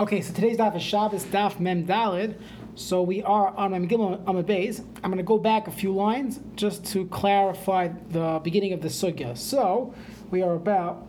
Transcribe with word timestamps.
Okay, 0.00 0.22
so 0.22 0.32
today's 0.32 0.56
daf 0.56 0.74
is 0.74 0.82
Shabbos 0.82 1.26
daf 1.26 1.60
Mem 1.60 1.86
Dalid. 1.86 2.40
So 2.74 3.02
we 3.02 3.22
are 3.22 3.48
on 3.48 3.72
Mem 3.72 3.86
Gimel 3.86 4.24
Amud 4.24 4.44
Beis. 4.44 4.80
I'm 5.04 5.10
going 5.10 5.18
to 5.18 5.22
go 5.22 5.36
back 5.36 5.68
a 5.68 5.70
few 5.70 5.92
lines 5.92 6.40
just 6.56 6.86
to 6.92 7.04
clarify 7.08 7.88
the 8.08 8.40
beginning 8.42 8.72
of 8.72 8.80
the 8.80 8.88
sugya. 8.88 9.36
So 9.36 9.94
we 10.30 10.40
are 10.40 10.54
about 10.54 11.06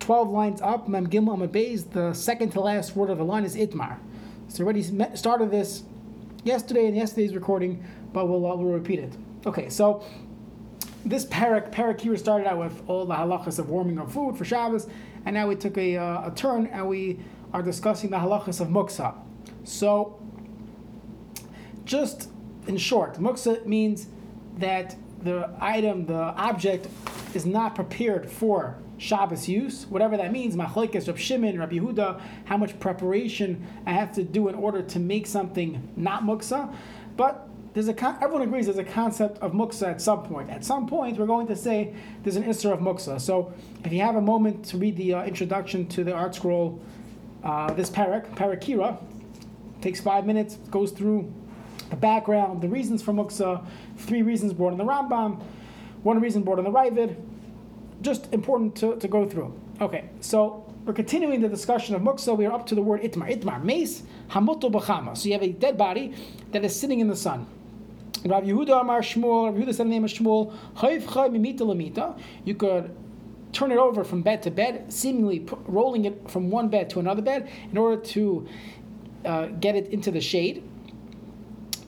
12 0.00 0.30
lines 0.30 0.62
up, 0.62 0.88
Mem 0.88 1.08
Gimel 1.08 1.36
Amud 1.36 1.48
Beis. 1.48 1.92
The 1.92 2.14
second 2.14 2.52
to 2.52 2.60
last 2.60 2.96
word 2.96 3.10
of 3.10 3.18
the 3.18 3.24
line 3.24 3.44
is 3.44 3.54
Itmar. 3.54 3.98
So 4.48 4.64
we 4.64 4.72
already 4.72 5.14
started 5.14 5.50
this 5.50 5.82
yesterday 6.42 6.86
in 6.86 6.94
yesterday's 6.94 7.34
recording, 7.34 7.84
but 8.14 8.30
we'll, 8.30 8.50
uh, 8.50 8.56
we'll 8.56 8.72
repeat 8.72 8.98
it. 8.98 9.14
Okay, 9.44 9.68
so 9.68 10.02
this 11.04 11.26
parak, 11.26 11.70
parak 11.70 12.00
here 12.00 12.16
started 12.16 12.48
out 12.48 12.56
with 12.56 12.82
all 12.88 13.04
the 13.04 13.14
halachas 13.14 13.58
of 13.58 13.68
warming 13.68 13.98
of 13.98 14.10
food 14.10 14.38
for 14.38 14.46
Shabbos, 14.46 14.86
and 15.26 15.34
now 15.34 15.46
we 15.46 15.54
took 15.54 15.76
a, 15.76 15.98
uh, 15.98 16.30
a 16.30 16.32
turn 16.34 16.66
and 16.68 16.88
we 16.88 17.18
are 17.56 17.62
discussing 17.62 18.10
the 18.10 18.18
halachas 18.18 18.60
of 18.60 18.68
muksa. 18.68 19.14
So, 19.64 20.20
just 21.86 22.28
in 22.66 22.76
short, 22.76 23.14
muksa 23.14 23.64
means 23.64 24.08
that 24.58 24.94
the 25.22 25.48
item, 25.58 26.04
the 26.04 26.20
object, 26.50 26.86
is 27.32 27.46
not 27.46 27.74
prepared 27.74 28.30
for 28.30 28.76
Shabbos 28.98 29.48
use, 29.48 29.86
whatever 29.86 30.18
that 30.18 30.32
means. 30.32 30.54
Machlekes, 30.54 31.06
Rab 31.06 31.16
Shimon, 31.16 31.58
Rab 31.58 31.70
Yehuda, 31.70 32.20
how 32.44 32.58
much 32.58 32.78
preparation 32.78 33.66
I 33.86 33.92
have 33.92 34.12
to 34.16 34.22
do 34.22 34.48
in 34.48 34.54
order 34.54 34.82
to 34.82 34.98
make 34.98 35.26
something 35.26 35.88
not 35.96 36.24
muksa. 36.24 36.74
But 37.16 37.48
there's 37.72 37.88
a 37.88 38.22
everyone 38.22 38.42
agrees 38.42 38.66
there's 38.66 38.78
a 38.78 38.84
concept 38.84 39.38
of 39.38 39.52
muksa 39.52 39.88
at 39.88 40.02
some 40.02 40.24
point. 40.24 40.50
At 40.50 40.62
some 40.62 40.86
point, 40.86 41.18
we're 41.18 41.26
going 41.26 41.46
to 41.46 41.56
say 41.56 41.94
there's 42.22 42.36
an 42.36 42.44
isser 42.44 42.72
of 42.72 42.80
muksa. 42.80 43.18
So 43.18 43.54
if 43.82 43.92
you 43.94 44.02
have 44.02 44.16
a 44.16 44.20
moment 44.20 44.66
to 44.66 44.76
read 44.76 44.96
the 44.98 45.14
uh, 45.14 45.24
introduction 45.24 45.86
to 45.88 46.04
the 46.04 46.12
ArtScroll 46.12 46.80
uh, 47.44 47.72
this 47.74 47.90
parak, 47.90 48.28
parakira, 48.34 48.98
takes 49.80 50.00
five 50.00 50.26
minutes, 50.26 50.56
goes 50.70 50.90
through 50.90 51.32
the 51.90 51.96
background, 51.96 52.60
the 52.60 52.68
reasons 52.68 53.02
for 53.02 53.12
muksa, 53.12 53.64
three 53.98 54.22
reasons 54.22 54.52
brought 54.52 54.72
in 54.72 54.78
the 54.78 54.84
Rambam, 54.84 55.40
one 56.02 56.20
reason 56.20 56.42
brought 56.42 56.58
in 56.58 56.64
the 56.64 56.70
Ravid. 56.70 57.16
Just 58.02 58.32
important 58.32 58.76
to, 58.76 58.96
to 58.96 59.08
go 59.08 59.28
through. 59.28 59.58
Okay, 59.80 60.08
so 60.20 60.64
we're 60.84 60.92
continuing 60.92 61.40
the 61.40 61.48
discussion 61.48 61.94
of 61.94 62.02
muksa. 62.02 62.36
We 62.36 62.46
are 62.46 62.52
up 62.52 62.66
to 62.66 62.74
the 62.74 62.82
word 62.82 63.02
itmar. 63.02 63.34
Itmar, 63.34 63.62
mace, 63.62 64.02
hamuto 64.30 64.70
b'chama. 64.70 65.16
So 65.16 65.26
you 65.26 65.32
have 65.32 65.42
a 65.42 65.52
dead 65.52 65.76
body 65.78 66.14
that 66.52 66.64
is 66.64 66.78
sitting 66.78 67.00
in 67.00 67.08
the 67.08 67.16
sun. 67.16 67.46
Rav 68.24 68.44
Yehuda 68.44 68.80
Amar 68.80 69.00
Shmuel, 69.00 69.46
Rav 69.46 69.54
Yehuda 69.54 69.74
said 69.74 69.86
the 69.86 69.90
name 69.90 70.04
of 70.04 70.10
Shmuel, 70.10 70.52
You 72.44 72.54
could 72.54 72.96
turn 73.56 73.72
it 73.72 73.78
over 73.78 74.04
from 74.04 74.20
bed 74.22 74.42
to 74.42 74.50
bed, 74.50 74.92
seemingly 74.92 75.46
rolling 75.66 76.04
it 76.04 76.30
from 76.30 76.50
one 76.50 76.68
bed 76.68 76.90
to 76.90 77.00
another 77.00 77.22
bed 77.22 77.50
in 77.70 77.78
order 77.78 78.00
to 78.02 78.46
uh, 79.24 79.46
get 79.46 79.74
it 79.74 79.88
into 79.88 80.10
the 80.10 80.20
shade. 80.20 80.62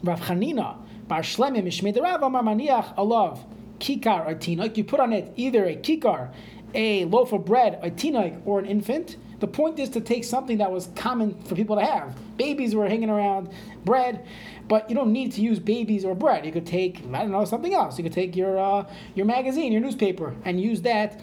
Rav 0.03 0.21
Chanina, 0.21 0.77
Bar 1.09 1.21
Shlemim, 1.21 1.65
Mishmei 1.65 2.01
Rav 2.01 2.23
Amar 2.23 2.43
Maniach 2.43 2.97
Alav, 2.97 3.41
Kikar 3.81 4.27
or 4.27 4.71
You 4.75 4.85
put 4.85 4.99
on 4.99 5.13
it 5.13 5.33
either 5.37 5.67
a 5.67 5.77
kikar, 5.77 6.33
a 6.75 7.05
loaf 7.05 7.33
of 7.33 7.45
bread, 7.45 7.79
a 7.83 7.91
tinoik, 7.91 8.41
or 8.47 8.59
an 8.59 8.67
infant. 8.67 9.17
The 9.41 9.47
point 9.47 9.79
is 9.79 9.91
to 9.91 10.01
take 10.01 10.25
something 10.25 10.59
that 10.59 10.73
was 10.73 10.89
common 10.97 11.41
for 11.43 11.55
people 11.55 11.77
to 11.77 11.85
have. 11.85 12.17
Babies 12.37 12.75
were 12.75 12.89
hanging 12.89 13.09
around 13.09 13.51
bread, 13.85 14.27
but 14.67 14.91
you 14.91 14.97
don't 14.97 15.13
need 15.13 15.33
to 15.33 15.41
use 15.41 15.61
babies 15.61 16.05
or 16.05 16.17
bread. 16.17 16.45
You 16.45 16.51
could 16.51 16.67
take 16.67 17.05
I 17.13 17.21
don't 17.21 17.31
know 17.31 17.45
something 17.45 17.73
else. 17.73 17.99
You 17.99 18.05
could 18.05 18.13
take 18.13 18.35
your 18.35 18.59
uh, 18.59 18.91
your 19.15 19.27
magazine, 19.27 19.71
your 19.71 19.81
newspaper, 19.81 20.35
and 20.45 20.61
use 20.61 20.83
that 20.83 21.21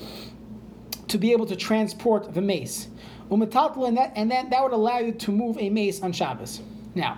to 1.08 1.18
be 1.18 1.32
able 1.32 1.46
to 1.46 1.56
transport 1.56 2.34
the 2.34 2.42
mace. 2.42 2.88
And 3.30 3.42
that, 3.42 4.12
and 4.16 4.30
then 4.30 4.50
that 4.50 4.64
would 4.64 4.74
allow 4.74 5.00
you 5.00 5.12
to 5.12 5.32
move 5.32 5.58
a 5.58 5.70
mace 5.70 6.02
on 6.02 6.12
Shabbos. 6.12 6.62
Now, 6.94 7.18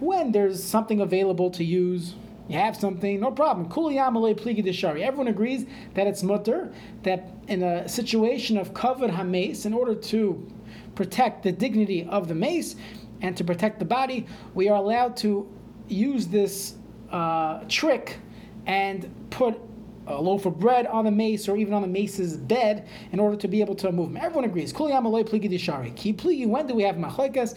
when 0.00 0.32
there's 0.32 0.64
something 0.64 1.00
available 1.00 1.50
to 1.50 1.64
use, 1.64 2.14
you 2.48 2.56
have 2.56 2.76
something, 2.76 3.20
no 3.20 3.30
problem. 3.30 3.68
Kuliyamale 3.68 4.34
Plige 4.36 4.64
de 4.64 4.72
Shari. 4.72 5.04
Everyone 5.04 5.28
agrees 5.28 5.66
that 5.94 6.06
it's 6.06 6.22
mutter, 6.22 6.72
that 7.02 7.28
in 7.46 7.62
a 7.62 7.86
situation 7.86 8.56
of 8.56 8.72
covered 8.72 9.10
hames, 9.10 9.66
in 9.66 9.74
order 9.74 9.94
to 9.94 10.50
protect 10.94 11.42
the 11.42 11.52
dignity 11.52 12.06
of 12.10 12.26
the 12.26 12.34
mace 12.34 12.74
and 13.20 13.36
to 13.36 13.44
protect 13.44 13.78
the 13.78 13.84
body, 13.84 14.26
we 14.54 14.68
are 14.68 14.76
allowed 14.76 15.16
to 15.18 15.46
use 15.88 16.26
this 16.26 16.74
uh, 17.12 17.62
trick 17.68 18.18
and 18.66 19.10
put 19.30 19.60
a 20.08 20.20
loaf 20.20 20.46
of 20.46 20.58
bread 20.58 20.86
on 20.86 21.04
the 21.04 21.10
mace 21.10 21.48
or 21.48 21.56
even 21.56 21.74
on 21.74 21.82
the 21.82 21.88
mace's 21.88 22.36
bed 22.36 22.88
in 23.12 23.20
order 23.20 23.36
to 23.36 23.46
be 23.46 23.60
able 23.60 23.74
to 23.76 23.92
move 23.92 24.08
him. 24.08 24.16
Everyone 24.16 24.44
agrees. 24.44 24.72
When 24.72 24.88
do 24.88 26.74
we 26.74 26.82
have 26.82 26.96
machlekas? 26.96 27.56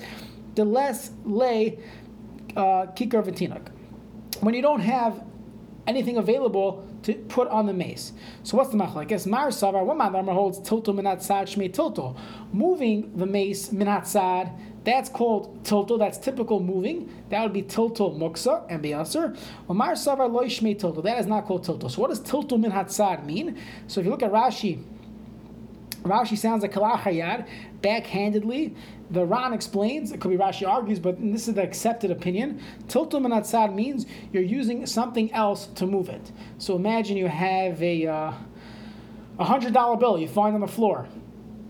The 0.55 0.65
less 0.65 1.11
lay 1.23 1.79
uh, 2.55 2.87
kikar 2.95 3.23
v'tinok. 3.23 3.69
When 4.41 4.53
you 4.53 4.61
don't 4.61 4.81
have 4.81 5.23
anything 5.87 6.17
available 6.17 6.87
to 7.03 7.13
put 7.13 7.47
on 7.47 7.65
the 7.65 7.73
mace. 7.73 8.13
So 8.43 8.57
what's 8.57 8.69
the 8.69 8.77
machlekes? 8.77 9.25
Mar 9.25 9.47
savar, 9.47 9.83
one 9.83 9.97
man 9.97 10.13
holds 10.25 10.59
minat 10.59 11.21
sad 11.21 11.47
shmei 11.47 11.71
tiltul. 11.71 12.17
Moving 12.51 13.17
the 13.17 13.25
mace 13.25 13.69
minat 13.69 14.05
sad 14.05 14.51
that's 14.83 15.09
called 15.09 15.63
tilto. 15.63 15.99
That's 15.99 16.17
typical 16.17 16.59
moving. 16.59 17.13
That 17.29 17.43
would 17.43 17.53
be 17.53 17.61
tilto 17.61 18.17
muksa 18.17 18.65
and 18.69 18.83
biasir. 18.83 19.37
Omar 19.69 19.93
savar 19.93 20.29
loishme 20.29 20.79
tilto. 20.79 21.03
That 21.03 21.19
is 21.19 21.27
not 21.27 21.45
called 21.45 21.65
tilto. 21.65 21.89
So 21.89 22.01
what 22.01 22.09
does 22.09 22.19
tilto 22.19 22.59
min 22.59 22.71
hatzad 22.71 23.25
mean? 23.25 23.59
So 23.87 23.99
if 23.99 24.05
you 24.05 24.11
look 24.11 24.23
at 24.23 24.31
Rashi, 24.31 24.83
Rashi 26.01 26.35
sounds 26.35 26.63
like 26.63 26.73
kalachayad, 26.73 27.47
backhandedly. 27.81 28.75
The 29.11 29.25
Ran 29.25 29.53
explains, 29.53 30.13
it 30.13 30.21
could 30.21 30.31
be 30.31 30.37
Rashi 30.37 30.67
argues, 30.67 30.97
but 30.97 31.21
this 31.21 31.47
is 31.47 31.53
the 31.53 31.61
accepted 31.61 32.09
opinion. 32.09 32.61
Tiltul 32.87 33.21
min 33.21 33.31
hatzad 33.31 33.75
means 33.75 34.07
you're 34.33 34.41
using 34.41 34.87
something 34.87 35.31
else 35.31 35.67
to 35.75 35.85
move 35.85 36.09
it. 36.09 36.31
So 36.57 36.75
imagine 36.75 37.17
you 37.17 37.27
have 37.27 37.83
a 37.83 38.07
uh, 38.07 38.33
a 39.37 39.43
hundred 39.43 39.73
dollar 39.73 39.97
bill 39.97 40.17
you 40.17 40.27
find 40.27 40.55
on 40.55 40.61
the 40.61 40.67
floor 40.67 41.07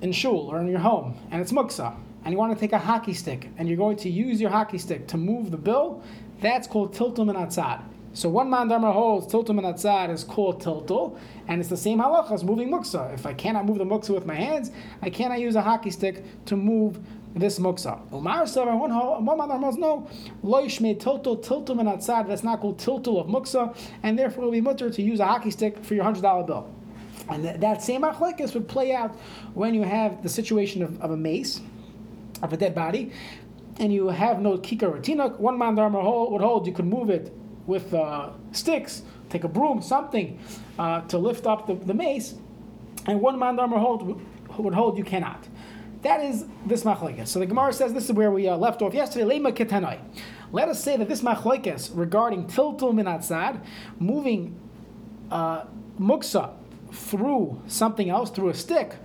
in 0.01 0.13
shul 0.13 0.47
or 0.49 0.61
in 0.61 0.67
your 0.67 0.79
home, 0.79 1.17
and 1.29 1.41
it's 1.41 1.51
muksa 1.51 1.93
and 2.23 2.31
you 2.33 2.37
want 2.37 2.53
to 2.53 2.59
take 2.59 2.73
a 2.73 2.79
hockey 2.79 3.13
stick 3.13 3.49
and 3.57 3.67
you're 3.67 3.77
going 3.77 3.97
to 3.97 4.09
use 4.09 4.39
your 4.39 4.49
hockey 4.49 4.77
stick 4.77 5.07
to 5.07 5.17
move 5.17 5.51
the 5.51 5.57
bill, 5.57 6.03
that's 6.39 6.67
called 6.67 6.93
tiltul 6.93 7.25
min 7.25 7.35
atzad. 7.35 7.81
So 8.13 8.27
one 8.27 8.49
man 8.49 8.67
dharma 8.67 8.91
holds 8.91 9.31
tiltul 9.31 9.55
min 9.55 9.63
atzad 9.63 10.09
is 10.09 10.23
called 10.23 10.61
tiltul, 10.61 11.17
and 11.47 11.61
it's 11.61 11.69
the 11.69 11.77
same 11.77 11.99
halacha 11.99 12.31
as 12.31 12.43
moving 12.43 12.69
muksa. 12.69 13.13
If 13.13 13.25
I 13.25 13.33
cannot 13.33 13.65
move 13.65 13.77
the 13.77 13.85
muksa 13.85 14.09
with 14.13 14.25
my 14.25 14.35
hands, 14.35 14.71
I 15.01 15.09
cannot 15.09 15.39
use 15.39 15.55
a 15.55 15.61
hockey 15.61 15.91
stick 15.91 16.23
to 16.45 16.57
move 16.57 16.99
this 17.33 17.57
muksa. 17.57 18.01
Umar 18.13 18.43
Savar, 18.43 18.77
one 18.77 18.91
one 19.25 19.37
man 19.37 19.47
dharma 19.47 19.65
holds 19.65 19.77
no, 19.77 20.09
loishme 20.43 20.99
tiltul, 21.01 21.41
tiltum 21.43 21.79
and 21.79 21.87
atzad, 21.87 22.27
that's 22.27 22.43
not 22.43 22.59
called 22.59 22.77
tiltul 22.77 23.21
of 23.21 23.27
muksa, 23.27 23.75
and 24.03 24.19
therefore 24.19 24.43
it 24.43 24.45
will 24.45 24.51
be 24.51 24.61
mutter 24.61 24.89
to 24.89 25.01
use 25.01 25.19
a 25.21 25.25
hockey 25.25 25.51
stick 25.51 25.83
for 25.83 25.95
your 25.95 26.03
$100 26.03 26.45
bill. 26.45 26.69
And 27.29 27.45
that, 27.45 27.61
that 27.61 27.81
same 27.81 28.01
achlekes 28.01 28.53
would 28.53 28.67
play 28.67 28.93
out 28.93 29.15
when 29.53 29.73
you 29.73 29.83
have 29.83 30.21
the 30.21 30.29
situation 30.29 30.83
of, 30.83 31.01
of 31.01 31.11
a 31.11 31.17
mace, 31.17 31.61
of 32.41 32.53
a 32.53 32.57
dead 32.57 32.75
body, 32.75 33.11
and 33.77 33.93
you 33.93 34.09
have 34.09 34.39
no 34.41 34.57
kikar 34.57 34.89
or 34.89 35.29
one 35.37 35.57
man 35.57 35.75
dharma 35.75 35.99
would 36.29 36.41
hold 36.41 36.67
you 36.67 36.73
could 36.73 36.85
move 36.85 37.09
it 37.09 37.33
with 37.67 37.93
uh, 37.93 38.29
sticks, 38.51 39.03
take 39.29 39.43
a 39.43 39.47
broom, 39.47 39.81
something 39.81 40.39
uh, 40.77 41.01
to 41.01 41.17
lift 41.17 41.45
up 41.45 41.67
the, 41.67 41.75
the 41.75 41.93
mace, 41.93 42.35
and 43.05 43.21
one 43.21 43.37
man 43.39 43.55
dharma 43.55 43.79
hold 43.79 44.21
would 44.57 44.73
hold 44.73 44.97
you 44.97 45.03
cannot. 45.03 45.47
That 46.01 46.21
is 46.21 46.45
this 46.65 46.83
machlekes. 46.83 47.27
So 47.27 47.39
the 47.39 47.45
Gemara 47.45 47.73
says 47.73 47.93
this 47.93 48.05
is 48.05 48.13
where 48.13 48.31
we 48.31 48.47
uh, 48.47 48.57
left 48.57 48.81
off 48.81 48.93
yesterday. 48.93 49.25
Lema 49.25 49.53
ketanoi. 49.55 49.99
Let 50.51 50.67
us 50.67 50.83
say 50.83 50.97
that 50.97 51.07
this 51.07 51.21
machlekes 51.21 51.91
regarding 51.93 52.45
tiltul 52.45 52.93
minatzad, 52.93 53.63
moving 53.99 54.59
uh, 55.29 55.65
muksa 55.99 56.53
through 56.91 57.61
something 57.67 58.09
else, 58.09 58.31
through 58.31 58.49
a 58.49 58.53
stick, 58.53 58.95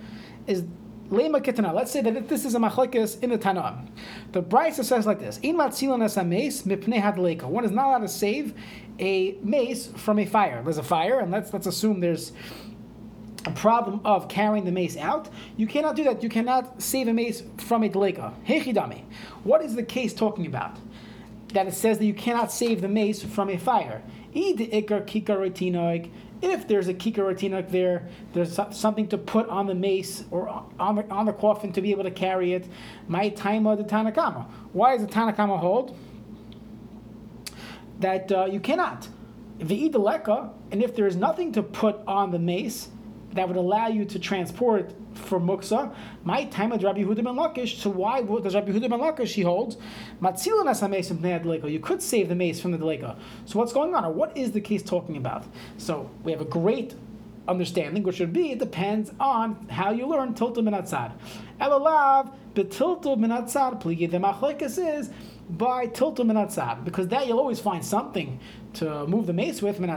is 0.46 0.64
Lema 1.10 1.40
ketana. 1.40 1.72
Let's 1.72 1.90
say 1.90 2.00
that 2.00 2.28
this 2.28 2.44
is 2.44 2.54
a 2.54 2.58
machlekes 2.58 3.22
in 3.22 3.30
the 3.30 3.38
Tanam. 3.38 3.88
The 4.32 4.42
Brisa 4.42 4.84
says 4.84 5.06
like 5.06 5.20
this: 5.20 5.38
In 5.42 5.56
matzilan 5.56 6.02
es 6.04 6.16
mace 6.16 6.62
mipnei 6.62 7.00
hadleika. 7.00 7.44
One 7.44 7.64
is 7.64 7.70
not 7.70 7.86
allowed 7.86 7.98
to 8.00 8.08
save 8.08 8.54
a 8.98 9.36
mace 9.42 9.86
from 9.86 10.18
a 10.18 10.26
fire. 10.26 10.62
There's 10.62 10.78
a 10.78 10.82
fire, 10.82 11.20
and 11.20 11.30
let's 11.30 11.52
let's 11.52 11.66
assume 11.66 12.00
there's 12.00 12.32
a 13.44 13.52
problem 13.52 14.00
of 14.04 14.28
carrying 14.28 14.64
the 14.64 14.72
mace 14.72 14.96
out. 14.96 15.28
You 15.56 15.66
cannot 15.66 15.94
do 15.94 16.04
that. 16.04 16.22
You 16.22 16.28
cannot 16.28 16.82
save 16.82 17.06
a 17.08 17.12
mace 17.12 17.42
from 17.58 17.84
a 17.84 17.88
deleka. 17.88 18.34
Hechidami. 18.44 19.04
What 19.44 19.62
is 19.62 19.76
the 19.76 19.84
case 19.84 20.12
talking 20.12 20.46
about? 20.46 20.76
That 21.52 21.68
it 21.68 21.74
says 21.74 21.98
that 21.98 22.04
you 22.04 22.14
cannot 22.14 22.50
save 22.50 22.80
the 22.80 22.88
mace 22.88 23.22
from 23.22 23.48
a 23.48 23.56
fire. 23.56 24.02
If 26.42 26.68
there's 26.68 26.88
a 26.88 26.94
kikaratina 26.94 27.68
there, 27.70 28.08
there's 28.32 28.58
something 28.72 29.08
to 29.08 29.18
put 29.18 29.48
on 29.48 29.66
the 29.66 29.74
mace 29.74 30.24
or 30.30 30.48
on 30.78 30.96
the, 30.96 31.10
on 31.10 31.26
the 31.26 31.32
coffin 31.32 31.72
to 31.72 31.80
be 31.80 31.90
able 31.90 32.04
to 32.04 32.10
carry 32.10 32.52
it. 32.52 32.68
My 33.08 33.30
time 33.30 33.66
of 33.66 33.78
the 33.78 33.84
Tanakama. 33.84 34.46
Why 34.72 34.96
does 34.96 35.06
the 35.06 35.12
Tanakama 35.12 35.58
hold? 35.58 35.96
That 38.00 38.30
uh, 38.30 38.44
you 38.46 38.60
cannot. 38.60 39.08
V'idaleka, 39.58 40.50
and 40.70 40.82
if 40.82 40.94
there 40.94 41.06
is 41.06 41.16
nothing 41.16 41.52
to 41.52 41.62
put 41.62 41.96
on 42.06 42.30
the 42.30 42.38
mace 42.38 42.88
that 43.32 43.48
would 43.48 43.56
allow 43.56 43.88
you 43.88 44.04
to 44.04 44.18
transport 44.18 44.92
for 45.16 45.40
muksa. 45.40 45.94
My 46.24 46.44
time 46.44 46.72
at 46.72 46.82
Rabbi 46.82 47.00
Yehuda 47.00 47.16
ben 47.16 47.36
Lakish. 47.36 47.76
So 47.76 47.90
why 47.90 48.22
does 48.22 48.54
Rabbi 48.54 48.72
Yehuda 48.72 48.90
ben 48.90 49.00
Lakish 49.00 49.34
he 49.34 49.42
holds 49.42 49.76
matzilan 50.20 50.70
as 50.70 50.82
mace 50.82 51.08
from 51.08 51.70
You 51.70 51.80
could 51.80 52.02
save 52.02 52.28
the 52.28 52.34
mace 52.34 52.60
from 52.60 52.72
the 52.72 52.78
deleka. 52.78 53.16
So 53.44 53.58
what's 53.58 53.72
going 53.72 53.94
on, 53.94 54.04
or 54.04 54.12
what 54.12 54.36
is 54.36 54.52
the 54.52 54.60
case 54.60 54.82
talking 54.82 55.16
about? 55.16 55.44
So 55.78 56.10
we 56.24 56.32
have 56.32 56.40
a 56.40 56.46
great 56.46 56.94
understanding, 57.48 58.02
which 58.02 58.16
should 58.16 58.32
be 58.32 58.52
it 58.52 58.58
depends 58.58 59.12
on 59.20 59.66
how 59.68 59.90
you 59.90 60.06
learn 60.06 60.34
tiltul 60.34 60.64
min 60.64 60.74
atzad. 60.74 61.12
Elalav 61.60 62.32
betiltul 62.54 63.18
min 63.18 63.30
atzad 63.30 63.80
pligi. 63.82 64.10
The 64.10 64.18
machlekes 64.18 64.78
is 64.78 65.10
by 65.48 65.86
tiltul 65.86 66.26
min 66.26 66.36
atzad 66.36 66.84
because 66.84 67.08
that 67.08 67.26
you'll 67.26 67.38
always 67.38 67.60
find 67.60 67.84
something 67.84 68.40
to 68.74 69.06
move 69.06 69.26
the 69.26 69.32
mace 69.32 69.62
with 69.62 69.80
min 69.80 69.90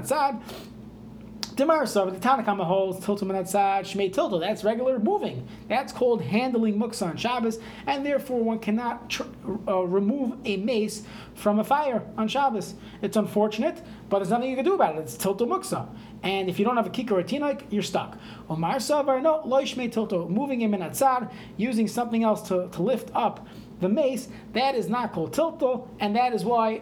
atzad. 1.59 2.05
Demar 2.05 2.11
the 2.11 2.19
Tanakama 2.19 2.65
holds 2.65 3.05
tiltul 3.05 3.23
minatzad 3.23 3.81
shmei 3.81 4.13
tiltul. 4.13 4.39
That's 4.39 4.63
regular 4.63 4.99
moving. 4.99 5.47
That's 5.67 5.91
called 5.91 6.21
handling 6.21 6.79
muksa 6.79 7.09
on 7.09 7.17
Shabbos, 7.17 7.59
and 7.85 8.05
therefore 8.05 8.43
one 8.43 8.59
cannot 8.59 9.09
tr- 9.09 9.23
uh, 9.67 9.81
remove 9.81 10.37
a 10.45 10.57
mace 10.57 11.03
from 11.35 11.59
a 11.59 11.63
fire 11.63 12.03
on 12.17 12.27
Shabbos. 12.27 12.75
It's 13.01 13.17
unfortunate, 13.17 13.81
but 14.09 14.19
there's 14.19 14.29
nothing 14.29 14.49
you 14.49 14.55
can 14.55 14.65
do 14.65 14.73
about 14.73 14.95
it. 14.95 15.01
It's 15.01 15.17
tiltul 15.17 15.47
muksa. 15.47 15.87
And 16.21 16.49
if 16.49 16.59
you 16.59 16.65
don't 16.65 16.75
have 16.75 16.87
a 16.87 16.89
kikar 16.89 17.11
or 17.11 17.19
a 17.21 17.63
you're 17.69 17.83
stuck. 17.83 18.17
Omar 18.49 18.75
savar 18.75 19.21
no 19.21 19.41
loishmei 19.45 19.91
tiltul. 19.91 20.29
Moving 20.29 20.61
him 20.61 20.73
in 20.73 20.81
atzad, 20.81 21.31
using 21.57 21.87
something 21.87 22.23
else 22.23 22.47
to, 22.49 22.69
to 22.69 22.81
lift 22.81 23.09
up 23.13 23.47
the 23.79 23.87
mace, 23.87 24.27
that 24.53 24.75
is 24.75 24.89
not 24.89 25.13
called 25.13 25.33
tiltul, 25.33 25.87
and 25.99 26.15
that 26.15 26.33
is 26.33 26.43
why 26.43 26.81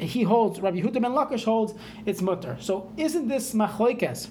he 0.00 0.22
holds, 0.22 0.60
Rabbi 0.60 0.80
Yehuda 0.80 0.94
ben 0.94 1.12
Lakish 1.12 1.44
holds, 1.44 1.74
it's 2.06 2.20
mutter. 2.20 2.56
So 2.60 2.92
isn't 2.96 3.28
this 3.28 3.54
machlokes 3.54 4.28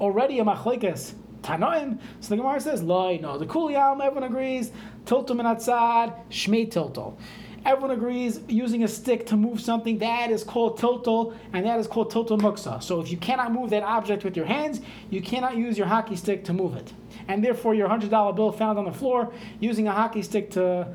already 0.00 0.38
a 0.38 0.44
machlokes 0.44 1.14
Tanoim? 1.42 1.98
So 2.20 2.30
the 2.30 2.36
Gemara 2.36 2.60
says, 2.60 2.82
loy, 2.82 3.18
no. 3.20 3.38
The 3.38 3.46
Kuliyam, 3.46 4.00
everyone 4.04 4.24
agrees, 4.24 4.72
tiltul 5.04 5.30
minatzad, 5.30 6.14
shmei 6.30 6.70
tiltul. 6.70 7.16
Everyone 7.62 7.90
agrees 7.90 8.40
using 8.48 8.84
a 8.84 8.88
stick 8.88 9.26
to 9.26 9.36
move 9.36 9.60
something, 9.60 9.98
that 9.98 10.30
is 10.30 10.42
called 10.42 10.78
tiltul, 10.78 11.36
and 11.52 11.66
that 11.66 11.78
is 11.78 11.86
called 11.86 12.10
tiltul 12.10 12.40
muksa. 12.40 12.82
So 12.82 13.00
if 13.00 13.10
you 13.10 13.18
cannot 13.18 13.52
move 13.52 13.68
that 13.70 13.82
object 13.82 14.24
with 14.24 14.34
your 14.34 14.46
hands, 14.46 14.80
you 15.10 15.20
cannot 15.20 15.58
use 15.58 15.76
your 15.76 15.86
hockey 15.86 16.16
stick 16.16 16.42
to 16.44 16.54
move 16.54 16.74
it. 16.74 16.90
And 17.28 17.44
therefore, 17.44 17.74
your 17.74 17.86
$100 17.86 18.34
bill 18.34 18.50
found 18.50 18.78
on 18.78 18.86
the 18.86 18.92
floor, 18.92 19.30
using 19.60 19.88
a 19.88 19.92
hockey 19.92 20.22
stick 20.22 20.50
to, 20.52 20.88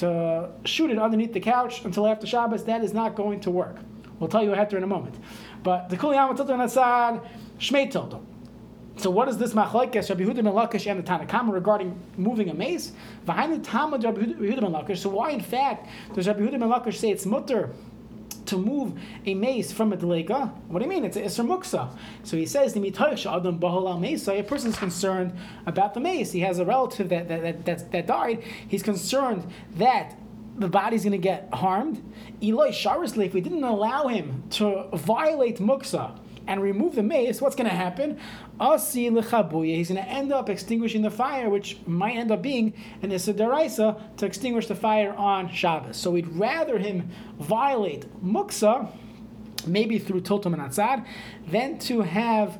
to 0.00 0.50
shoot 0.64 0.90
it 0.90 0.98
underneath 0.98 1.32
the 1.32 1.40
couch 1.40 1.84
until 1.84 2.06
after 2.06 2.26
Shabbos, 2.26 2.64
that 2.64 2.82
is 2.82 2.92
not 2.92 3.14
going 3.14 3.40
to 3.40 3.50
work. 3.50 3.76
We'll 4.18 4.28
tell 4.28 4.42
you 4.42 4.52
a 4.52 4.56
heter 4.56 4.74
in 4.74 4.82
a 4.82 4.86
moment. 4.86 5.14
But 5.62 5.88
the 5.88 5.96
Kuliyama 5.96 6.36
Tilton 6.36 6.60
Asad, 6.60 7.20
Shmei 7.58 7.90
Tilton. 7.90 8.26
So 8.96 9.08
what 9.08 9.28
is 9.28 9.38
this 9.38 9.54
machlekes 9.54 10.10
Rabbi 10.10 10.24
Yehuda 10.24 10.36
ben 10.36 10.44
Lakish 10.44 10.90
and 10.90 11.02
the 11.02 11.02
Tanakama 11.02 11.52
regarding 11.52 11.98
moving 12.18 12.50
a 12.50 12.54
mace? 12.54 12.92
The 13.24 13.60
Talmud 13.62 14.04
Rabbi 14.04 14.20
Yehuda 14.20 14.60
ben 14.60 14.72
Lakish. 14.72 14.98
So 14.98 15.08
why, 15.08 15.30
in 15.30 15.40
fact, 15.40 15.88
does 16.14 16.26
Rabbi 16.26 16.40
Yehuda 16.40 16.58
ben 16.60 16.68
Lakish 16.68 16.96
say 16.96 17.10
it's 17.10 17.24
mutter 17.24 17.70
to 18.50 18.58
move 18.58 18.92
a 19.26 19.34
mace 19.34 19.72
from 19.72 19.92
a 19.92 19.96
delega. 19.96 20.52
What 20.68 20.80
do 20.80 20.84
you 20.84 20.90
mean? 20.90 21.04
It's 21.04 21.16
a 21.16 21.22
Isra 21.22 21.46
Muksa. 21.46 21.96
So 22.24 22.36
he 22.36 22.46
says, 22.46 22.76
Adam 22.76 23.54
A 23.54 24.42
person 24.42 24.70
is 24.70 24.76
concerned 24.76 25.32
about 25.66 25.94
the 25.94 26.00
mace. 26.00 26.32
He 26.32 26.40
has 26.40 26.58
a 26.58 26.64
relative 26.64 27.08
that, 27.08 27.28
that, 27.28 27.64
that, 27.64 27.92
that 27.92 28.06
died. 28.06 28.42
He's 28.68 28.82
concerned 28.82 29.50
that 29.76 30.16
the 30.56 30.68
body's 30.68 31.04
going 31.04 31.12
to 31.12 31.18
get 31.18 31.48
harmed. 31.54 32.02
Eloi 32.42 32.70
Sharisli, 32.70 33.26
if 33.26 33.34
we 33.34 33.40
didn't 33.40 33.64
allow 33.64 34.08
him 34.08 34.42
to 34.50 34.88
violate 34.92 35.58
Muksa, 35.58 36.18
and 36.46 36.62
remove 36.62 36.94
the 36.94 37.02
mace, 37.02 37.40
what's 37.40 37.56
going 37.56 37.68
to 37.68 37.76
happen? 37.76 38.18
Asi. 38.58 39.04
He's 39.04 39.12
going 39.12 40.02
to 40.02 40.08
end 40.08 40.32
up 40.32 40.48
extinguishing 40.48 41.02
the 41.02 41.10
fire, 41.10 41.48
which 41.48 41.78
might 41.86 42.16
end 42.16 42.30
up 42.30 42.42
being 42.42 42.74
an 43.02 43.12
issa 43.12 43.34
deraisa 43.34 44.16
to 44.16 44.26
extinguish 44.26 44.66
the 44.66 44.74
fire 44.74 45.12
on 45.14 45.50
Shabbos. 45.50 45.96
So 45.96 46.10
we'd 46.10 46.28
rather 46.28 46.78
him 46.78 47.10
violate 47.38 48.06
muksa, 48.24 48.90
maybe 49.66 49.98
through 49.98 50.22
tiltul 50.22 50.50
min 50.50 50.60
atzad, 50.60 51.06
than 51.48 51.78
to 51.80 52.02
have 52.02 52.58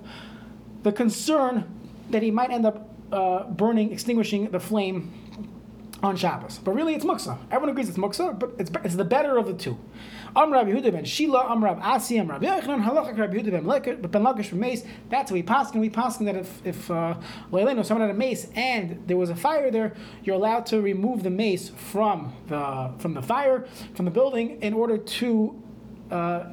the 0.82 0.92
concern 0.92 1.64
that 2.10 2.22
he 2.22 2.30
might 2.30 2.50
end 2.50 2.66
up 2.66 2.88
uh, 3.12 3.44
burning, 3.44 3.92
extinguishing 3.92 4.50
the 4.50 4.60
flame 4.60 5.12
on 6.02 6.16
Shabbos. 6.16 6.58
But 6.58 6.72
really, 6.72 6.94
it's 6.94 7.04
muksa. 7.04 7.38
Everyone 7.50 7.70
agrees 7.70 7.88
it's 7.88 7.98
muksa, 7.98 8.38
but 8.38 8.52
it's, 8.58 8.70
it's 8.84 8.96
the 8.96 9.04
better 9.04 9.36
of 9.36 9.46
the 9.46 9.54
two. 9.54 9.78
Am 10.36 10.50
Yehuda 10.52 10.92
ben 10.92 11.04
Shila, 11.04 11.50
Am 11.50 11.64
Asi, 11.64 12.18
Am 12.18 12.28
Rabbi 12.28 12.46
Halachak 12.46 13.18
Rabbi 13.18 13.38
Yehuda 13.38 13.50
ben 13.50 14.10
ben 14.10 14.22
Lakish 14.22 14.46
from 14.46 14.60
mace. 14.60 14.84
That's 15.08 15.30
what 15.30 15.36
we 15.36 15.42
pass. 15.42 15.72
And 15.72 15.80
we 15.80 15.90
pass 15.90 16.18
that 16.18 16.36
if 16.36 16.66
if 16.66 16.90
uh, 16.90 17.14
someone 17.50 18.00
had 18.00 18.10
a 18.10 18.14
mace 18.14 18.48
and 18.54 19.02
there 19.06 19.16
was 19.16 19.30
a 19.30 19.36
fire 19.36 19.70
there, 19.70 19.94
you're 20.22 20.36
allowed 20.36 20.66
to 20.66 20.80
remove 20.80 21.22
the 21.22 21.30
mace 21.30 21.68
from 21.68 22.32
the 22.48 22.92
from 22.98 23.14
the 23.14 23.22
fire 23.22 23.66
from 23.94 24.04
the 24.04 24.10
building 24.10 24.60
in 24.62 24.74
order 24.74 24.98
to 24.98 25.60
uh, 26.10 26.44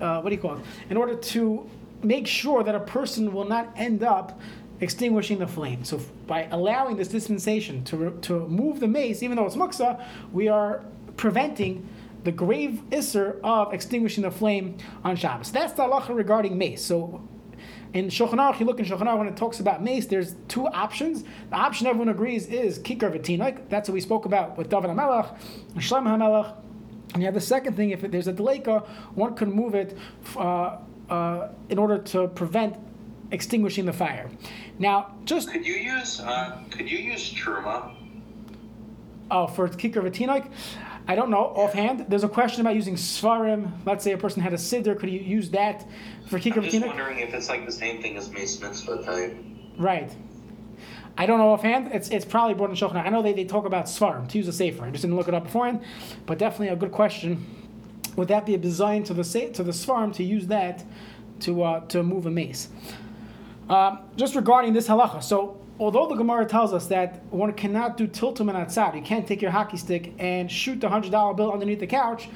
uh, 0.00 0.20
what 0.20 0.30
do 0.30 0.34
you 0.34 0.40
call 0.40 0.56
it? 0.56 0.64
In 0.88 0.96
order 0.96 1.14
to 1.14 1.68
make 2.02 2.26
sure 2.26 2.62
that 2.62 2.74
a 2.74 2.80
person 2.80 3.32
will 3.32 3.44
not 3.44 3.70
end 3.76 4.02
up 4.02 4.40
extinguishing 4.80 5.38
the 5.38 5.46
flame. 5.46 5.84
So 5.84 6.00
by 6.26 6.48
allowing 6.50 6.96
this 6.96 7.08
dispensation 7.08 7.84
to, 7.84 8.18
to 8.22 8.48
move 8.48 8.80
the 8.80 8.88
mace, 8.88 9.22
even 9.22 9.36
though 9.36 9.46
it's 9.46 9.56
muksa, 9.56 10.02
we 10.32 10.48
are 10.48 10.82
preventing 11.16 11.86
the 12.24 12.32
grave 12.32 12.82
isser 12.90 13.40
of 13.42 13.72
extinguishing 13.72 14.22
the 14.22 14.30
flame 14.30 14.76
on 15.04 15.16
Shabbos. 15.16 15.50
That's 15.50 15.72
the 15.72 15.84
halacha 15.84 16.14
regarding 16.14 16.56
mace. 16.58 16.84
So 16.84 17.26
in 17.92 18.06
Shulchan 18.06 18.34
Aruch, 18.34 18.60
you 18.60 18.66
look 18.66 18.78
in 18.78 18.86
Shulchan 18.86 19.02
Aruch 19.02 19.18
when 19.18 19.26
it 19.26 19.36
talks 19.36 19.60
about 19.60 19.82
mace, 19.82 20.06
there's 20.06 20.36
two 20.48 20.66
options. 20.68 21.24
The 21.50 21.56
option 21.56 21.86
everyone 21.86 22.08
agrees 22.08 22.46
is 22.46 22.78
kikar 22.78 23.12
v'tinoik. 23.12 23.68
That's 23.68 23.88
what 23.88 23.94
we 23.94 24.00
spoke 24.00 24.26
about 24.26 24.56
with 24.56 24.68
David 24.68 24.90
HaMelech 24.90 25.36
and 25.74 25.82
Shlomo 25.82 26.16
HaMelech. 26.16 26.54
And 27.14 27.22
you 27.22 27.26
have 27.26 27.34
the 27.34 27.40
second 27.40 27.74
thing, 27.74 27.90
if 27.90 28.02
there's 28.02 28.28
a 28.28 28.32
deleka, 28.32 28.86
one 29.14 29.34
could 29.34 29.48
move 29.48 29.74
it 29.74 29.98
uh, 30.36 30.78
uh, 31.08 31.48
in 31.68 31.78
order 31.78 31.98
to 31.98 32.28
prevent 32.28 32.76
extinguishing 33.32 33.84
the 33.84 33.92
fire. 33.92 34.30
Now, 34.78 35.14
just 35.24 35.50
could 35.50 35.66
you 35.66 35.74
use 35.74 36.20
uh, 36.20 36.62
could 36.70 36.88
you 36.88 36.98
use 36.98 37.32
truma? 37.32 37.96
Oh, 39.30 39.46
for 39.48 39.68
kikar 39.68 40.02
v'tinoik, 40.08 40.50
I 41.10 41.16
don't 41.16 41.28
know 41.28 41.46
offhand. 41.56 42.06
There's 42.08 42.22
a 42.22 42.28
question 42.28 42.60
about 42.60 42.76
using 42.76 42.94
svarim. 42.94 43.72
Let's 43.84 44.04
say 44.04 44.12
a 44.12 44.16
person 44.16 44.42
had 44.42 44.52
a 44.52 44.56
siddur, 44.56 44.96
could 44.96 45.10
you 45.10 45.18
use 45.18 45.50
that 45.50 45.84
for 46.28 46.38
kikar 46.38 46.62
v'tinoik? 46.62 46.66
I'm 46.66 46.70
just 46.70 46.86
wondering 46.86 47.18
if 47.18 47.34
it's 47.34 47.48
like 47.48 47.66
the 47.66 47.72
same 47.72 48.00
thing 48.00 48.16
as 48.16 48.30
mace 48.30 48.60
mitzvah 48.60 49.02
type. 49.02 49.36
Right. 49.76 50.14
I 51.18 51.26
don't 51.26 51.38
know 51.38 51.50
offhand. 51.50 51.90
It's 51.92 52.10
it's 52.10 52.24
probably 52.24 52.54
brought 52.54 52.70
in 52.70 52.76
Shulchan. 52.76 53.04
I 53.04 53.08
know 53.08 53.22
they, 53.22 53.32
they 53.32 53.44
talk 53.44 53.66
about 53.66 53.86
svarim 53.86 54.28
to 54.28 54.38
use 54.38 54.46
a 54.46 54.52
safer. 54.52 54.84
I 54.84 54.90
just 54.90 55.02
didn't 55.02 55.16
look 55.16 55.26
it 55.26 55.34
up 55.34 55.42
beforehand, 55.42 55.82
but 56.26 56.38
definitely 56.38 56.68
a 56.68 56.76
good 56.76 56.92
question. 56.92 57.44
Would 58.14 58.28
that 58.28 58.46
be 58.46 58.54
a 58.54 58.58
design 58.58 59.02
to 59.04 59.12
the 59.12 59.24
to 59.24 59.64
the 59.64 59.72
svarim 59.72 60.14
to 60.14 60.22
use 60.22 60.46
that 60.46 60.84
to 61.40 61.64
uh, 61.64 61.80
to 61.88 62.04
move 62.04 62.26
a 62.26 62.30
mace? 62.30 62.68
Um, 63.68 63.98
just 64.14 64.36
regarding 64.36 64.74
this 64.74 64.86
halacha, 64.86 65.24
so 65.24 65.59
although 65.80 66.06
the 66.06 66.14
Gemara 66.14 66.44
tells 66.44 66.72
us 66.72 66.86
that 66.88 67.24
one 67.30 67.52
cannot 67.54 67.96
do 67.96 68.06
tiltul 68.06 68.46
min 68.46 68.54
atzad, 68.54 68.94
you 68.94 69.02
can't 69.02 69.26
take 69.26 69.42
your 69.42 69.50
hockey 69.50 69.78
stick 69.78 70.12
and 70.18 70.52
shoot 70.52 70.80
the 70.80 70.88
hundred 70.88 71.10
dollar 71.10 71.34
bill 71.34 71.52
underneath 71.52 71.80
the 71.80 71.86
couch. 71.86 72.28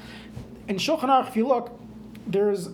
In 0.67 0.77
Shulchan 0.77 1.03
Aruch, 1.03 1.29
if 1.29 1.37
you 1.37 1.47
look, 1.47 1.79
there's 2.27 2.71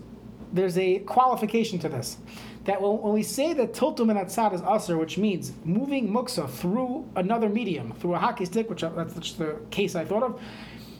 there's 0.52 0.78
a 0.78 1.00
qualification 1.00 1.78
to 1.80 1.88
this. 1.88 2.16
That 2.64 2.80
when 2.80 3.12
we 3.12 3.22
say 3.22 3.52
that 3.54 3.72
tiltul 3.72 4.06
min 4.06 4.16
atzad 4.16 4.54
is 4.54 4.60
usr, 4.62 4.96
which 4.98 5.18
means 5.18 5.52
moving 5.64 6.08
muksa 6.08 6.48
through 6.48 7.08
another 7.16 7.48
medium, 7.48 7.92
through 7.92 8.14
a 8.14 8.18
hockey 8.18 8.44
stick, 8.44 8.70
which 8.70 8.82
that's 8.82 9.14
just 9.14 9.38
the 9.38 9.58
case 9.70 9.96
I 9.96 10.04
thought 10.04 10.22
of. 10.22 10.40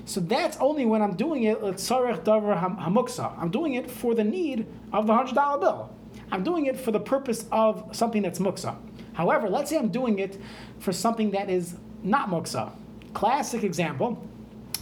So 0.04 0.18
that's 0.18 0.56
only 0.56 0.86
when 0.86 1.02
I'm 1.02 1.14
doing 1.14 1.44
it, 1.44 1.60
hamuksa. 1.60 3.38
I'm 3.38 3.50
doing 3.50 3.74
it 3.74 3.88
for 3.88 4.14
the 4.16 4.24
need 4.24 4.66
of 4.92 5.06
the 5.06 5.14
hundred 5.14 5.36
dollar 5.36 5.60
bill. 5.60 5.90
I'm 6.32 6.42
doing 6.42 6.66
it 6.66 6.78
for 6.78 6.90
the 6.90 6.98
purpose 6.98 7.44
of 7.52 7.88
something 7.92 8.22
that's 8.22 8.40
muksa. 8.40 8.76
However, 9.20 9.50
let's 9.50 9.68
say 9.68 9.76
I'm 9.76 9.90
doing 9.90 10.18
it 10.18 10.40
for 10.78 10.94
something 10.94 11.32
that 11.32 11.50
is 11.50 11.76
not 12.02 12.30
muksa. 12.30 12.72
Classic 13.12 13.62
example 13.62 14.26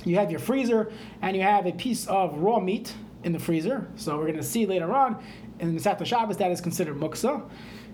you 0.04 0.14
have 0.14 0.30
your 0.30 0.38
freezer 0.38 0.92
and 1.22 1.36
you 1.36 1.42
have 1.42 1.66
a 1.66 1.72
piece 1.72 2.06
of 2.06 2.38
raw 2.38 2.60
meat 2.60 2.94
in 3.24 3.32
the 3.32 3.40
freezer. 3.40 3.88
So 3.96 4.16
we're 4.16 4.26
going 4.26 4.36
to 4.36 4.44
see 4.44 4.64
later 4.64 4.92
on 4.94 5.20
in 5.58 5.74
the 5.74 5.80
Masata 5.80 6.06
Shabbos 6.06 6.36
that 6.36 6.52
is 6.52 6.60
considered 6.60 6.94
muksa. 6.94 7.42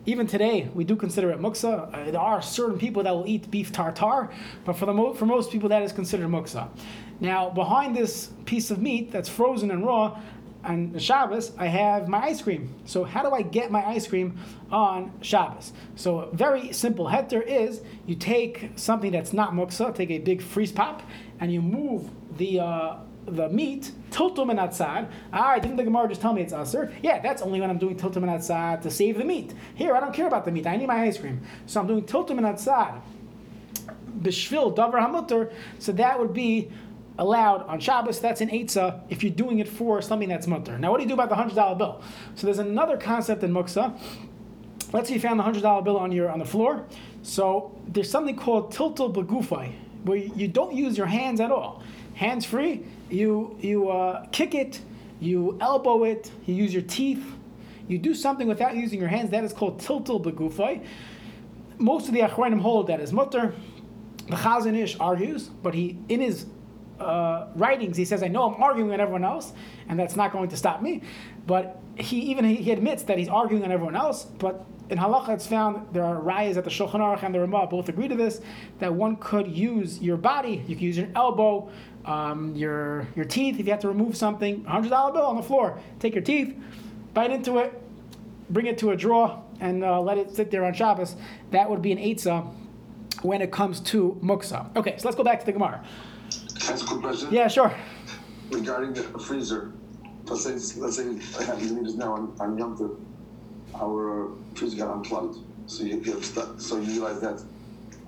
Even 0.04 0.26
today, 0.26 0.68
we 0.74 0.84
do 0.84 0.96
consider 0.96 1.30
it 1.30 1.40
muksa. 1.40 1.90
Uh, 1.94 2.10
there 2.10 2.20
are 2.20 2.42
certain 2.42 2.78
people 2.78 3.02
that 3.04 3.14
will 3.14 3.26
eat 3.26 3.50
beef 3.50 3.72
tartar, 3.72 4.30
but 4.66 4.76
for, 4.76 4.84
the 4.84 4.92
mo- 4.92 5.14
for 5.14 5.24
most 5.24 5.50
people, 5.50 5.70
that 5.70 5.82
is 5.82 5.92
considered 5.92 6.28
muksa. 6.28 6.68
Now, 7.20 7.48
behind 7.48 7.96
this 7.96 8.32
piece 8.44 8.70
of 8.70 8.82
meat 8.82 9.10
that's 9.10 9.30
frozen 9.30 9.70
and 9.70 9.86
raw, 9.86 10.20
on 10.64 10.98
Shabbos, 10.98 11.52
I 11.58 11.66
have 11.66 12.08
my 12.08 12.18
ice 12.18 12.42
cream. 12.42 12.74
So 12.86 13.04
how 13.04 13.22
do 13.22 13.30
I 13.30 13.42
get 13.42 13.70
my 13.70 13.84
ice 13.86 14.06
cream 14.06 14.38
on 14.70 15.12
Shabbos? 15.20 15.72
So 15.96 16.30
very 16.32 16.72
simple 16.72 17.06
heter 17.06 17.42
is 17.46 17.82
you 18.06 18.16
take 18.16 18.70
something 18.76 19.12
that's 19.12 19.32
not 19.32 19.52
muksa, 19.52 19.94
take 19.94 20.10
a 20.10 20.18
big 20.18 20.42
freeze 20.42 20.72
pop, 20.72 21.02
and 21.40 21.52
you 21.52 21.62
move 21.62 22.10
the 22.36 22.60
uh, 22.60 22.96
the 23.26 23.48
meat, 23.48 23.90
tiltul 24.10 24.46
min 24.46 24.58
atzad. 24.58 25.10
Ah, 25.32 25.58
didn't 25.58 25.76
the 25.76 25.84
Gemara 25.84 26.08
just 26.08 26.20
tell 26.20 26.32
me 26.32 26.42
it's 26.42 26.52
usher? 26.52 26.92
Yeah, 27.02 27.20
that's 27.20 27.42
only 27.42 27.60
when 27.60 27.70
I'm 27.70 27.78
doing 27.78 27.96
tiltul 27.96 28.20
min 28.20 28.30
atzad 28.30 28.82
to 28.82 28.90
save 28.90 29.18
the 29.18 29.24
meat. 29.24 29.54
Here, 29.74 29.94
I 29.94 30.00
don't 30.00 30.12
care 30.12 30.26
about 30.26 30.44
the 30.44 30.50
meat. 30.50 30.66
I 30.66 30.76
need 30.76 30.86
my 30.86 31.02
ice 31.02 31.18
cream. 31.18 31.40
So 31.66 31.80
I'm 31.80 31.86
doing 31.86 32.04
tiltul 32.04 32.36
min 32.36 32.44
atzad. 32.44 33.00
Bishvil 34.20 34.74
davar 34.76 35.00
hamutter. 35.00 35.52
So 35.78 35.92
that 35.92 36.18
would 36.18 36.32
be 36.32 36.70
allowed 37.18 37.62
on 37.62 37.80
Shabbos. 37.80 38.20
That's 38.20 38.40
an 38.40 38.48
eitzah 38.50 39.02
if 39.08 39.22
you're 39.22 39.32
doing 39.32 39.58
it 39.58 39.68
for 39.68 40.02
something 40.02 40.28
that's 40.28 40.46
mutter. 40.46 40.78
Now, 40.78 40.90
what 40.90 40.98
do 40.98 41.04
you 41.04 41.08
do 41.08 41.14
about 41.14 41.28
the 41.28 41.36
hundred 41.36 41.54
dollar 41.54 41.76
bill? 41.76 42.02
So 42.34 42.46
there's 42.46 42.58
another 42.58 42.96
concept 42.96 43.42
in 43.42 43.52
muksa. 43.52 43.98
Let's 44.92 45.08
say 45.08 45.14
you 45.14 45.20
found 45.20 45.38
the 45.38 45.44
hundred 45.44 45.62
dollar 45.62 45.82
bill 45.82 45.98
on 45.98 46.12
your 46.12 46.30
on 46.30 46.38
the 46.38 46.44
floor. 46.44 46.84
So 47.22 47.76
there's 47.88 48.10
something 48.10 48.36
called 48.36 48.74
tiltal 48.74 49.12
begufai, 49.12 49.72
where 50.04 50.18
you 50.18 50.48
don't 50.48 50.74
use 50.74 50.96
your 50.98 51.06
hands 51.06 51.40
at 51.40 51.50
all. 51.50 51.82
Hands 52.14 52.44
free. 52.44 52.84
You 53.10 53.56
you 53.60 53.88
uh, 53.88 54.26
kick 54.26 54.54
it, 54.54 54.80
you 55.20 55.58
elbow 55.60 56.04
it, 56.04 56.30
you 56.46 56.54
use 56.54 56.72
your 56.72 56.82
teeth. 56.82 57.24
You 57.86 57.98
do 57.98 58.14
something 58.14 58.48
without 58.48 58.76
using 58.76 58.98
your 58.98 59.08
hands. 59.08 59.30
That 59.30 59.44
is 59.44 59.52
called 59.52 59.78
tiltal 59.80 60.22
begufai. 60.22 60.84
Most 61.78 62.08
of 62.08 62.14
the 62.14 62.20
achronim 62.20 62.60
hold 62.60 62.86
that 62.86 63.00
is 63.00 63.12
mutter. 63.12 63.54
The 64.28 64.36
Chazon 64.36 64.74
Ish 64.74 64.98
argues, 65.00 65.48
but 65.48 65.74
he 65.74 65.98
in 66.08 66.20
his 66.20 66.46
uh, 67.00 67.48
writings 67.54 67.96
he 67.96 68.04
says, 68.04 68.22
"I 68.22 68.28
know 68.28 68.52
I'm 68.52 68.62
arguing 68.62 68.92
on 68.92 69.00
everyone 69.00 69.24
else, 69.24 69.52
and 69.88 69.98
that's 69.98 70.16
not 70.16 70.32
going 70.32 70.48
to 70.50 70.56
stop 70.56 70.82
me." 70.82 71.02
But 71.46 71.80
he 71.96 72.18
even 72.20 72.44
he 72.44 72.70
admits 72.70 73.02
that 73.04 73.18
he's 73.18 73.28
arguing 73.28 73.64
on 73.64 73.72
everyone 73.72 73.96
else. 73.96 74.24
But 74.24 74.64
in 74.90 74.98
halacha, 74.98 75.30
it's 75.30 75.46
found 75.46 75.86
there 75.92 76.04
are 76.04 76.20
rayas 76.20 76.56
at 76.56 76.64
the 76.64 76.70
Shulchan 76.70 76.94
Aruch 76.94 77.22
and 77.22 77.34
the 77.34 77.40
Ramah 77.40 77.66
both 77.66 77.88
agree 77.88 78.08
to 78.08 78.14
this 78.14 78.40
that 78.78 78.92
one 78.92 79.16
could 79.16 79.48
use 79.48 80.00
your 80.00 80.16
body. 80.16 80.62
You 80.66 80.74
could 80.76 80.82
use 80.82 80.96
your 80.96 81.08
elbow, 81.14 81.70
um, 82.04 82.54
your 82.54 83.08
your 83.16 83.24
teeth. 83.24 83.58
If 83.58 83.66
you 83.66 83.72
have 83.72 83.80
to 83.80 83.88
remove 83.88 84.16
something, 84.16 84.64
hundred 84.64 84.90
dollar 84.90 85.12
bill 85.12 85.26
on 85.26 85.36
the 85.36 85.42
floor, 85.42 85.80
take 86.00 86.14
your 86.14 86.24
teeth, 86.24 86.54
bite 87.12 87.30
into 87.30 87.58
it, 87.58 87.80
bring 88.50 88.66
it 88.66 88.78
to 88.78 88.90
a 88.90 88.96
drawer, 88.96 89.42
and 89.60 89.84
uh, 89.84 90.00
let 90.00 90.18
it 90.18 90.34
sit 90.34 90.50
there 90.50 90.64
on 90.64 90.74
Shabbos. 90.74 91.16
That 91.50 91.68
would 91.68 91.82
be 91.82 91.92
an 91.92 91.98
eitzah 91.98 92.52
when 93.22 93.40
it 93.40 93.50
comes 93.50 93.80
to 93.80 94.18
muksa. 94.22 94.74
Okay, 94.76 94.96
so 94.98 95.08
let's 95.08 95.16
go 95.16 95.24
back 95.24 95.40
to 95.40 95.46
the 95.46 95.52
Gemara. 95.52 95.84
That's 96.54 96.82
a 96.82 96.86
quick 96.86 97.00
question. 97.00 97.28
Yeah, 97.30 97.48
sure. 97.48 97.74
Regarding 98.50 98.92
the 98.92 99.02
freezer, 99.18 99.72
let's 100.26 100.44
say, 100.44 100.80
let's 100.80 100.96
say 100.96 101.08
I 101.38 101.44
have 101.44 101.60
these 101.60 101.72
meters 101.72 101.96
now 101.96 102.14
on, 102.14 102.36
on 102.40 102.58
Yom 102.58 102.76
Tov, 102.76 102.98
our 103.74 104.26
uh, 104.26 104.34
freezer 104.54 104.76
got 104.76 104.94
unplugged. 104.94 105.38
So 105.66 105.82
you, 105.84 105.98
you 106.00 106.22
stuff, 106.22 106.60
so 106.60 106.76
you 106.76 106.92
realize 106.92 107.20
that 107.20 107.42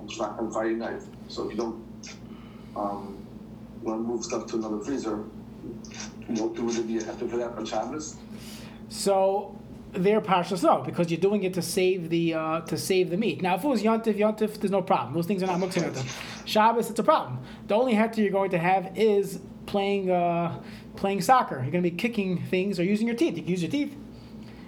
it's 0.05 0.19
not 0.19 0.38
on 0.38 0.50
Friday 0.53 0.75
night. 0.75 1.03
So 1.29 1.45
if 1.45 1.53
you 1.53 1.57
don't 1.57 1.85
um, 2.76 3.26
want 3.83 4.00
to 4.00 4.07
move 4.07 4.25
stuff 4.25 4.47
to 4.49 4.57
another 4.57 4.79
freezer, 4.81 5.25
know, 6.29 6.47
would 6.47 6.79
it 6.79 6.87
be 6.87 6.99
a 6.99 7.05
hefty 7.05 7.29
for 7.29 7.37
that 7.38 7.53
on 7.53 7.65
Shabbos? 7.65 8.17
So 8.88 9.59
they're 9.93 10.21
partial 10.21 10.59
no, 10.62 10.83
because 10.83 11.11
you're 11.11 11.21
doing 11.21 11.43
it 11.45 11.55
to 11.55 11.62
save 11.62 12.11
the 12.11 12.35
uh, 12.35 12.61
to 12.62 12.76
save 12.76 13.11
the 13.11 13.17
meat. 13.17 13.43
Now, 13.43 13.55
if 13.57 13.65
it 13.65 13.69
was 13.69 13.83
yontif, 13.83 14.17
yontif, 14.17 14.61
there's 14.61 14.71
no 14.71 14.83
problem. 14.83 15.15
Those 15.15 15.26
things 15.26 15.43
are 15.43 15.47
not 15.47 15.59
yontif. 15.59 16.05
Shabbos, 16.47 16.88
it's 16.88 16.99
a 16.99 17.03
problem. 17.03 17.41
The 17.67 17.75
only 17.75 17.93
heter 17.93 18.19
you're 18.19 18.31
going 18.31 18.53
to 18.53 18.59
have 18.59 18.97
is 18.97 19.41
playing 19.67 20.11
uh, 20.11 20.62
playing 20.97 21.21
soccer. 21.21 21.57
You're 21.57 21.73
going 21.73 21.85
to 21.85 21.91
be 21.91 21.97
kicking 21.97 22.43
things 22.47 22.81
or 22.81 22.85
using 22.85 23.07
your 23.07 23.17
teeth. 23.17 23.37
You 23.37 23.43
can 23.43 23.50
use 23.50 23.62
your 23.62 23.71
teeth. 23.71 23.95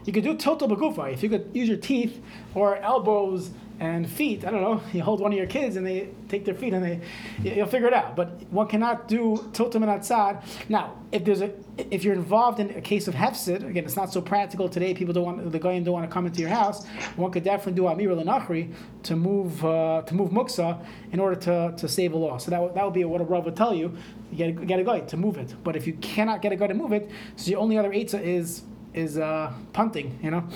You 0.04 0.12
could 0.12 0.24
do 0.24 0.36
total 0.36 0.68
bagufa. 0.68 1.12
If 1.12 1.22
you 1.22 1.28
could 1.28 1.50
use 1.54 1.68
your 1.68 1.78
teeth 1.78 2.20
or 2.54 2.76
elbows 2.76 3.50
and 3.80 4.10
feet, 4.10 4.44
I 4.44 4.50
don't 4.50 4.60
know, 4.60 4.82
you 4.92 5.02
hold 5.02 5.20
one 5.20 5.32
of 5.32 5.38
your 5.38 5.46
kids 5.46 5.76
and 5.76 5.86
they 5.86 6.08
take 6.28 6.44
their 6.44 6.54
feet 6.54 6.74
and 6.74 6.84
they, 6.84 7.00
you'll 7.42 7.66
figure 7.66 7.86
it 7.86 7.94
out. 7.94 8.16
But 8.16 8.42
one 8.50 8.66
cannot 8.66 9.06
do 9.06 9.48
totem 9.52 9.82
and 9.84 9.92
atzad. 9.92 10.42
Now, 10.68 10.96
if 11.12 11.24
there's 11.24 11.42
a, 11.42 11.52
if 11.76 12.02
you're 12.02 12.14
involved 12.14 12.58
in 12.58 12.70
a 12.70 12.80
case 12.80 13.06
of 13.06 13.14
hefsid, 13.14 13.64
again, 13.68 13.84
it's 13.84 13.96
not 13.96 14.12
so 14.12 14.20
practical 14.20 14.68
today. 14.68 14.94
People 14.94 15.14
don't 15.14 15.24
want 15.24 15.52
the 15.52 15.58
goyim 15.58 15.84
don't 15.84 15.94
want 15.94 16.08
to 16.08 16.12
come 16.12 16.26
into 16.26 16.40
your 16.40 16.50
house. 16.50 16.86
One 17.16 17.30
could 17.30 17.44
definitely 17.44 17.74
do 17.74 17.86
amir 17.86 18.10
lenachri 18.10 18.74
to 19.04 19.16
move 19.16 19.64
uh, 19.64 20.02
to 20.02 20.14
move 20.14 20.30
muksa 20.30 20.84
in 21.12 21.20
order 21.20 21.36
to, 21.36 21.74
to 21.76 21.88
save 21.88 22.12
a 22.14 22.16
law. 22.16 22.36
So 22.38 22.50
that 22.50 22.60
would, 22.60 22.74
that 22.74 22.84
would 22.84 22.94
be 22.94 23.04
what 23.04 23.20
a 23.20 23.24
rav 23.24 23.44
would 23.44 23.56
tell 23.56 23.74
you. 23.74 23.96
You 24.32 24.36
get 24.36 24.48
a, 24.48 24.52
get 24.52 24.80
a 24.80 24.84
guy 24.84 25.00
to 25.00 25.16
move 25.16 25.38
it. 25.38 25.54
But 25.62 25.76
if 25.76 25.86
you 25.86 25.94
cannot 25.94 26.42
get 26.42 26.52
a 26.52 26.56
guy 26.56 26.66
to 26.66 26.74
move 26.74 26.92
it, 26.92 27.10
so 27.36 27.50
your 27.50 27.60
only 27.60 27.78
other 27.78 27.90
eitzah 27.90 28.20
is 28.20 28.62
is 28.92 29.18
uh, 29.18 29.52
punting. 29.72 30.18
You 30.22 30.32
know, 30.32 30.48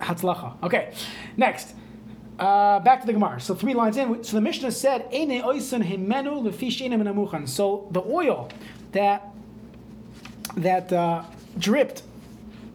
hatzlacha. 0.00 0.62
Okay, 0.64 0.92
next. 1.36 1.74
Uh, 2.38 2.80
back 2.80 3.00
to 3.00 3.06
the 3.06 3.14
Gemara. 3.14 3.40
So 3.40 3.54
three 3.54 3.72
lines 3.72 3.96
in. 3.96 4.22
So 4.22 4.36
the 4.36 4.42
Mishnah 4.42 4.72
said, 4.72 5.08
"Eine 5.12 5.42
oisen 5.42 5.82
himenu 5.82 6.42
lefish 6.42 6.86
enem 6.86 7.48
So 7.48 7.88
the 7.92 8.02
oil 8.02 8.50
that 8.92 9.32
that 10.56 10.92
uh, 10.92 11.24
dripped 11.58 12.02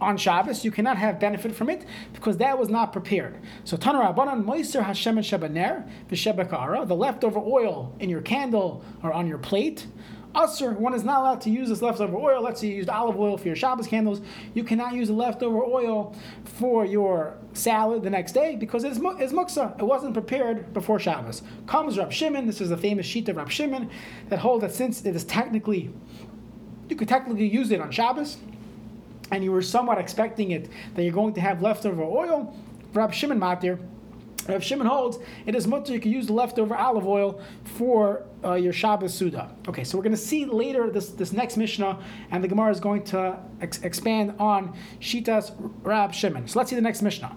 on 0.01 0.17
Shabbos, 0.17 0.65
you 0.65 0.71
cannot 0.71 0.97
have 0.97 1.19
benefit 1.19 1.55
from 1.55 1.69
it 1.69 1.85
because 2.13 2.37
that 2.37 2.57
was 2.57 2.69
not 2.69 2.91
prepared. 2.91 3.37
So 3.63 3.77
Tanur 3.77 4.13
Rabbanan 4.13 4.43
Moiser 4.43 4.83
Hashem 4.83 5.17
and 5.17 5.25
Shebaner 5.25 5.87
v'Shebekara, 6.09 6.87
the 6.87 6.95
leftover 6.95 7.39
oil 7.39 7.95
in 7.99 8.09
your 8.09 8.21
candle 8.21 8.83
or 9.03 9.13
on 9.13 9.27
your 9.27 9.37
plate. 9.37 9.85
Usr, 10.35 10.77
one 10.77 10.93
is 10.93 11.03
not 11.03 11.21
allowed 11.21 11.41
to 11.41 11.49
use 11.49 11.67
this 11.67 11.81
leftover 11.81 12.15
oil. 12.15 12.41
Let's 12.41 12.61
say 12.61 12.67
you 12.67 12.75
used 12.75 12.89
olive 12.89 13.19
oil 13.19 13.37
for 13.37 13.47
your 13.47 13.55
Shabbos 13.55 13.87
candles. 13.87 14.21
You 14.53 14.63
cannot 14.63 14.93
use 14.93 15.09
the 15.09 15.13
leftover 15.13 15.63
oil 15.63 16.15
for 16.43 16.85
your 16.85 17.37
salad 17.53 18.03
the 18.03 18.09
next 18.09 18.31
day 18.31 18.55
because 18.55 18.85
it 18.85 18.91
is, 18.91 18.97
is 18.97 19.33
muksa. 19.33 19.77
It 19.77 19.83
wasn't 19.83 20.13
prepared 20.13 20.73
before 20.73 20.99
Shabbos. 20.99 21.43
Comes 21.67 21.97
Rab 21.97 22.13
Shimon. 22.13 22.47
This 22.47 22.61
is 22.61 22.69
the 22.69 22.77
famous 22.77 23.05
sheet 23.05 23.27
of 23.27 23.35
Rab 23.35 23.51
Shimon 23.51 23.89
that 24.29 24.39
hold 24.39 24.61
that 24.61 24.71
since 24.71 25.03
it 25.05 25.15
is 25.15 25.25
technically, 25.25 25.93
you 26.87 26.95
could 26.95 27.09
technically 27.09 27.47
use 27.47 27.71
it 27.71 27.81
on 27.81 27.91
Shabbos, 27.91 28.37
and 29.31 29.43
you 29.43 29.51
were 29.51 29.61
somewhat 29.61 29.97
expecting 29.97 30.51
it 30.51 30.69
that 30.95 31.03
you're 31.03 31.13
going 31.13 31.33
to 31.33 31.41
have 31.41 31.61
leftover 31.61 32.03
oil. 32.03 32.55
Rab 32.93 33.13
Shimon 33.13 33.39
Matir 33.39 33.79
Rav 34.51 34.63
Shimon 34.63 34.87
holds 34.87 35.19
it 35.45 35.55
is 35.55 35.67
mutter. 35.67 35.93
You 35.93 35.99
can 35.99 36.11
use 36.11 36.27
the 36.27 36.33
leftover 36.33 36.75
olive 36.75 37.07
oil 37.07 37.41
for 37.63 38.25
uh, 38.43 38.53
your 38.53 38.73
Shabbos 38.73 39.13
Suda. 39.13 39.53
Okay, 39.67 39.83
so 39.83 39.97
we're 39.97 40.03
going 40.03 40.15
to 40.15 40.21
see 40.21 40.45
later 40.45 40.89
this, 40.89 41.09
this 41.09 41.31
next 41.31 41.57
Mishnah, 41.57 41.99
and 42.31 42.43
the 42.43 42.47
Gemara 42.47 42.71
is 42.71 42.79
going 42.79 43.03
to 43.05 43.37
ex- 43.61 43.81
expand 43.81 44.35
on 44.39 44.75
Shitas 44.99 45.53
Rab 45.83 46.13
Shimon. 46.13 46.47
So 46.47 46.59
let's 46.59 46.69
see 46.69 46.75
the 46.75 46.81
next 46.81 47.01
Mishnah. 47.01 47.35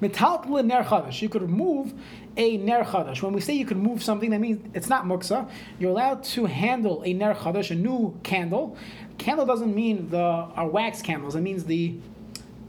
Metaltal 0.00 0.64
ner 0.64 0.82
chadash. 0.82 1.22
You 1.22 1.28
could 1.28 1.42
remove 1.42 1.94
a 2.36 2.56
ner 2.56 2.84
chadash. 2.84 3.22
When 3.22 3.32
we 3.32 3.40
say 3.40 3.54
you 3.54 3.66
can 3.66 3.78
move 3.78 4.02
something, 4.02 4.30
that 4.30 4.40
means 4.40 4.68
it's 4.74 4.88
not 4.88 5.04
muksa. 5.04 5.48
You're 5.78 5.90
allowed 5.90 6.24
to 6.24 6.46
handle 6.46 7.02
a 7.04 7.12
ner 7.12 7.34
chadash, 7.34 7.70
a 7.70 7.74
new 7.74 8.18
candle. 8.22 8.76
Candle 9.18 9.46
doesn't 9.46 9.74
mean 9.74 10.10
the 10.10 10.18
our 10.18 10.68
wax 10.68 11.00
candles. 11.02 11.36
It 11.36 11.42
means 11.42 11.64
the 11.64 11.96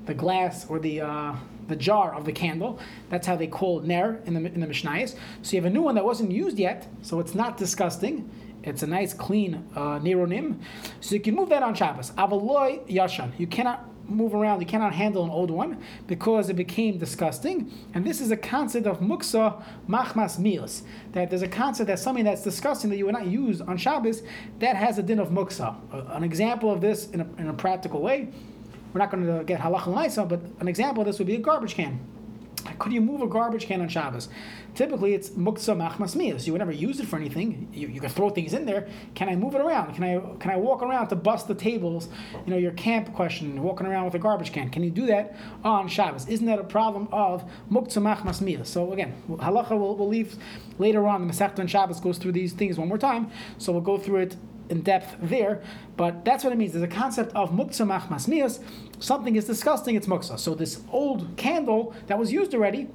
the 0.05 0.13
glass 0.13 0.67
or 0.69 0.77
the 0.79 1.01
uh, 1.01 1.35
the 1.67 1.75
jar 1.75 2.13
of 2.13 2.25
the 2.25 2.31
candle. 2.31 2.79
That's 3.09 3.27
how 3.27 3.35
they 3.35 3.47
call 3.47 3.81
ner 3.81 4.21
in 4.25 4.33
the 4.33 4.39
in 4.51 4.59
the 4.59 4.67
Mishnayos. 4.67 5.15
So 5.41 5.55
you 5.55 5.61
have 5.61 5.71
a 5.71 5.73
new 5.73 5.81
one 5.81 5.95
that 5.95 6.05
wasn't 6.05 6.31
used 6.31 6.57
yet, 6.57 6.87
so 7.01 7.19
it's 7.19 7.35
not 7.35 7.57
disgusting. 7.57 8.29
It's 8.63 8.81
a 8.81 8.87
nice 8.87 9.13
clean 9.13 9.63
uh, 9.75 9.99
neronim. 9.99 10.59
So 10.99 11.13
you 11.13 11.21
can 11.21 11.35
move 11.35 11.49
that 11.49 11.61
on 11.61 11.75
Shabbos. 11.75 12.11
Avaloy 12.11 12.87
yashan. 12.89 13.31
You 13.37 13.45
cannot 13.45 13.87
move 14.09 14.33
around. 14.33 14.59
You 14.59 14.65
cannot 14.65 14.93
handle 14.93 15.23
an 15.23 15.29
old 15.29 15.51
one 15.51 15.81
because 16.07 16.49
it 16.49 16.55
became 16.55 16.97
disgusting. 16.97 17.71
And 17.93 18.05
this 18.05 18.21
is 18.21 18.31
a 18.31 18.37
concept 18.37 18.87
of 18.87 18.99
muksa 18.99 19.63
machmas 19.87 20.39
mios. 20.39 20.81
That 21.11 21.29
there's 21.29 21.43
a 21.43 21.47
concept 21.47 21.87
that 21.87 21.99
something 21.99 22.23
that's 22.23 22.43
disgusting 22.43 22.89
that 22.89 22.97
you 22.97 23.05
would 23.05 23.13
not 23.13 23.27
use 23.27 23.61
on 23.61 23.77
Shabbos 23.77 24.23
that 24.59 24.75
has 24.75 24.97
a 24.97 25.03
din 25.03 25.19
of 25.19 25.29
muksa. 25.29 25.75
An 26.15 26.23
example 26.23 26.71
of 26.71 26.81
this 26.81 27.09
in 27.09 27.21
a, 27.21 27.27
in 27.37 27.47
a 27.47 27.53
practical 27.53 28.01
way 28.01 28.29
we're 28.95 28.99
not 28.99 29.11
going 29.11 29.27
to 29.27 29.43
get 29.43 29.59
halach 29.59 29.87
and 29.87 30.29
but 30.29 30.39
an 30.61 30.69
example 30.69 31.01
of 31.01 31.07
this 31.07 31.19
would 31.19 31.27
be 31.27 31.35
a 31.35 31.39
garbage 31.39 31.75
can. 31.75 31.99
Could 32.79 32.93
you 32.93 33.01
move 33.01 33.21
a 33.21 33.27
garbage 33.27 33.65
can 33.65 33.81
on 33.81 33.89
Shabbos? 33.89 34.29
Typically, 34.73 35.13
it's 35.13 35.31
muksa 35.31 35.75
machmas 35.75 36.15
miyas. 36.15 36.47
You 36.47 36.53
would 36.53 36.59
never 36.59 36.71
use 36.71 37.01
it 37.01 37.05
for 37.05 37.17
anything. 37.17 37.67
You, 37.73 37.89
you 37.89 37.99
could 37.99 38.11
throw 38.11 38.29
things 38.29 38.53
in 38.53 38.65
there. 38.65 38.87
Can 39.13 39.27
I 39.27 39.35
move 39.35 39.53
it 39.53 39.59
around? 39.59 39.95
Can 39.95 40.03
I 40.05 40.19
can 40.39 40.49
I 40.49 40.55
walk 40.55 40.81
around 40.81 41.09
to 41.09 41.15
bust 41.17 41.49
the 41.49 41.55
tables? 41.55 42.07
You 42.45 42.51
know, 42.51 42.57
your 42.57 42.71
camp 42.71 43.13
question, 43.13 43.61
walking 43.61 43.85
around 43.85 44.05
with 44.05 44.15
a 44.15 44.19
garbage 44.19 44.53
can. 44.53 44.69
Can 44.69 44.81
you 44.81 44.91
do 44.91 45.05
that 45.07 45.35
on 45.65 45.89
Shabbos? 45.89 46.27
Isn't 46.29 46.45
that 46.45 46.59
a 46.59 46.63
problem 46.63 47.09
of 47.11 47.43
muksa 47.69 48.01
machmas? 48.01 48.65
So 48.65 48.93
again, 48.93 49.21
halacha 49.29 49.71
will 49.71 49.97
will 49.97 50.07
leave 50.07 50.37
later 50.79 51.05
on. 51.05 51.27
The 51.27 51.33
Masechta 51.33 51.59
and 51.59 51.69
Shabbos 51.69 51.99
goes 51.99 52.17
through 52.17 52.31
these 52.31 52.53
things 52.53 52.77
one 52.77 52.87
more 52.87 52.97
time. 52.97 53.29
So 53.57 53.73
we'll 53.73 53.81
go 53.81 53.97
through 53.97 54.21
it 54.21 54.37
in 54.69 54.81
depth 54.81 55.15
there, 55.21 55.61
but 55.97 56.25
that's 56.25 56.43
what 56.43 56.53
it 56.53 56.57
means. 56.57 56.73
There's 56.73 56.83
a 56.83 56.87
concept 56.87 57.33
of 57.35 57.51
muksa 57.51 57.85
machmas 57.85 58.27
miyas. 58.27 58.59
Something 58.99 59.35
is 59.35 59.45
disgusting, 59.45 59.95
it's 59.95 60.07
muksa. 60.07 60.39
So 60.39 60.55
this 60.55 60.81
old 60.91 61.35
candle 61.37 61.93
that 62.07 62.17
was 62.17 62.31
used 62.31 62.53
already, 62.53 62.89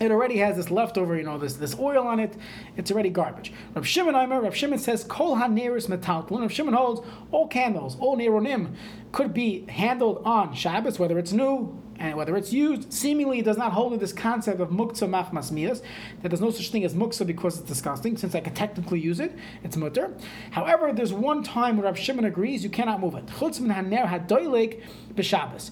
it 0.00 0.10
already 0.10 0.38
has 0.38 0.56
this 0.56 0.70
leftover, 0.70 1.16
you 1.16 1.24
know, 1.24 1.36
this, 1.36 1.54
this 1.54 1.78
oil 1.78 2.06
on 2.06 2.20
it. 2.20 2.34
It's 2.76 2.90
already 2.90 3.10
garbage. 3.10 3.52
Rav 3.74 3.86
Shimon 3.86 4.14
Aimer, 4.14 4.40
Rav 4.40 4.56
Shimon 4.56 4.78
says, 4.78 5.04
Kol 5.04 5.36
haneris 5.36 5.88
metaltlin. 5.88 6.40
Rav 6.40 6.52
Shimon 6.52 6.72
holds 6.72 7.06
all 7.30 7.46
candles, 7.46 7.98
all 8.00 8.16
neronim, 8.16 8.74
could 9.12 9.34
be 9.34 9.66
handled 9.66 10.22
on 10.24 10.54
Shabbos, 10.54 10.98
whether 10.98 11.18
it's 11.18 11.32
new 11.32 11.78
and 12.00 12.16
whether 12.16 12.36
it's 12.36 12.52
used, 12.52 12.92
seemingly 12.92 13.38
it 13.38 13.44
does 13.44 13.58
not 13.58 13.72
hold 13.72 13.92
to 13.92 13.98
this 13.98 14.12
concept 14.12 14.58
of 14.60 14.70
muktzah 14.70 15.08
machmas 15.08 15.52
mias, 15.52 15.82
that 16.22 16.30
there's 16.30 16.40
no 16.40 16.50
such 16.50 16.70
thing 16.70 16.84
as 16.84 16.94
muktzah 16.94 17.26
because 17.26 17.58
it's 17.58 17.68
disgusting, 17.68 18.16
since 18.16 18.34
I 18.34 18.40
could 18.40 18.56
technically 18.56 18.98
use 18.98 19.20
it, 19.20 19.36
it's 19.62 19.76
mutter. 19.76 20.12
However, 20.50 20.92
there's 20.92 21.12
one 21.12 21.42
time 21.42 21.76
where 21.76 21.84
Rav 21.84 21.98
Shimon 21.98 22.24
agrees 22.24 22.64
you 22.64 22.70
cannot 22.70 23.00
move 23.00 23.14
it. 23.14 23.26
Chutz 23.26 23.60
min 23.60 23.70
haner 23.70 24.08
hadoilik 24.08 24.82
b'Shabbos 25.14 25.70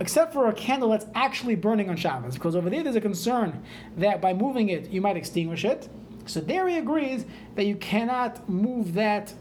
except 0.00 0.32
for 0.32 0.48
a 0.48 0.52
candle 0.52 0.88
that's 0.88 1.06
actually 1.14 1.54
burning 1.54 1.88
on 1.88 1.96
Shabbos, 1.96 2.34
because 2.34 2.56
over 2.56 2.68
there 2.68 2.82
there's 2.82 2.96
a 2.96 3.00
concern 3.00 3.62
that 3.98 4.20
by 4.20 4.32
moving 4.32 4.70
it 4.70 4.90
you 4.90 5.00
might 5.00 5.16
extinguish 5.16 5.64
it. 5.64 5.88
So 6.26 6.40
there 6.40 6.66
he 6.66 6.78
agrees 6.78 7.24
that 7.54 7.66
you 7.66 7.76
cannot 7.76 8.48
move 8.48 8.94
that 8.94 9.32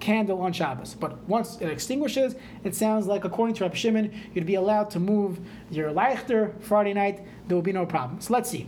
candle 0.00 0.40
on 0.40 0.52
Shabbos. 0.52 0.94
But 0.94 1.22
once 1.28 1.58
it 1.60 1.68
extinguishes, 1.68 2.34
it 2.64 2.74
sounds 2.74 3.06
like 3.06 3.24
according 3.24 3.54
to 3.56 3.64
Rabbi 3.64 3.76
Shimon, 3.76 4.12
you'd 4.34 4.46
be 4.46 4.56
allowed 4.56 4.90
to 4.90 5.00
move 5.00 5.38
your 5.70 5.90
Leichter 5.90 6.60
Friday 6.62 6.94
night. 6.94 7.20
There 7.48 7.56
will 7.56 7.62
be 7.62 7.72
no 7.72 7.86
problem. 7.86 8.20
So 8.20 8.32
let's 8.32 8.50
see. 8.50 8.66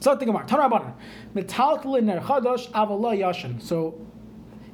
So 0.00 0.16
think 0.16 0.30
about 0.30 0.48
it. 1.34 1.50
So 3.62 3.94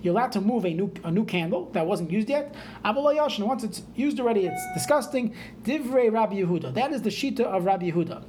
you're 0.01 0.15
allowed 0.15 0.33
to 0.33 0.41
move 0.41 0.65
a 0.65 0.73
new 0.73 0.93
a 1.05 1.11
new 1.11 1.25
candle 1.25 1.67
that 1.73 1.87
wasn't 1.87 2.11
used 2.11 2.29
yet. 2.29 2.55
Avalay 2.85 3.45
once 3.45 3.65
it's 3.65 3.83
used 3.97 4.21
already, 4.21 4.47
it's 4.47 4.63
disgusting. 4.75 5.35
Divrei 5.65 6.13
Rabbi 6.13 6.37
Yehuda. 6.37 6.75
That 6.75 6.93
is 6.93 7.03
the 7.03 7.11
shita 7.11 7.41
of 7.41 7.65
Rabbi 7.65 7.91
Yehuda. 7.91 8.25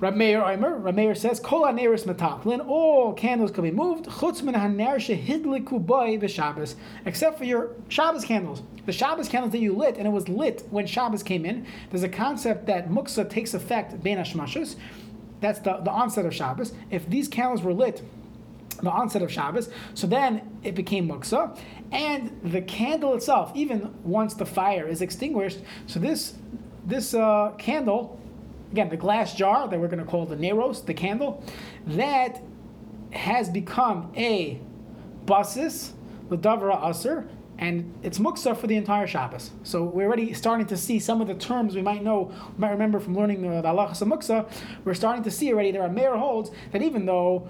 Meir 0.00 0.42
Omer, 0.42 0.92
Meir 0.92 1.14
says, 1.14 1.40
Kol 1.40 1.64
haneris 1.64 2.04
metaklin, 2.04 2.66
all 2.66 3.12
candles 3.12 3.50
can 3.50 3.64
be 3.64 3.70
moved, 3.70 4.06
chutz 4.06 4.42
min 4.42 4.54
haner 4.54 4.96
shehidliku 4.96 5.84
boy 5.84 6.16
v'Shabbos, 6.16 6.74
except 7.04 7.36
for 7.36 7.44
your 7.44 7.72
Shabbos 7.88 8.24
candles. 8.24 8.62
The 8.86 8.92
Shabbos 8.92 9.28
candles 9.28 9.52
that 9.52 9.58
you 9.58 9.74
lit, 9.74 9.98
and 9.98 10.06
it 10.06 10.10
was 10.10 10.28
lit 10.28 10.66
when 10.70 10.86
Shabbos 10.86 11.22
came 11.22 11.44
in. 11.44 11.66
There's 11.90 12.02
a 12.02 12.08
concept 12.08 12.66
that 12.66 12.88
muksa 12.88 13.28
takes 13.28 13.52
effect 13.52 14.02
ben 14.02 14.16
hashmashas. 14.16 14.76
That's 15.40 15.58
the, 15.58 15.76
the 15.78 15.90
onset 15.90 16.24
of 16.24 16.34
Shabbos. 16.34 16.72
If 16.90 17.08
these 17.08 17.28
candles 17.28 17.62
were 17.62 17.74
lit 17.74 18.02
the 18.82 18.90
onset 18.90 19.22
of 19.22 19.30
Shabbos. 19.30 19.68
So 19.94 20.06
then 20.06 20.58
it 20.62 20.74
became 20.74 21.08
muksa, 21.08 21.58
and 21.92 22.40
the 22.42 22.62
candle 22.62 23.14
itself, 23.14 23.52
even 23.54 23.94
once 24.04 24.34
the 24.34 24.46
fire 24.46 24.86
is 24.86 25.02
extinguished, 25.02 25.58
so 25.86 26.00
this 26.00 26.34
this 26.86 27.14
uh, 27.14 27.52
candle, 27.58 28.19
again 28.72 28.88
the 28.88 28.96
glass 28.96 29.34
jar 29.34 29.68
that 29.68 29.78
we're 29.78 29.88
going 29.88 30.04
to 30.04 30.10
call 30.10 30.26
the 30.26 30.36
neros, 30.36 30.82
the 30.82 30.94
candle, 30.94 31.42
that 31.86 32.40
has 33.12 33.48
become 33.48 34.12
a 34.16 34.60
basis, 35.26 35.92
the 36.28 36.38
davra 36.38 36.88
aser, 36.88 37.28
and 37.58 37.92
it's 38.02 38.18
muksa 38.18 38.56
for 38.56 38.66
the 38.66 38.76
entire 38.76 39.06
Shabbos. 39.06 39.50
So 39.64 39.84
we're 39.84 40.06
already 40.06 40.32
starting 40.32 40.66
to 40.66 40.76
see 40.76 40.98
some 40.98 41.20
of 41.20 41.28
the 41.28 41.34
terms 41.34 41.74
we 41.74 41.82
might 41.82 42.02
know, 42.02 42.32
might 42.56 42.70
remember 42.70 42.98
from 42.98 43.14
learning 43.14 43.44
uh, 43.46 43.56
the, 43.56 43.62
the 43.62 43.68
halachas 43.68 44.00
of 44.00 44.08
muksa. 44.08 44.50
We're 44.84 44.94
starting 44.94 45.22
to 45.24 45.30
see 45.30 45.52
already 45.52 45.70
there 45.70 45.82
are 45.82 45.90
mayor 45.90 46.16
holds 46.16 46.50
that 46.72 46.80
even 46.80 47.04
though 47.04 47.48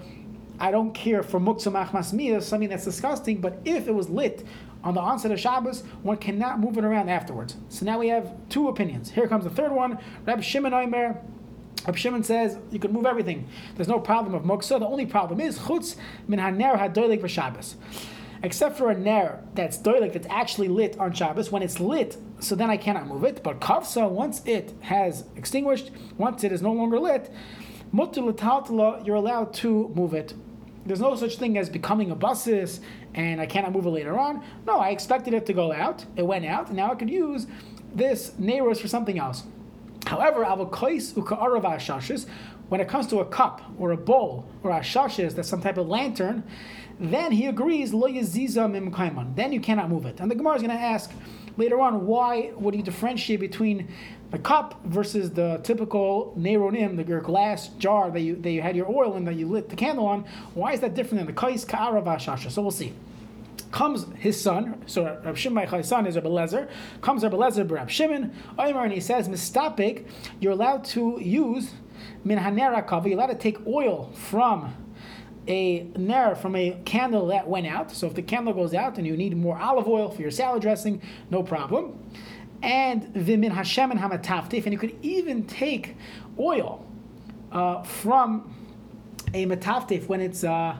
I 0.59 0.69
don't 0.69 0.93
care 0.93 1.23
for 1.23 1.39
muksa 1.39 1.71
machmas 1.71 2.13
miyah, 2.13 2.41
something 2.41 2.67
that's 2.67 2.83
disgusting, 2.83 3.39
but 3.39 3.59
if 3.63 3.87
it 3.87 3.95
was 3.95 4.09
lit 4.09 4.45
on 4.83 4.93
the 4.93 5.01
onset 5.01 5.31
of 5.31 5.39
Shabbos, 5.39 5.83
one 6.01 6.17
cannot 6.17 6.59
move 6.59 6.77
it 6.77 6.83
around 6.83 7.09
afterwards. 7.09 7.55
So 7.69 7.85
now 7.85 7.99
we 7.99 8.09
have 8.09 8.33
two 8.49 8.67
opinions. 8.67 9.11
Here 9.11 9.27
comes 9.27 9.43
the 9.43 9.49
third 9.49 9.71
one. 9.71 9.99
Rabbi 10.25 10.41
Shimon 10.41 10.73
Omer. 10.73 11.21
Rabbi 11.85 11.97
Shimon 11.97 12.23
says 12.23 12.57
you 12.71 12.79
can 12.79 12.91
move 12.91 13.05
everything. 13.05 13.47
There's 13.75 13.87
no 13.87 13.99
problem 13.99 14.35
of 14.35 14.43
muktzah. 14.43 14.79
The 14.79 14.85
only 14.85 15.05
problem 15.05 15.39
is 15.39 15.59
chutz 15.59 15.95
min 16.27 16.39
haner 16.39 16.77
hadoilik 16.77 17.21
v'Shabbos. 17.21 17.75
Except 18.43 18.75
for 18.75 18.89
a 18.89 18.97
ner 18.97 19.43
that's 19.53 19.77
doilik, 19.77 20.13
that's 20.13 20.27
actually 20.27 20.67
lit 20.67 20.97
on 20.97 21.13
Shabbos. 21.13 21.51
When 21.51 21.61
it's 21.61 21.79
lit, 21.79 22.17
so 22.39 22.55
then 22.55 22.71
I 22.71 22.77
cannot 22.77 23.07
move 23.07 23.23
it. 23.23 23.43
But 23.43 23.59
kavsa, 23.59 24.09
once 24.09 24.41
it 24.45 24.73
has 24.81 25.25
extinguished, 25.35 25.91
once 26.17 26.43
it 26.43 26.51
is 26.51 26.61
no 26.61 26.73
longer 26.73 26.99
lit, 26.99 27.31
mutter 27.91 28.21
you're 29.05 29.15
allowed 29.15 29.53
to 29.53 29.91
move 29.95 30.15
it 30.15 30.33
there's 30.85 30.99
no 30.99 31.15
such 31.15 31.37
thing 31.37 31.57
as 31.57 31.69
becoming 31.69 32.11
a 32.11 32.15
basis 32.15 32.79
and 33.13 33.39
I 33.41 33.45
cannot 33.45 33.71
move 33.73 33.85
it 33.85 33.89
later 33.89 34.17
on. 34.17 34.43
No, 34.65 34.77
I 34.77 34.89
expected 34.89 35.33
it 35.33 35.45
to 35.47 35.53
go 35.53 35.71
out. 35.71 36.05
It 36.15 36.25
went 36.25 36.45
out, 36.45 36.67
and 36.67 36.77
now 36.77 36.91
I 36.91 36.95
could 36.95 37.09
use 37.09 37.47
this 37.93 38.31
neiros 38.39 38.79
for 38.79 38.87
something 38.87 39.19
else. 39.19 39.43
However, 40.05 40.43
when 42.69 42.79
it 42.79 42.87
comes 42.87 43.07
to 43.07 43.19
a 43.19 43.25
cup 43.25 43.61
or 43.77 43.91
a 43.91 43.97
bowl 43.97 44.45
or 44.63 44.71
a 44.71 44.79
shashes, 44.79 45.35
that's 45.35 45.49
some 45.49 45.61
type 45.61 45.77
of 45.77 45.87
lantern, 45.87 46.43
then 46.99 47.31
he 47.31 47.47
agrees 47.47 47.93
Then 47.93 49.51
you 49.51 49.59
cannot 49.59 49.89
move 49.89 50.05
it. 50.05 50.19
And 50.19 50.31
the 50.31 50.35
Gemara 50.35 50.55
is 50.55 50.61
going 50.61 50.77
to 50.77 50.81
ask 50.81 51.11
later 51.57 51.79
on 51.81 52.05
why 52.05 52.51
would 52.55 52.73
he 52.73 52.81
differentiate 52.81 53.39
between 53.39 53.87
the 54.31 54.39
cup 54.39 54.79
versus 54.85 55.31
the 55.31 55.59
typical 55.63 56.33
Neronim, 56.37 56.95
the 56.95 57.03
glass 57.03 57.67
jar 57.79 58.09
that 58.11 58.21
you 58.21 58.37
that 58.37 58.51
you 58.51 58.61
had 58.61 58.75
your 58.75 58.89
oil 58.89 59.15
in 59.17 59.25
that 59.25 59.35
you 59.35 59.47
lit 59.47 59.69
the 59.69 59.75
candle 59.75 60.05
on. 60.05 60.23
Why 60.53 60.71
is 60.71 60.79
that 60.79 60.93
different 60.95 61.19
than 61.19 61.27
the 61.27 61.39
kais 61.39 61.65
ka'ara 61.65 62.01
v'ashasha? 62.01 62.49
So 62.49 62.61
we'll 62.61 62.71
see. 62.71 62.93
Comes 63.71 64.05
his 64.17 64.39
son, 64.39 64.81
so 64.85 65.03
Rab 65.23 65.37
Shimon 65.37 65.83
son 65.83 66.05
is 66.05 66.15
Rabbi 66.15 66.27
Lezer. 66.27 66.69
Comes 67.01 67.23
Rabbi 67.23 67.37
Lezer, 67.37 67.69
Rab 67.69 67.89
Shimon, 67.89 68.33
Omer, 68.59 68.83
and 68.83 68.93
he 68.93 68.99
says, 68.99 69.29
"Mistapik, 69.29 70.05
you're 70.39 70.51
allowed 70.51 70.83
to 70.85 71.19
use 71.21 71.71
min 72.23 72.37
hanera. 72.37 73.05
You're 73.05 73.17
allowed 73.17 73.27
to 73.27 73.35
take 73.35 73.65
oil 73.65 74.11
from." 74.13 74.75
a 75.47 75.89
ner 75.97 76.35
from 76.35 76.55
a 76.55 76.77
candle 76.85 77.25
that 77.25 77.47
went 77.47 77.65
out. 77.65 77.89
So 77.89 78.05
if 78.05 78.13
the 78.13 78.21
candle 78.21 78.53
goes 78.53 78.75
out 78.75 78.99
and 78.99 79.07
you 79.07 79.17
need 79.17 79.35
more 79.35 79.57
olive 79.57 79.87
oil 79.87 80.11
for 80.11 80.21
your 80.21 80.29
salad 80.29 80.61
dressing, 80.61 81.01
no 81.31 81.41
problem 81.41 81.97
and 82.63 83.13
vimin 83.15 83.51
Hashem 83.51 83.91
and 83.91 83.99
hamataftif, 83.99 84.65
and 84.65 84.73
you 84.73 84.79
could 84.79 84.95
even 85.01 85.45
take 85.45 85.95
oil 86.39 86.85
uh, 87.51 87.83
from 87.83 88.55
a 89.33 89.45
mataftif 89.45 90.07
when 90.07 90.21
it's 90.21 90.43
uh, 90.43 90.75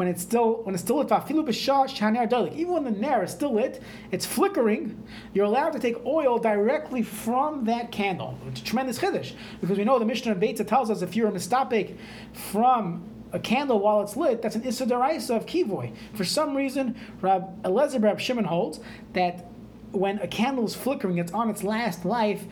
when 0.00 0.08
it's 0.08 0.22
still 0.22 0.62
when 0.62 0.74
it's 0.74 0.82
still 0.82 0.96
lit. 0.96 1.12
Even 1.12 2.72
when 2.72 2.84
the 2.84 2.90
nair 2.90 3.22
is 3.22 3.30
still 3.30 3.52
lit, 3.52 3.82
it's 4.10 4.24
flickering. 4.24 5.06
You're 5.34 5.44
allowed 5.44 5.74
to 5.74 5.78
take 5.78 6.02
oil 6.06 6.38
directly 6.38 7.02
from 7.02 7.66
that 7.66 7.92
candle. 7.92 8.38
It's 8.48 8.62
a 8.62 8.64
tremendous 8.64 8.98
chiddush 8.98 9.34
because 9.60 9.76
we 9.76 9.84
know 9.84 9.98
the 9.98 10.06
Mishnah 10.06 10.32
of 10.32 10.38
Beitza 10.38 10.66
tells 10.66 10.88
us 10.90 11.02
if 11.02 11.14
you're 11.14 11.28
a 11.28 11.32
mistapik 11.32 11.98
from 12.32 13.04
a 13.34 13.38
candle 13.38 13.78
while 13.78 14.00
it's 14.00 14.16
lit, 14.16 14.40
that's 14.40 14.56
an 14.56 14.64
Issa 14.64 14.84
of 14.84 15.44
Kivoy. 15.44 15.94
For 16.14 16.24
some 16.24 16.56
reason, 16.56 16.98
Rab 17.20 17.62
Elazar 17.62 18.02
Rab 18.02 18.20
Shimon 18.20 18.46
holds 18.46 18.80
that 19.12 19.50
when 19.92 20.18
a 20.20 20.26
candle 20.26 20.64
is 20.64 20.74
flickering, 20.74 21.18
it's 21.18 21.32
on 21.32 21.50
its 21.50 21.62
last 21.62 22.06
life, 22.06 22.44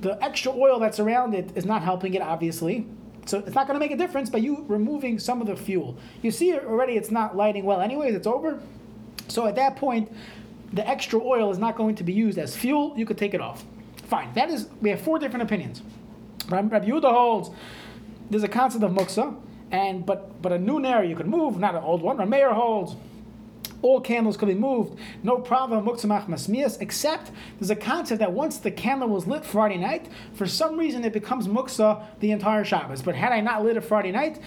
the 0.00 0.18
extra 0.24 0.52
oil 0.52 0.78
that's 0.78 0.98
around 0.98 1.34
it 1.34 1.52
is 1.54 1.66
not 1.66 1.82
helping 1.82 2.14
it, 2.14 2.22
obviously. 2.22 2.86
So 3.28 3.38
it's 3.40 3.54
not 3.54 3.66
going 3.66 3.78
to 3.78 3.84
make 3.84 3.92
a 3.92 3.96
difference 3.96 4.30
by 4.30 4.38
you 4.38 4.64
removing 4.68 5.18
some 5.18 5.40
of 5.40 5.46
the 5.46 5.56
fuel. 5.56 5.96
You 6.22 6.30
see 6.30 6.54
already 6.54 6.94
it's 6.94 7.10
not 7.10 7.36
lighting 7.36 7.64
well, 7.64 7.80
anyways, 7.80 8.14
it's 8.14 8.26
over. 8.26 8.58
So 9.28 9.46
at 9.46 9.54
that 9.56 9.76
point, 9.76 10.10
the 10.72 10.86
extra 10.88 11.20
oil 11.22 11.50
is 11.50 11.58
not 11.58 11.76
going 11.76 11.94
to 11.96 12.04
be 12.04 12.12
used 12.12 12.38
as 12.38 12.56
fuel. 12.56 12.94
You 12.96 13.04
could 13.04 13.18
take 13.18 13.34
it 13.34 13.40
off. 13.40 13.64
Fine. 14.04 14.32
That 14.34 14.48
is, 14.48 14.68
we 14.80 14.88
have 14.90 15.00
four 15.00 15.18
different 15.18 15.42
opinions. 15.42 15.82
Rabbi 16.48 16.78
Yehuda 16.80 17.12
holds 17.12 17.50
there's 18.30 18.42
a 18.42 18.48
concept 18.48 18.84
of 18.84 18.92
muksa, 18.92 19.34
and 19.70 20.04
but 20.04 20.40
but 20.40 20.52
a 20.52 20.58
new 20.58 20.80
nair 20.80 21.04
you 21.04 21.16
can 21.16 21.28
move, 21.28 21.58
not 21.58 21.74
an 21.74 21.82
old 21.82 22.02
one. 22.02 22.16
Rameir 22.16 22.52
holds 22.52 22.96
all 23.82 24.00
candles 24.00 24.36
could 24.36 24.48
be 24.48 24.54
moved, 24.54 24.98
no 25.22 25.38
problem, 25.38 25.84
muktzah 25.84 26.06
machmas 26.06 26.48
mias, 26.48 26.76
except 26.78 27.30
there's 27.58 27.70
a 27.70 27.76
concept 27.76 28.20
that 28.20 28.32
once 28.32 28.58
the 28.58 28.70
candle 28.70 29.08
was 29.08 29.26
lit 29.26 29.44
Friday 29.44 29.78
night, 29.78 30.08
for 30.34 30.46
some 30.46 30.76
reason 30.76 31.04
it 31.04 31.12
becomes 31.12 31.46
muksa 31.46 32.04
the 32.20 32.30
entire 32.30 32.64
Shabbos. 32.64 33.02
But 33.02 33.14
had 33.14 33.32
I 33.32 33.40
not 33.40 33.64
lit 33.64 33.76
it 33.76 33.82
Friday 33.82 34.12
night, 34.12 34.40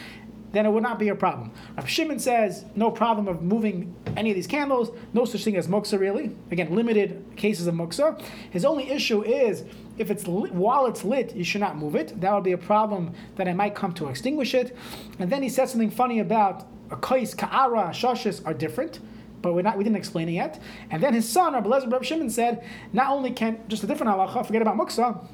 then 0.51 0.65
it 0.65 0.69
would 0.69 0.83
not 0.83 0.99
be 0.99 1.07
a 1.07 1.15
problem. 1.15 1.51
Rav 1.77 1.87
Shimon 1.87 2.19
says 2.19 2.65
no 2.75 2.91
problem 2.91 3.29
of 3.29 3.41
moving 3.41 3.95
any 4.17 4.31
of 4.31 4.35
these 4.35 4.47
candles, 4.47 4.91
no 5.13 5.23
such 5.23 5.45
thing 5.45 5.55
as 5.55 5.67
muksa 5.67 5.97
really. 5.97 6.35
Again, 6.51 6.75
limited 6.75 7.23
cases 7.37 7.67
of 7.67 7.75
muksa. 7.75 8.21
His 8.49 8.65
only 8.65 8.89
issue 8.91 9.23
is 9.23 9.63
if 9.97 10.11
it's 10.11 10.27
lit, 10.27 10.53
while 10.53 10.87
it's 10.87 11.05
lit, 11.05 11.33
you 11.35 11.45
should 11.45 11.61
not 11.61 11.77
move 11.77 11.95
it. 11.95 12.19
That 12.19 12.33
would 12.33 12.43
be 12.43 12.51
a 12.51 12.57
problem 12.57 13.13
that 13.37 13.47
I 13.47 13.53
might 13.53 13.75
come 13.75 13.93
to 13.93 14.09
extinguish 14.09 14.53
it. 14.53 14.75
And 15.19 15.29
then 15.29 15.41
he 15.41 15.47
said 15.47 15.69
something 15.69 15.89
funny 15.89 16.19
about 16.19 16.67
a 16.89 16.97
kais, 16.97 17.33
ka'ara, 17.33 17.91
shashes 17.93 18.45
are 18.45 18.53
different 18.53 18.99
but 19.41 19.54
we're 19.54 19.62
not, 19.62 19.77
we 19.77 19.84
didn't 19.84 19.97
explain 19.97 20.30
it 20.30 20.34
yet. 20.34 20.62
And 20.89 21.01
then 21.01 21.13
his 21.13 21.27
son, 21.27 21.54
Rabbi 21.54 21.69
Lezer 21.69 21.91
Rabbi 21.91 22.04
Shimon, 22.06 22.30
said, 22.30 22.63
not 22.93 23.10
only 23.10 23.32
can, 23.32 23.60
just 23.67 23.84
a 23.84 23.88
different 23.88 24.13
halacha, 24.13 24.45
forget 24.45 24.62
about 24.62 24.77
muksa, 24.77 25.27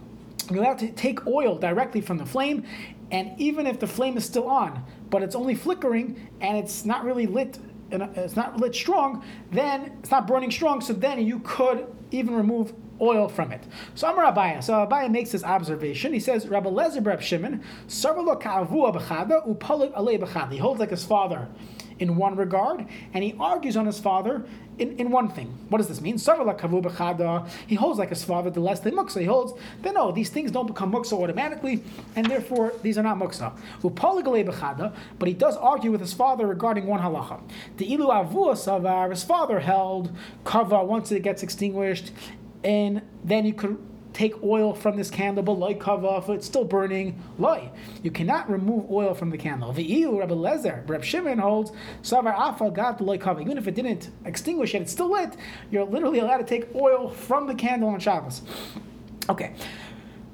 you're 0.49 0.63
allowed 0.63 0.79
to 0.79 0.91
take 0.91 1.25
oil 1.27 1.57
directly 1.57 2.01
from 2.01 2.17
the 2.17 2.25
flame, 2.25 2.63
and 3.11 3.31
even 3.39 3.67
if 3.67 3.79
the 3.79 3.87
flame 3.87 4.17
is 4.17 4.25
still 4.25 4.47
on, 4.47 4.83
but 5.09 5.21
it's 5.23 5.35
only 5.35 5.55
flickering 5.55 6.29
and 6.41 6.57
it's 6.57 6.85
not 6.85 7.03
really 7.05 7.25
lit, 7.25 7.57
it's 7.91 8.35
not 8.35 8.57
lit 8.57 8.75
strong, 8.75 9.23
then 9.51 9.93
it's 9.99 10.11
not 10.11 10.27
burning 10.27 10.51
strong, 10.51 10.81
so 10.81 10.93
then 10.93 11.25
you 11.25 11.39
could 11.39 11.87
even 12.11 12.35
remove 12.35 12.73
oil 12.99 13.27
from 13.29 13.51
it. 13.51 13.63
So 13.95 14.11
Amar 14.11 14.33
Abaye. 14.33 14.63
So 14.63 14.73
Abaye 14.73 15.09
makes 15.11 15.31
this 15.31 15.43
observation. 15.43 16.13
He 16.13 16.19
says, 16.19 16.47
Rabbi 16.47 16.69
Lezer 16.69 17.05
Reb 17.05 17.21
Shimon. 17.21 17.61
He 20.51 20.57
holds 20.57 20.79
like 20.79 20.89
his 20.89 21.05
father 21.05 21.47
in 21.99 22.15
one 22.15 22.35
regard, 22.35 22.85
and 23.13 23.23
he 23.23 23.35
argues 23.39 23.75
on 23.77 23.85
his 23.85 23.99
father 23.99 24.45
in, 24.77 24.97
in 24.99 25.09
one 25.09 25.29
thing. 25.29 25.47
What 25.69 25.79
does 25.79 25.87
this 25.87 26.01
mean? 26.01 26.17
He 26.17 27.75
holds 27.75 27.99
like 27.99 28.09
his 28.09 28.23
father, 28.23 28.49
the 28.49 28.59
less 28.59 28.79
than 28.79 28.95
muksa. 28.95 29.19
He 29.19 29.25
holds 29.25 29.53
that 29.81 29.93
no, 29.93 30.11
these 30.11 30.29
things 30.29 30.51
don't 30.51 30.67
become 30.67 30.91
muksa 30.91 31.13
automatically, 31.13 31.83
and 32.15 32.25
therefore 32.27 32.73
these 32.83 32.97
are 32.97 33.03
not 33.03 33.17
muksa. 33.17 33.53
But 35.19 35.27
he 35.27 35.33
does 35.33 35.57
argue 35.57 35.91
with 35.91 36.01
his 36.01 36.13
father 36.13 36.45
regarding 36.45 36.85
one 36.85 37.01
halacha. 37.01 37.39
The 37.77 37.91
ilu 37.91 38.07
avua 38.07 38.53
savar, 38.53 39.09
his 39.09 39.23
father 39.23 39.59
held 39.59 40.11
kava 40.43 40.83
once 40.83 41.11
it 41.11 41.23
gets 41.23 41.43
extinguished, 41.43 42.11
and 42.63 43.01
then 43.23 43.45
you 43.45 43.53
could 43.53 43.77
take 44.17 44.41
oil 44.43 44.73
from 44.73 44.97
this 44.97 45.11
candle, 45.11 45.43
but 45.43 45.53
like 45.53 45.79
kava, 45.79 46.17
if 46.17 46.27
it's 46.27 46.47
still 46.47 46.63
burning, 46.63 47.21
loy. 47.37 47.69
You 48.01 48.09
cannot 48.09 48.49
remove 48.49 48.89
oil 48.89 49.13
from 49.13 49.29
the 49.29 49.37
candle. 49.37 49.71
The 49.71 49.83
EU, 49.83 50.17
Rabbi 50.17 50.33
Lezer, 50.33 50.89
Rabbi 50.89 51.03
Shimon 51.03 51.37
holds, 51.37 51.71
savar 52.01 52.35
afal 52.35 52.73
got 52.73 52.97
the 52.97 53.03
loy 53.03 53.19
kava. 53.19 53.41
Even 53.41 53.59
if 53.59 53.67
it 53.67 53.75
didn't 53.75 54.09
extinguish 54.25 54.73
it, 54.73 54.81
it's 54.81 54.91
still 54.91 55.11
lit. 55.11 55.35
You're 55.69 55.85
literally 55.85 56.17
allowed 56.17 56.39
to 56.39 56.45
take 56.45 56.73
oil 56.73 57.11
from 57.11 57.45
the 57.45 57.53
candle 57.53 57.89
on 57.89 57.99
Shabbos. 57.99 58.41
Okay, 59.29 59.53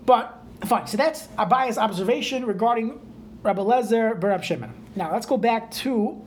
but 0.06 0.42
fine. 0.66 0.88
So 0.88 0.96
that's 0.96 1.28
Abaye's 1.38 1.78
observation 1.78 2.46
regarding 2.46 3.02
Rabbi 3.42 3.62
Lezer, 3.62 4.14
Rabbi 4.24 4.44
Shimon. 4.44 4.74
Now 4.96 5.12
let's 5.12 5.26
go 5.26 5.36
back 5.36 5.70
to 5.72 6.22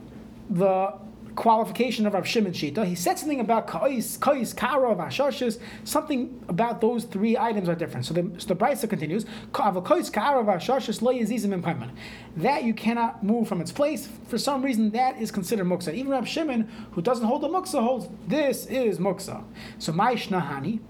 the 0.51 0.93
qualification 1.37 2.07
of 2.07 2.15
Rav 2.15 2.27
Shimon 2.27 2.53
Shita. 2.53 2.85
He 2.85 2.95
said 2.95 3.19
something 3.19 3.41
about 3.41 3.67
kais, 3.67 4.17
kais, 4.17 4.53
kara, 4.53 4.95
vashashis. 4.95 5.61
Something 5.85 6.43
about 6.49 6.81
those 6.81 7.05
three 7.05 7.37
items 7.39 7.69
are 7.69 7.75
different. 7.75 8.07
So 8.07 8.15
the, 8.15 8.31
so 8.39 8.49
the 8.49 8.57
Brisa 8.57 8.89
continues, 8.89 9.27
kais, 9.53 10.11
kara, 10.11 10.43
vashashis, 10.43 11.03
lo 11.03 11.13
yazizim 11.13 11.53
and 11.53 11.93
That 12.37 12.65
you 12.65 12.75
cannot 12.75 13.23
move 13.23 13.47
from 13.47 13.61
its 13.61 13.71
place. 13.71 14.09
For 14.27 14.39
some 14.39 14.63
reason, 14.63 14.91
that 14.91 15.21
is 15.21 15.31
considered 15.31 15.67
muksa. 15.67 15.95
Even 15.95 16.11
Rav 16.13 16.27
Shimon, 16.27 16.69
who 16.93 17.03
doesn't 17.03 17.25
hold 17.25 17.43
the 17.43 17.49
muksa, 17.49 17.83
holds 17.83 18.09
this 18.27 18.67
is 18.67 18.99
muksa. 18.99 19.45
So 19.79 19.93
ma'ishnahani. 19.93 20.81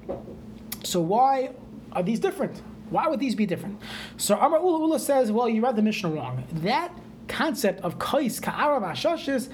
So 0.84 1.00
why 1.00 1.50
are 1.92 2.02
these 2.02 2.20
different? 2.20 2.62
Why 2.90 3.08
would 3.08 3.18
these 3.18 3.34
be 3.34 3.46
different? 3.46 3.80
So 4.16 4.36
Amar 4.36 4.60
Ulla 4.60 4.78
Ulla 4.78 5.00
says, 5.00 5.32
well, 5.32 5.48
you 5.48 5.60
read 5.60 5.74
the 5.74 5.82
Mishnah 5.82 6.10
wrong. 6.10 6.44
That 6.52 6.92
concept 7.26 7.80
of 7.80 7.98
kais 7.98 8.38
ka'ara 8.38 8.80
v'ashashis, 8.80 9.48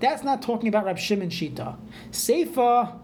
that's 0.00 0.22
not 0.22 0.42
talking 0.42 0.68
about 0.68 0.84
Rab 0.84 0.98
Shimon 0.98 1.30
Shita. 1.30 1.76
Seifa 2.10 2.98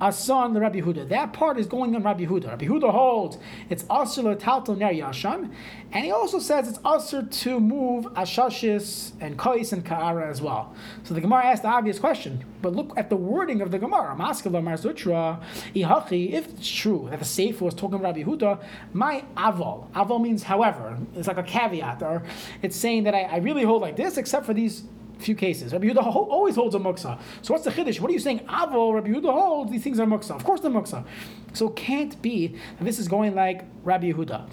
Asan 0.00 0.54
the 0.54 0.60
Rabbi 0.60 0.80
Huda. 0.80 1.08
That 1.08 1.32
part 1.32 1.58
is 1.58 1.66
going 1.66 1.96
on 1.96 2.02
Rabbi 2.02 2.24
Huda. 2.24 2.50
Rabbi 2.50 2.66
Huda 2.66 2.92
holds 2.92 3.38
it's 3.68 3.82
asur 3.84 4.36
taltal 4.38 4.78
ner 4.78 4.92
yashan, 4.92 5.52
and 5.92 6.04
he 6.04 6.10
also 6.10 6.38
says 6.38 6.68
it's 6.68 6.78
asur 6.78 7.28
to 7.42 7.58
move 7.58 8.04
ashashis 8.14 9.12
and 9.20 9.36
kais 9.36 9.72
and 9.72 9.84
ka'ara 9.84 10.28
as 10.28 10.40
well. 10.40 10.72
So 11.02 11.14
the 11.14 11.20
Gemara 11.20 11.46
asked 11.46 11.62
the 11.62 11.68
obvious 11.68 11.98
question, 11.98 12.44
but 12.62 12.74
look 12.74 12.92
at 12.96 13.10
the 13.10 13.16
wording 13.16 13.60
of 13.60 13.72
the 13.72 13.78
Gemara. 13.78 14.14
Maskala 14.14 14.62
Mar 14.62 14.74
Zutra 14.74 15.42
ihachi. 15.74 16.32
If 16.32 16.48
it's 16.48 16.70
true 16.70 17.08
that 17.10 17.18
the 17.18 17.24
Sefer 17.24 17.64
was 17.64 17.74
talking 17.74 17.98
about 17.98 18.16
Rabbi 18.16 18.22
Huda, 18.22 18.62
my 18.92 19.24
aval. 19.36 19.90
Aval 19.92 20.22
means 20.22 20.44
however. 20.44 20.96
It's 21.16 21.26
like 21.26 21.38
a 21.38 21.42
caveat, 21.42 22.02
or 22.02 22.22
it's 22.62 22.76
saying 22.76 23.02
that 23.04 23.14
I, 23.16 23.22
I 23.22 23.36
really 23.38 23.64
hold 23.64 23.82
like 23.82 23.96
this, 23.96 24.16
except 24.16 24.46
for 24.46 24.54
these 24.54 24.84
few 25.18 25.34
cases. 25.34 25.72
Rabbi 25.72 25.86
Yehuda 25.86 26.04
always 26.04 26.54
holds 26.54 26.74
a 26.74 26.78
muksa. 26.78 27.18
So 27.42 27.52
what's 27.54 27.64
the 27.64 27.70
chiddush? 27.70 28.00
What 28.00 28.10
are 28.10 28.14
you 28.14 28.20
saying? 28.20 28.40
Avo, 28.40 28.94
Rabbi 28.94 29.08
Yehuda 29.08 29.32
holds 29.32 29.70
these 29.70 29.82
things 29.82 29.98
are 30.00 30.06
muksa. 30.06 30.30
Of 30.30 30.44
course 30.44 30.60
they're 30.60 30.70
muksa. 30.70 31.04
So 31.52 31.68
can't 31.70 32.20
be 32.22 32.48
that 32.78 32.84
this 32.84 32.98
is 32.98 33.08
going 33.08 33.34
like 33.34 33.64
Rabbi 33.84 34.12
Yehuda. 34.12 34.48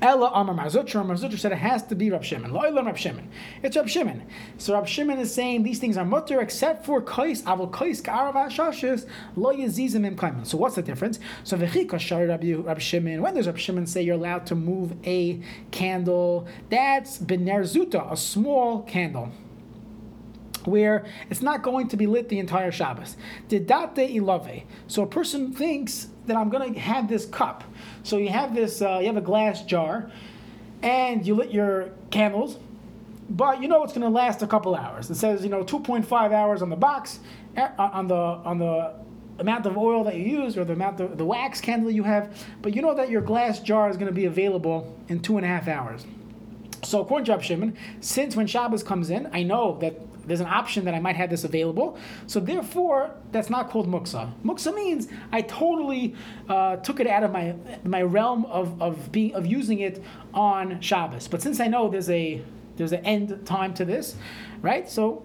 Ella 0.00 0.30
Amar 0.32 0.54
Mar 0.54 0.66
Zutra. 0.66 1.04
Marzutra 1.04 1.38
said 1.38 1.52
it 1.52 1.58
has 1.58 1.82
to 1.84 1.96
be 1.96 2.10
Rab 2.10 2.22
Shimon. 2.22 2.52
Lo'ilam 2.52 2.86
Rab 2.86 2.96
Shimon. 2.96 3.28
It's 3.62 3.76
Rab 3.76 3.88
Shimon. 3.88 4.24
So 4.56 4.74
Rab 4.74 4.86
Shimon 4.86 5.18
is 5.18 5.34
saying 5.34 5.64
these 5.64 5.80
things 5.80 5.96
are 5.96 6.04
mutter 6.04 6.40
except 6.40 6.86
for 6.86 7.02
kais 7.02 7.42
avol 7.42 7.72
kais 7.72 8.00
ka'arav 8.00 8.48
shashis 8.48 9.08
lo 9.34 9.52
yezizim 9.52 10.06
im 10.06 10.16
kaiman. 10.16 10.46
So 10.46 10.56
what's 10.56 10.76
the 10.76 10.82
difference? 10.82 11.18
So 11.42 11.56
v'chika 11.56 11.98
shari 11.98 12.26
Rab 12.26 12.80
Shimon. 12.80 13.22
When 13.22 13.34
does 13.34 13.46
Rab 13.46 13.58
Shimon 13.58 13.86
say 13.86 14.02
you're 14.02 14.14
allowed 14.14 14.46
to 14.46 14.54
move 14.54 14.94
a 15.04 15.40
candle? 15.72 16.46
That's 16.70 17.18
bener 17.18 17.62
zuta, 17.62 18.12
a 18.12 18.16
small 18.16 18.82
candle 18.82 19.32
where 20.68 21.04
it's 21.30 21.42
not 21.42 21.62
going 21.62 21.88
to 21.88 21.96
be 21.96 22.06
lit 22.06 22.28
the 22.28 22.38
entire 22.38 22.70
Shabbos. 22.70 23.16
Didate. 23.48 24.64
So 24.86 25.02
a 25.02 25.06
person 25.06 25.52
thinks 25.52 26.08
that 26.26 26.36
I'm 26.36 26.48
going 26.48 26.74
to 26.74 26.80
have 26.80 27.08
this 27.08 27.26
cup. 27.26 27.64
So 28.02 28.18
you 28.18 28.28
have 28.28 28.54
this, 28.54 28.80
uh, 28.80 28.98
you 29.00 29.06
have 29.06 29.16
a 29.16 29.22
glass 29.22 29.62
jar, 29.62 30.10
and 30.82 31.26
you 31.26 31.34
lit 31.34 31.50
your 31.50 31.90
candles, 32.10 32.58
but 33.28 33.60
you 33.60 33.68
know 33.68 33.82
it's 33.82 33.92
going 33.92 34.02
to 34.02 34.08
last 34.08 34.42
a 34.42 34.46
couple 34.46 34.74
hours. 34.74 35.10
It 35.10 35.16
says 35.16 35.42
you 35.42 35.50
know 35.50 35.64
2.5 35.64 36.32
hours 36.32 36.62
on 36.62 36.70
the 36.70 36.76
box, 36.76 37.18
uh, 37.56 37.68
on 37.78 38.08
the 38.08 38.14
on 38.14 38.58
the 38.58 38.94
amount 39.38 39.66
of 39.66 39.76
oil 39.76 40.04
that 40.04 40.16
you 40.16 40.24
use 40.24 40.56
or 40.56 40.64
the 40.64 40.72
amount 40.72 41.00
of 41.00 41.16
the 41.16 41.24
wax 41.24 41.60
candle 41.60 41.90
you 41.90 42.02
have, 42.02 42.46
but 42.62 42.74
you 42.74 42.82
know 42.82 42.94
that 42.94 43.10
your 43.10 43.20
glass 43.20 43.60
jar 43.60 43.88
is 43.88 43.96
going 43.96 44.08
to 44.08 44.14
be 44.14 44.24
available 44.24 44.96
in 45.08 45.20
two 45.20 45.36
and 45.36 45.46
a 45.46 45.48
half 45.48 45.68
hours. 45.68 46.04
So 46.82 47.00
according 47.00 47.26
to 47.26 47.42
Shimon, 47.42 47.76
since 48.00 48.34
when 48.34 48.46
Shabbos 48.46 48.82
comes 48.82 49.10
in, 49.10 49.28
I 49.32 49.42
know 49.42 49.78
that 49.80 49.94
there's 50.28 50.40
an 50.40 50.46
option 50.46 50.84
that 50.84 50.94
I 50.94 51.00
might 51.00 51.16
have 51.16 51.30
this 51.30 51.44
available. 51.44 51.98
So 52.26 52.40
therefore, 52.40 53.10
that's 53.32 53.50
not 53.50 53.70
called 53.70 53.88
muksa. 53.88 54.32
Muksa 54.44 54.74
means 54.74 55.08
I 55.32 55.42
totally 55.42 56.14
uh, 56.48 56.76
took 56.76 57.00
it 57.00 57.06
out 57.06 57.24
of 57.24 57.32
my 57.32 57.54
my 57.84 58.02
realm 58.02 58.44
of, 58.46 58.80
of 58.80 59.10
being 59.10 59.34
of 59.34 59.46
using 59.46 59.80
it 59.80 60.02
on 60.34 60.80
Shabbos. 60.80 61.28
But 61.28 61.42
since 61.42 61.60
I 61.60 61.66
know 61.66 61.88
there's 61.88 62.10
a 62.10 62.42
there's 62.76 62.92
an 62.92 63.04
end 63.04 63.44
time 63.44 63.74
to 63.74 63.84
this, 63.84 64.14
right? 64.62 64.88
So 64.88 65.24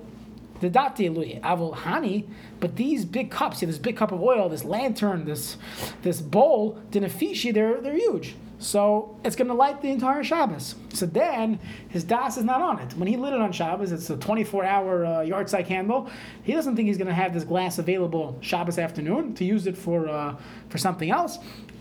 the 0.61 0.69
dati 0.69 1.41
avol 1.41 1.75
hani, 1.75 2.25
but 2.59 2.75
these 2.77 3.05
big 3.05 3.29
cups, 3.29 3.59
see 3.59 3.65
this 3.65 3.77
big 3.77 3.97
cup 3.97 4.11
of 4.11 4.21
oil, 4.21 4.49
this 4.49 4.63
lantern, 4.63 5.25
this 5.25 5.57
this 6.01 6.21
bowl, 6.21 6.81
dinafishi, 6.91 7.53
they're 7.53 7.81
they're 7.81 7.97
huge. 7.97 8.35
So 8.63 9.19
it's 9.25 9.35
going 9.35 9.49
to 9.49 9.53
light 9.53 9.81
the 9.81 9.89
entire 9.89 10.23
Shabbos. 10.23 10.75
So 10.93 11.05
then 11.05 11.59
his 11.89 12.05
das 12.05 12.37
is 12.37 12.45
not 12.45 12.61
on 12.61 12.79
it. 12.79 12.93
When 12.95 13.09
he 13.09 13.17
lit 13.17 13.33
it 13.33 13.41
on 13.41 13.51
Shabbos, 13.51 13.91
it's 13.91 14.09
a 14.09 14.15
24 14.15 14.63
hour 14.63 15.05
uh, 15.05 15.09
yahrzeit 15.19 15.67
candle. 15.67 16.09
He 16.43 16.53
doesn't 16.53 16.77
think 16.77 16.87
he's 16.87 16.97
going 16.97 17.09
to 17.09 17.13
have 17.13 17.33
this 17.33 17.43
glass 17.43 17.77
available 17.77 18.37
Shabbos 18.39 18.79
afternoon 18.79 19.35
to 19.35 19.43
use 19.43 19.67
it 19.67 19.77
for, 19.77 20.07
uh, 20.07 20.37
for 20.69 20.77
something 20.77 21.11
else. 21.11 21.39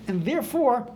And 0.08 0.24
therefore, 0.24 0.90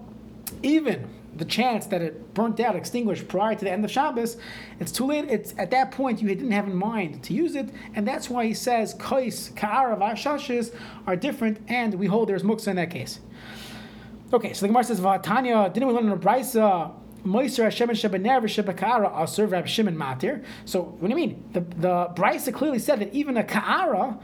even 0.64 1.08
the 1.36 1.44
chance 1.44 1.86
that 1.86 2.02
it 2.02 2.34
burnt 2.34 2.58
out, 2.58 2.74
extinguished 2.74 3.28
prior 3.28 3.54
to 3.54 3.64
the 3.64 3.70
end 3.70 3.84
of 3.84 3.90
Shabbos, 3.90 4.38
it's 4.80 4.90
too 4.90 5.06
late. 5.06 5.30
It's 5.30 5.54
at 5.56 5.70
that 5.70 5.92
point 5.92 6.20
you 6.20 6.26
didn't 6.26 6.50
have 6.50 6.66
in 6.66 6.74
mind 6.74 7.22
to 7.24 7.32
use 7.32 7.54
it, 7.54 7.68
and 7.94 8.08
that's 8.08 8.28
why 8.28 8.46
he 8.46 8.54
says 8.54 8.94
kais, 8.94 9.52
ka'ara, 9.54 9.96
vashashes 9.96 10.74
are 11.06 11.14
different, 11.14 11.58
and 11.68 11.94
we 11.94 12.06
hold 12.06 12.28
there's 12.28 12.42
muksa 12.42 12.68
in 12.68 12.76
that 12.76 12.90
case. 12.90 13.20
Okay, 14.32 14.52
so 14.52 14.62
the 14.62 14.68
Gemara 14.68 14.84
says, 14.84 15.00
"Vatanya." 15.00 15.72
Didn't 15.72 15.88
we 15.88 15.94
learn 15.94 16.04
in 16.04 16.10
the 16.10 16.16
Brisa? 16.16 16.92
Moiser 17.24 17.64
Hashem 17.64 17.90
and 17.90 17.98
Shebener 17.98 18.40
v'Shebekara 18.40 19.22
Aser 19.22 19.46
Rab 19.46 19.66
Shimon 19.66 19.96
Matir. 19.96 20.44
So 20.64 20.82
what 20.82 21.02
do 21.02 21.08
you 21.08 21.16
mean? 21.16 21.44
The 21.52 21.60
the 21.60 22.06
Brisa 22.14 22.54
clearly 22.54 22.78
said 22.78 23.00
that 23.00 23.12
even 23.12 23.36
a 23.36 23.44
Ka'ara, 23.44 24.18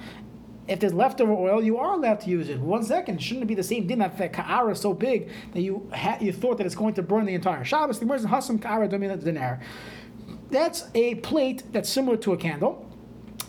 if 0.68 0.78
there's 0.80 0.94
leftover 0.94 1.32
oil, 1.32 1.62
you 1.62 1.78
are 1.78 1.94
allowed 1.94 2.20
to 2.20 2.30
use 2.30 2.48
it. 2.48 2.60
One 2.60 2.84
second, 2.84 3.20
shouldn't 3.20 3.44
it 3.44 3.46
be 3.46 3.54
the 3.54 3.62
same 3.62 3.86
din 3.86 3.98
that 3.98 4.16
the 4.16 4.28
Ka'ara 4.28 4.72
is 4.72 4.80
so 4.80 4.94
big 4.94 5.30
that 5.52 5.60
you 5.60 5.88
ha- 5.92 6.18
you 6.20 6.32
thought 6.32 6.58
that 6.58 6.66
it's 6.66 6.76
going 6.76 6.94
to 6.94 7.02
burn 7.02 7.26
the 7.26 7.34
entire 7.34 7.64
Shabbos? 7.64 7.98
The 7.98 8.06
says, 8.06 8.26
Hasam 8.26 8.60
Ka'ara 8.62 8.88
Dominant 8.88 9.24
Dinar. 9.24 9.60
That's 10.50 10.88
a 10.94 11.16
plate 11.16 11.64
that's 11.72 11.88
similar 11.88 12.16
to 12.18 12.32
a 12.32 12.36
candle, 12.36 12.88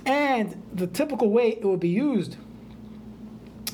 and 0.05 0.63
the 0.73 0.87
typical 0.87 1.29
way 1.29 1.49
it 1.49 1.65
would 1.65 1.79
be 1.79 1.89
used 1.89 2.37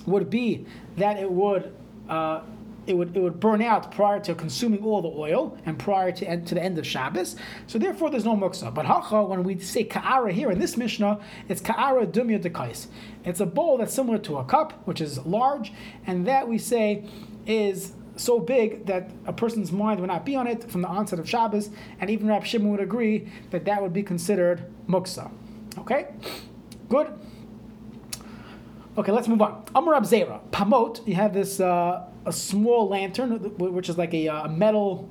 would 0.06 0.30
be 0.30 0.66
that 0.98 1.18
it 1.18 1.32
would. 1.32 1.74
Uh, 2.08 2.42
it 2.88 2.98
would, 2.98 3.16
it 3.16 3.20
would 3.20 3.40
burn 3.40 3.62
out 3.62 3.92
prior 3.92 4.20
to 4.22 4.34
consuming 4.34 4.84
all 4.84 5.02
the 5.02 5.10
oil 5.10 5.58
and 5.66 5.78
prior 5.78 6.12
to, 6.12 6.46
to 6.46 6.56
the 6.56 6.64
end 6.64 6.78
of 6.78 6.88
Shabbos. 6.88 7.36
So 7.68 7.78
therefore, 7.78 8.10
there's 8.10 8.26
no 8.26 8.36
muksa. 8.36 8.74
But 8.74 8.86
hacha, 8.86 9.24
when 9.24 9.44
we 9.44 9.60
say 9.60 9.84
ka'ara 9.84 10.32
here 10.32 10.52
in 10.52 10.60
this 10.60 10.78
Mishnah, 10.78 11.20
it's 11.48 11.62
ka'ara 11.62 12.08
dumya 12.08 12.42
dekais. 12.42 12.88
It's 13.26 13.40
a 13.40 13.46
bowl 13.46 13.78
that's 13.78 13.94
similar 13.94 14.18
to 14.20 14.38
a 14.38 14.46
cup, 14.46 14.74
which 14.86 15.02
is 15.02 15.20
large, 15.26 15.72
and 16.08 16.26
that 16.28 16.48
we 16.48 16.58
say 16.58 17.06
is 17.46 17.94
so 18.16 18.40
big 18.40 18.86
that 18.86 19.10
a 19.26 19.34
person's 19.34 19.72
mind 19.72 20.00
would 20.00 20.10
not 20.10 20.26
be 20.26 20.36
on 20.36 20.48
it 20.48 20.70
from 20.70 20.82
the 20.82 20.88
onset 20.88 21.20
of 21.20 21.30
Shabbos, 21.30 21.70
and 22.00 22.10
even 22.10 22.28
Rab 22.28 22.46
Shimon 22.46 22.72
would 22.72 22.82
agree 22.82 23.32
that 23.52 23.66
that 23.66 23.82
would 23.82 23.94
be 23.94 24.04
considered 24.04 24.66
muksa. 24.88 25.32
Okay? 25.78 26.08
Good. 26.90 27.08
Okay, 28.98 29.12
let's 29.12 29.28
move 29.28 29.42
on. 29.42 29.64
Amar 29.76 30.02
Zera. 30.02 30.42
Pamot, 30.50 31.08
you 31.08 31.16
have 31.16 31.34
this 31.34 31.60
uh, 31.62 32.09
a 32.30 32.34
small 32.34 32.88
lantern, 32.88 33.32
which 33.58 33.90
is 33.90 33.98
like 33.98 34.14
a, 34.14 34.28
uh, 34.30 34.46
a 34.46 34.50
metal 34.50 35.10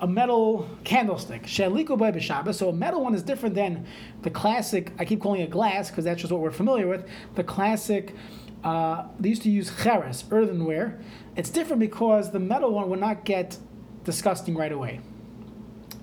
a 0.00 0.06
metal 0.06 0.68
candlestick. 0.82 1.46
So 1.46 1.64
a 1.64 2.72
metal 2.72 3.04
one 3.04 3.14
is 3.14 3.22
different 3.22 3.54
than 3.54 3.86
the 4.22 4.30
classic. 4.30 4.92
I 4.98 5.04
keep 5.04 5.20
calling 5.20 5.42
it 5.42 5.50
glass 5.50 5.90
because 5.90 6.04
that's 6.04 6.20
just 6.20 6.32
what 6.32 6.40
we're 6.40 6.50
familiar 6.50 6.88
with. 6.88 7.08
The 7.36 7.44
classic 7.44 8.16
uh, 8.64 9.06
they 9.18 9.28
used 9.28 9.42
to 9.42 9.50
use 9.50 9.72
cheres, 9.82 10.24
earthenware. 10.30 11.00
It's 11.36 11.50
different 11.50 11.80
because 11.80 12.30
the 12.30 12.38
metal 12.38 12.72
one 12.72 12.90
would 12.90 13.00
not 13.00 13.24
get 13.24 13.58
disgusting 14.04 14.56
right 14.56 14.72
away. 14.72 15.00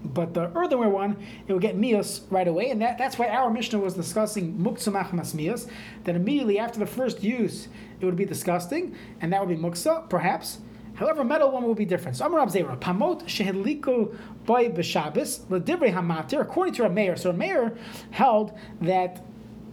But 0.03 0.33
the 0.33 0.49
earthenware 0.57 0.89
one, 0.89 1.17
it 1.47 1.53
would 1.53 1.62
get 1.62 1.77
mios 1.77 2.21
right 2.29 2.47
away, 2.47 2.69
and 2.69 2.81
that, 2.81 2.97
that's 2.97 3.17
why 3.17 3.27
our 3.27 3.49
Mishnah 3.49 3.79
was 3.79 3.95
discussing 3.95 4.57
muktzah 4.57 4.93
machmas 4.93 5.35
mios, 5.35 5.69
that 6.05 6.15
immediately 6.15 6.57
after 6.57 6.79
the 6.79 6.85
first 6.85 7.21
use, 7.21 7.67
it 7.99 8.05
would 8.05 8.15
be 8.15 8.25
disgusting, 8.25 8.95
and 9.21 9.33
that 9.33 9.45
would 9.45 9.55
be 9.55 9.62
muksa, 9.62 10.09
perhaps. 10.09 10.59
However, 10.95 11.23
metal 11.23 11.51
one 11.51 11.63
will 11.63 11.75
be 11.75 11.85
different. 11.85 12.17
So 12.17 12.25
Amar 12.25 12.45
Zera, 12.47 12.77
Pamot 12.77 13.23
shehedliku 13.23 14.17
boy 14.45 14.69
b'Shabbos, 14.69 15.49
l'divrei 15.49 15.93
hamatir, 15.93 16.41
according 16.41 16.73
to 16.75 16.85
a 16.85 16.89
mayor. 16.89 17.15
So 17.15 17.29
a 17.29 17.33
mayor 17.33 17.77
held 18.12 18.51
that 18.81 19.23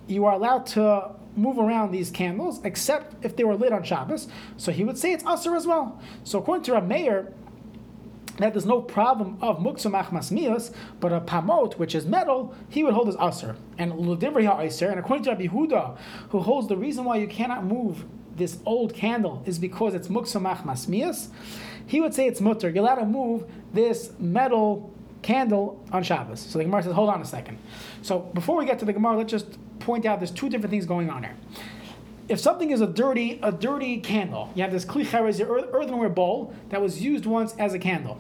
you 0.07 0.25
are 0.25 0.35
allowed 0.35 0.67
to 0.67 1.11
move 1.35 1.59
around 1.59 1.91
these 1.91 2.11
candles 2.11 2.61
except 2.65 3.25
if 3.25 3.37
they 3.37 3.45
were 3.45 3.57
lit 3.57 3.73
on 3.73 3.83
Shabbos. 3.83 4.29
So 4.57 4.71
he 4.71 4.85
would 4.85 4.99
say 4.99 5.12
it's 5.12 5.25
usher 5.27 5.57
as 5.57 5.67
well. 5.67 6.01
So 6.23 6.39
according 6.39 6.65
to 6.65 6.77
a 6.77 6.81
mayor, 6.81 7.33
that 8.39 8.53
there's 8.53 8.67
no 8.67 8.81
problem 8.81 9.39
of 9.41 9.59
muksa 9.59 9.91
machmas 9.91 10.31
mias, 10.31 10.71
but 11.01 11.12
a 11.12 11.21
pamot, 11.21 11.75
which 11.75 11.95
is 11.95 12.07
metal, 12.07 12.55
he 12.69 12.85
would 12.85 12.95
hold 12.95 13.09
as 13.09 13.17
aser. 13.17 13.57
And 13.79 13.93
ludivri 13.93 14.47
ha'aser, 14.47 14.91
and 14.91 14.99
according 14.99 15.25
to 15.25 15.31
Rabbi 15.31 15.47
who 15.47 16.39
holds 16.41 16.69
the 16.69 16.77
reason 16.77 17.05
why 17.05 17.17
you 17.17 17.27
cannot 17.27 17.65
move 17.65 18.05
this 18.37 18.59
old 18.64 18.94
candle 18.94 19.42
is 19.46 19.59
because 19.59 19.94
it's 19.94 20.09
muksa 20.09 20.40
machmas 20.40 20.88
mias, 20.88 21.29
he 21.87 22.01
would 22.01 22.14
say 22.14 22.27
it's 22.27 22.40
mutter. 22.40 22.68
You're 22.68 22.85
allowed 22.85 22.96
to 22.96 23.07
move 23.07 23.44
this 23.72 24.11
metal 24.18 24.92
candle 25.22 25.83
on 25.92 26.03
Shabbos. 26.03 26.40
So 26.40 26.59
the 26.59 26.64
Gemara 26.64 26.83
says, 26.83 26.92
hold 26.92 27.09
on 27.11 27.20
a 27.20 27.25
second. 27.25 27.59
So 28.03 28.20
before 28.20 28.57
we 28.57 28.64
get 28.64 28.79
to 28.81 28.85
the 28.85 28.92
Gemara, 28.92 29.16
let's 29.18 29.31
just 29.31 29.59
point 29.79 30.07
out 30.07 30.20
there's 30.20 30.31
two 30.31 30.49
different 30.49 30.70
things 30.70 30.87
going 30.87 31.11
on 31.11 31.22
here 31.25 31.37
if 32.29 32.40
something 32.40 32.70
is 32.70 32.81
a 32.81 32.87
dirty, 32.87 33.38
a 33.42 33.53
dirty 33.53 34.01
candle, 34.01 34.51
you 34.55 34.62
have 34.62 34.72
this 34.72 34.85
kli 34.85 35.07
earthenware 35.72 36.09
bowl 36.09 36.53
that 36.70 36.81
was 36.81 37.01
used 37.01 37.27
once 37.27 37.55
as 37.59 37.75
a 37.75 37.79
candle. 37.79 38.18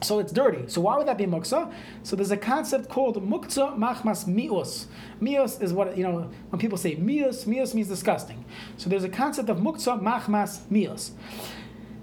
So 0.00 0.20
it's 0.20 0.32
dirty. 0.32 0.68
So 0.68 0.80
why 0.80 0.96
would 0.96 1.08
that 1.08 1.18
be 1.18 1.26
muksa? 1.26 1.72
So 2.02 2.14
there's 2.14 2.30
a 2.30 2.36
concept 2.36 2.88
called 2.88 3.16
mukta 3.16 3.76
machmas 3.76 4.26
mius. 4.26 4.86
Mius 5.20 5.60
is 5.60 5.72
what 5.72 5.96
you 5.96 6.04
know 6.04 6.30
when 6.50 6.60
people 6.60 6.78
say 6.78 6.96
mius. 6.96 7.46
Mius 7.46 7.74
means 7.74 7.88
disgusting. 7.88 8.44
So 8.76 8.88
there's 8.88 9.04
a 9.04 9.08
concept 9.08 9.48
of 9.48 9.58
mukta 9.58 10.00
machmas 10.00 10.60
mius. 10.70 11.10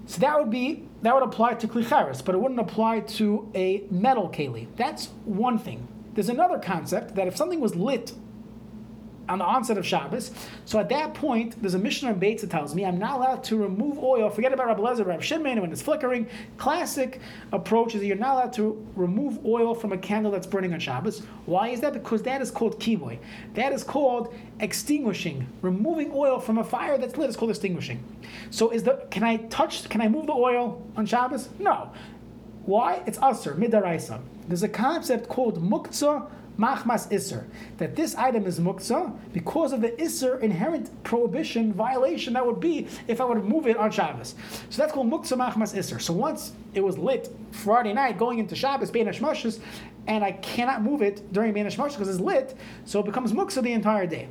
So 0.06 0.20
that 0.20 0.38
would 0.38 0.50
be 0.50 0.86
that 1.02 1.14
would 1.14 1.24
apply 1.24 1.54
to 1.54 1.68
klicharis, 1.68 2.24
but 2.24 2.34
it 2.34 2.38
wouldn't 2.38 2.60
apply 2.60 3.00
to 3.00 3.50
a 3.54 3.84
metal 3.90 4.28
keli. 4.28 4.66
That's 4.76 5.06
one 5.24 5.58
thing. 5.58 5.88
There's 6.14 6.28
another 6.28 6.58
concept 6.58 7.14
that 7.14 7.26
if 7.26 7.36
something 7.36 7.60
was 7.60 7.74
lit 7.74 8.12
on 9.28 9.38
the 9.38 9.44
onset 9.44 9.78
of 9.78 9.86
Shabbos. 9.86 10.30
So 10.64 10.78
at 10.78 10.88
that 10.90 11.14
point, 11.14 11.60
there's 11.60 11.74
a 11.74 11.78
Mishnah 11.78 12.10
in 12.10 12.20
Beitz 12.20 12.42
that 12.42 12.50
tells 12.50 12.74
me 12.74 12.84
I'm 12.84 12.98
not 12.98 13.16
allowed 13.16 13.44
to 13.44 13.56
remove 13.56 13.98
oil. 13.98 14.30
Forget 14.30 14.52
about 14.52 14.66
Rabbi 14.66 14.80
Lezer, 14.80 15.06
Rabbi 15.06 15.22
Shimon, 15.22 15.60
when 15.60 15.72
it's 15.72 15.82
flickering. 15.82 16.28
Classic 16.58 17.20
approach 17.52 17.94
is 17.94 18.00
that 18.00 18.06
you're 18.06 18.16
not 18.16 18.34
allowed 18.34 18.52
to 18.54 18.86
remove 18.94 19.44
oil 19.44 19.74
from 19.74 19.92
a 19.92 19.98
candle 19.98 20.30
that's 20.30 20.46
burning 20.46 20.72
on 20.72 20.80
Shabbos. 20.80 21.22
Why 21.46 21.68
is 21.68 21.80
that? 21.80 21.92
Because 21.92 22.22
that 22.22 22.40
is 22.40 22.50
called 22.50 22.80
kiboy. 22.80 23.18
That 23.54 23.72
is 23.72 23.82
called 23.82 24.34
extinguishing. 24.60 25.46
Removing 25.62 26.12
oil 26.14 26.40
from 26.40 26.58
a 26.58 26.64
fire 26.64 26.98
that's 26.98 27.16
lit 27.16 27.30
is 27.30 27.36
called 27.36 27.50
extinguishing. 27.50 28.02
So 28.50 28.70
is 28.70 28.82
the 28.82 29.06
can 29.10 29.22
I 29.22 29.36
touch? 29.36 29.88
Can 29.88 30.00
I 30.00 30.08
move 30.08 30.26
the 30.26 30.32
oil 30.32 30.82
on 30.96 31.06
Shabbos? 31.06 31.48
No. 31.58 31.90
Why? 32.64 33.02
It's 33.06 33.18
aser 33.18 33.54
midaraisa. 33.54 34.20
There's 34.48 34.62
a 34.62 34.68
concept 34.68 35.28
called 35.28 35.62
muktzah 35.62 36.28
machmas 36.58 37.12
iser, 37.12 37.46
that 37.78 37.96
this 37.96 38.14
item 38.14 38.46
is 38.46 38.58
muktzah 38.58 39.16
because 39.32 39.72
of 39.72 39.80
the 39.80 40.00
iser 40.00 40.38
inherent 40.40 40.90
prohibition 41.04 41.72
violation 41.72 42.32
that 42.34 42.46
would 42.46 42.60
be 42.60 42.86
if 43.08 43.20
I 43.20 43.24
would 43.24 43.44
move 43.44 43.66
it 43.66 43.76
on 43.76 43.90
Shabbos. 43.90 44.34
So 44.70 44.82
that's 44.82 44.92
called 44.92 45.10
muktzah 45.10 45.36
machmas 45.36 45.76
iser. 45.76 45.98
So 45.98 46.12
once 46.12 46.52
it 46.74 46.82
was 46.82 46.98
lit 46.98 47.34
Friday 47.50 47.92
night 47.92 48.18
going 48.18 48.38
into 48.38 48.54
Shabbos, 48.56 48.90
Bein 48.90 49.06
Hashmashas, 49.06 49.60
and 50.06 50.22
I 50.22 50.32
cannot 50.32 50.82
move 50.82 51.02
it 51.02 51.32
during 51.32 51.52
Bein 51.52 51.66
Hashmashas 51.66 51.92
because 51.92 52.08
it's 52.08 52.20
lit, 52.20 52.56
so 52.84 53.00
it 53.00 53.06
becomes 53.06 53.32
muktzah 53.32 53.62
the 53.62 53.72
entire 53.72 54.06
day. 54.06 54.28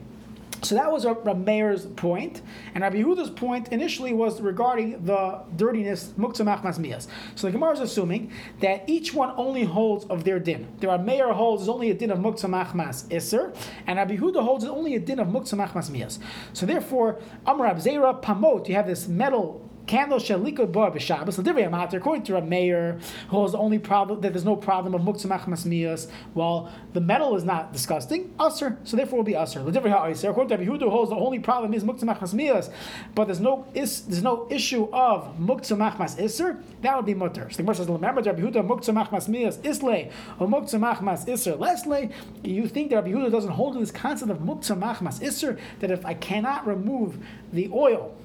So 0.62 0.76
that 0.76 0.92
was 0.92 1.06
Rabbi 1.06 1.34
Meir's 1.34 1.86
point, 1.86 2.42
and 2.74 2.82
Rabbi 2.82 2.98
Yehuda's 2.98 3.30
point 3.30 3.68
initially 3.70 4.14
was 4.14 4.42
regarding 4.42 5.06
the 5.06 5.42
dirtiness 5.56 6.14
muktzah 6.18 6.42
machmas 6.42 6.80
mias. 6.80 7.08
So 7.36 7.48
the 7.48 7.52
Gemara 7.52 7.74
is 7.74 7.80
assuming 7.82 8.32
that 8.62 8.84
each 8.88 9.14
one 9.14 9.34
only 9.38 9.64
holds 9.64 10.06
of 10.06 10.24
their 10.24 10.40
din. 10.40 10.68
There 10.80 10.90
Rabbi 10.90 11.04
Meir 11.04 11.34
holds 11.34 11.64
is 11.64 11.70
only 11.70 11.92
a 11.92 11.94
din 11.94 12.10
of 12.10 12.20
muktzah 12.20 12.50
machmas 12.50 13.12
iser, 13.14 13.54
and 13.86 13.98
Rabbi 13.98 14.18
Yehuda 14.18 14.44
holds 14.44 14.64
is 14.64 14.70
only 14.70 14.96
a 14.96 15.00
din 15.00 15.20
of 15.20 15.28
muktzah 15.28 15.56
machmas 15.56 15.90
mias. 15.90 16.20
So 16.54 16.66
therefore, 16.66 17.20
Amr 17.46 17.68
Zera 17.76 18.22
Pamot, 18.22 18.68
you 18.68 18.76
have 18.76 18.88
this 18.88 19.08
metal 19.08 19.65
candle 19.88 20.20
shalikot 20.20 20.72
bar 20.72 20.92
b'Shabbos. 20.92 21.38
L'divrei 21.38 21.94
according 21.94 22.24
to 22.24 22.38
a 22.38 22.42
mayor, 22.42 23.00
who 23.30 23.38
holds 23.38 23.54
only 23.54 23.80
problem 23.80 24.22
that 24.22 24.34
there's 24.34 24.46
no 24.46 24.56
problem 24.56 24.94
of 24.94 25.02
muktzah 25.02 25.28
machmas 25.28 25.66
mias. 25.66 26.08
while 26.34 26.72
the 26.94 27.02
metal 27.02 27.36
is 27.36 27.44
not 27.44 27.74
disgusting, 27.74 28.34
usher, 28.40 28.78
so 28.84 28.98
therefore 28.98 29.18
will 29.18 29.24
be 29.24 29.36
usher. 29.36 29.62
L'divrei 29.62 29.90
ha'aser, 29.90 30.30
according 30.30 30.58
to 30.58 30.64
Yehuda, 30.64 30.90
holds 30.90 31.10
the 31.10 31.16
only 31.16 31.40
problem 31.40 31.74
is 31.74 31.84
muktzah 31.84 32.04
machmas 32.04 32.34
mias, 32.34 32.70
but 33.14 33.26
there's 33.26 33.40
no 33.40 33.66
is 33.74 34.02
there's 34.02 34.24
no 34.24 34.48
issue 34.50 34.90
of 34.92 35.38
muktzah 35.38 35.78
machmas 35.78 36.20
iser. 36.22 36.58
That 36.82 36.96
would 36.96 37.06
be 37.06 37.14
mutter. 37.14 37.50
So 37.50 37.58
the 37.58 37.64
Gemara 37.64 37.76
says, 37.76 37.88
remember 37.88 38.22
Rabbi 38.22 38.42
Yehuda 38.42 38.68
muktzah 38.68 39.08
machmas 39.08 39.28
mias 39.28 39.60
isle 39.64 40.10
or 40.40 40.48
muktzah 40.48 40.80
machmas 40.80 41.28
iser 41.30 41.54
lesle. 41.54 42.12
You 42.44 42.68
think 42.68 42.90
that 42.90 42.98
Rabbi 42.98 43.12
Yehuda 43.12 43.32
doesn't 43.32 43.52
hold 43.52 43.74
to 43.74 43.80
this 43.80 43.92
concept 43.92 44.32
of 44.32 44.40
muktzah 44.40 44.80
machmas 44.80 45.22
iser 45.22 45.58
that 45.80 45.92
if 45.92 46.06
I 46.06 46.14
cannot 46.14 46.66
remove 46.66 47.18
the 47.54 47.70
oil 47.72 48.16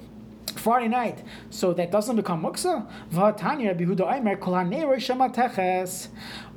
Friday 0.59 0.89
night, 0.89 1.23
so 1.51 1.73
that 1.75 1.91
doesn't 1.91 2.17
become 2.17 2.43
muksa. 2.43 2.91
V'hatanya 3.13 3.79
bihuda 3.79 4.13
aimer 4.13 4.37
kol 4.37 4.55
shamateches. 4.55 6.09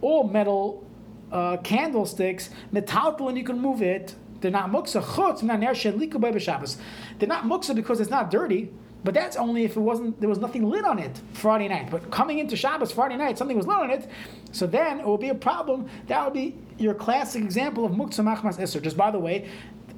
All 0.01 0.27
metal 0.27 0.85
uh, 1.31 1.57
candlesticks, 1.57 2.49
metaltal, 2.71 3.29
and 3.29 3.37
you 3.37 3.43
can 3.43 3.59
move 3.59 3.81
it. 3.81 4.15
They're 4.41 4.51
not 4.51 4.71
muksa. 4.71 5.01
Chutz 5.01 5.43
ner 5.43 5.57
sheliku 5.57 6.13
b'Shabbos. 6.13 6.77
They're 7.19 7.29
not 7.29 7.45
muksa 7.45 7.75
because 7.75 7.99
it's 7.99 8.11
not 8.11 8.31
dirty. 8.31 8.71
But 9.03 9.13
that's 9.13 9.35
only 9.35 9.65
if 9.65 9.75
it 9.75 9.81
wasn't 9.81 10.19
there 10.19 10.29
was 10.29 10.39
nothing 10.39 10.69
lit 10.69 10.85
on 10.85 10.97
it 10.97 11.19
Friday 11.33 11.67
night. 11.67 11.91
But 11.91 12.09
coming 12.09 12.39
into 12.39 12.55
Shabbos 12.55 12.91
Friday 12.91 13.17
night, 13.17 13.37
something 13.37 13.57
was 13.57 13.67
lit 13.67 13.77
on 13.77 13.89
it, 13.91 14.09
so 14.51 14.65
then 14.65 15.01
it 15.01 15.05
will 15.05 15.17
be 15.17 15.29
a 15.29 15.35
problem. 15.35 15.89
That 16.07 16.23
would 16.23 16.33
be 16.33 16.55
your 16.77 16.93
classic 16.93 17.43
example 17.43 17.85
of 17.85 17.91
muktzah 17.91 18.23
machmas 18.23 18.59
iser. 18.59 18.79
Just 18.79 18.95
by 18.95 19.11
the 19.11 19.19
way, 19.19 19.49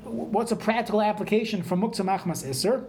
what's 0.04 0.52
a 0.52 0.56
practical 0.56 1.02
application 1.02 1.62
for 1.62 1.78
muktzah 1.78 2.02
machmas 2.02 2.48
iser? 2.50 2.86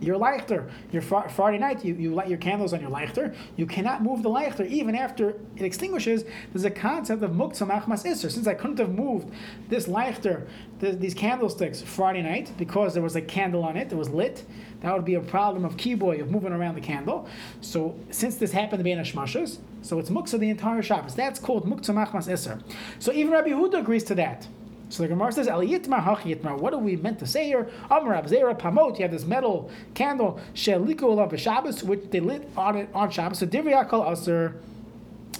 Your 0.00 0.18
leichter, 0.18 0.70
your 0.92 1.02
fr- 1.02 1.28
Friday 1.28 1.58
night, 1.58 1.84
you, 1.84 1.94
you 1.94 2.14
light 2.14 2.28
your 2.28 2.38
candles 2.38 2.72
on 2.72 2.80
your 2.80 2.90
leichter. 2.90 3.34
You 3.56 3.66
cannot 3.66 4.02
move 4.02 4.22
the 4.22 4.30
leichter 4.30 4.66
even 4.66 4.94
after 4.94 5.30
it 5.30 5.62
extinguishes. 5.62 6.24
There's 6.52 6.64
a 6.64 6.70
concept 6.70 7.22
of 7.22 7.32
muktzah 7.32 7.68
machmas 7.68 8.04
isser. 8.04 8.30
Since 8.30 8.46
I 8.46 8.54
couldn't 8.54 8.78
have 8.78 8.94
moved 8.94 9.30
this 9.68 9.86
leichter, 9.86 10.46
these 10.80 11.14
candlesticks 11.14 11.82
Friday 11.82 12.22
night 12.22 12.52
because 12.56 12.94
there 12.94 13.02
was 13.02 13.16
a 13.16 13.22
candle 13.22 13.62
on 13.62 13.76
it, 13.76 13.92
it 13.92 13.96
was 13.96 14.08
lit. 14.08 14.44
That 14.80 14.94
would 14.94 15.04
be 15.04 15.14
a 15.14 15.20
problem 15.20 15.64
of 15.64 15.76
keyboy 15.76 16.20
of 16.20 16.30
moving 16.30 16.52
around 16.52 16.74
the 16.74 16.80
candle. 16.80 17.28
So 17.60 17.98
since 18.10 18.36
this 18.36 18.52
happened 18.52 18.80
to 18.80 18.84
be 18.84 18.92
in 18.92 18.98
a 18.98 19.02
shmashas, 19.02 19.58
so 19.82 19.98
it's 19.98 20.10
muktzah 20.10 20.38
the 20.38 20.50
entire 20.50 20.82
Shabbos. 20.82 21.14
That's 21.14 21.38
called 21.38 21.66
muktzah 21.66 21.94
machmas 21.94 22.28
isser. 22.28 22.62
So 22.98 23.12
even 23.12 23.32
Rabbi 23.32 23.50
Huda 23.50 23.80
agrees 23.80 24.04
to 24.04 24.14
that. 24.16 24.46
So 24.90 25.04
the 25.04 25.08
Gemara 25.08 25.30
says, 25.30 25.46
"El 25.46 25.60
yitmar 25.60 26.02
hach 26.02 26.60
What 26.60 26.74
are 26.74 26.78
we 26.78 26.96
meant 26.96 27.20
to 27.20 27.26
say 27.26 27.46
here? 27.46 27.68
Amar 27.88 28.20
Abzera 28.20 28.58
Pamot. 28.58 28.98
You 28.98 29.02
have 29.02 29.12
this 29.12 29.24
metal 29.24 29.70
candle 29.94 30.40
sheliku 30.52 31.02
olav 31.02 31.38
Shabbos, 31.38 31.84
which 31.84 32.10
they 32.10 32.18
lit 32.18 32.48
on 32.56 32.76
it 32.76 32.88
on 32.92 33.08
Shabbos. 33.10 33.38
So 33.38 33.46
divriyakol 33.46 34.10
aser. 34.10 34.56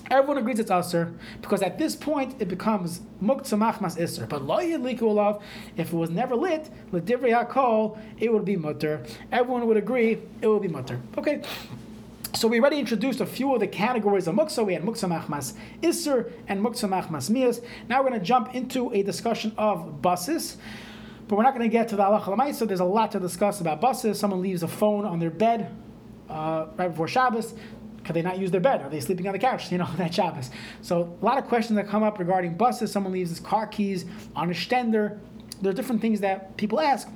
Everyone 0.09 0.39
agrees 0.39 0.61
it's 0.61 0.71
aser 0.71 1.13
because 1.43 1.63
at 1.63 1.79
this 1.79 1.97
point 1.97 2.37
it 2.39 2.49
becomes 2.49 3.01
muktzah 3.23 3.59
machmas 3.59 4.01
iser. 4.01 4.27
But 4.27 4.43
lo 4.43 4.59
yidliku 4.59 5.03
olav. 5.03 5.43
If 5.77 5.93
it 5.93 5.97
was 5.97 6.11
never 6.11 6.37
lit, 6.37 6.71
divriyakol, 6.93 7.99
it 8.21 8.33
would 8.33 8.45
be 8.45 8.55
mutter. 8.55 9.03
Everyone 9.33 9.67
would 9.67 9.77
agree 9.77 10.19
it 10.41 10.47
would 10.47 10.63
be 10.63 10.69
mutter. 10.69 11.01
Okay. 11.19 11.43
So 12.35 12.47
we 12.47 12.61
already 12.61 12.79
introduced 12.79 13.21
a 13.21 13.27
few 13.27 13.53
of 13.55 13.61
the 13.61 13.67
categories 13.67 14.29
of 14.29 14.37
muksa. 14.37 14.65
We 14.65 14.75
had 14.75 14.83
muksa 14.83 15.09
machmas 15.09 15.55
isser 15.83 16.31
and 16.47 16.65
muksa 16.65 16.89
machmas 16.89 17.29
mias. 17.29 17.61
Now 17.89 18.03
we're 18.03 18.11
going 18.11 18.21
to 18.21 18.27
jump 18.27 18.55
into 18.55 18.93
a 18.93 19.03
discussion 19.03 19.53
of 19.59 20.01
buses. 20.01 20.57
But 21.27 21.37
we're 21.37 21.43
not 21.43 21.55
going 21.55 21.69
to 21.69 21.73
get 21.73 21.89
to 21.89 21.97
the 21.97 22.03
halacha 22.03 22.55
so 22.55 22.67
there's 22.67 22.81
a 22.81 22.85
lot 22.85 23.13
to 23.13 23.21
discuss 23.21 23.61
about 23.61 23.81
buses. 23.81 24.19
Someone 24.19 24.43
leaves 24.43 24.63
a 24.63 24.69
phone 24.69 25.05
on 25.05 25.19
their 25.19 25.31
bed 25.31 25.75
uh, 26.29 26.67
right 26.77 26.89
before 26.89 27.09
Shabbos. 27.09 27.55
Could 28.05 28.15
they 28.15 28.23
not 28.23 28.39
use 28.39 28.51
their 28.51 28.61
bed? 28.61 28.81
Are 28.83 28.89
they 28.89 29.01
sleeping 29.01 29.27
on 29.27 29.33
the 29.33 29.39
couch? 29.39 29.71
You 29.73 29.79
know, 29.79 29.89
that 29.97 30.15
Shabbos. 30.15 30.51
So 30.83 31.17
a 31.21 31.25
lot 31.25 31.37
of 31.37 31.47
questions 31.47 31.77
that 31.77 31.89
come 31.89 32.03
up 32.05 32.19
regarding 32.19 32.55
buses. 32.55 32.93
Someone 32.93 33.13
leaves 33.13 33.31
his 33.31 33.41
car 33.41 33.67
keys 33.67 34.05
on 34.37 34.51
a 34.51 34.55
stender. 34.55 35.19
There 35.61 35.71
are 35.71 35.75
different 35.75 36.01
things 36.01 36.21
that 36.21 36.57
people 36.57 36.81
ask. 36.81 37.09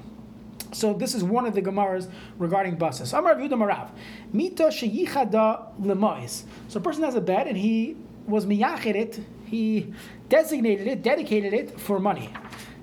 So 0.75 0.93
this 0.93 1.15
is 1.15 1.23
one 1.23 1.47
of 1.47 1.55
the 1.55 1.63
Gemaras 1.63 2.11
regarding 2.39 2.77
buses. 2.77 3.13
Amar 3.13 3.37
Marav, 3.37 3.91
Mita 4.33 4.65
sheyichada 4.65 5.73
lemois. 5.81 6.43
So 6.69 6.81
a 6.81 6.83
person 6.83 7.05
has 7.05 7.15
a 7.15 7.21
bed 7.21 7.47
and 7.47 7.57
he 7.57 7.97
was 8.27 8.45
miyached 8.47 8.95
it, 8.95 9.21
he 9.45 9.93
designated 10.29 10.87
it, 10.87 11.03
dedicated 11.03 11.53
it 11.55 11.79
for 11.79 11.99
money. 12.01 12.31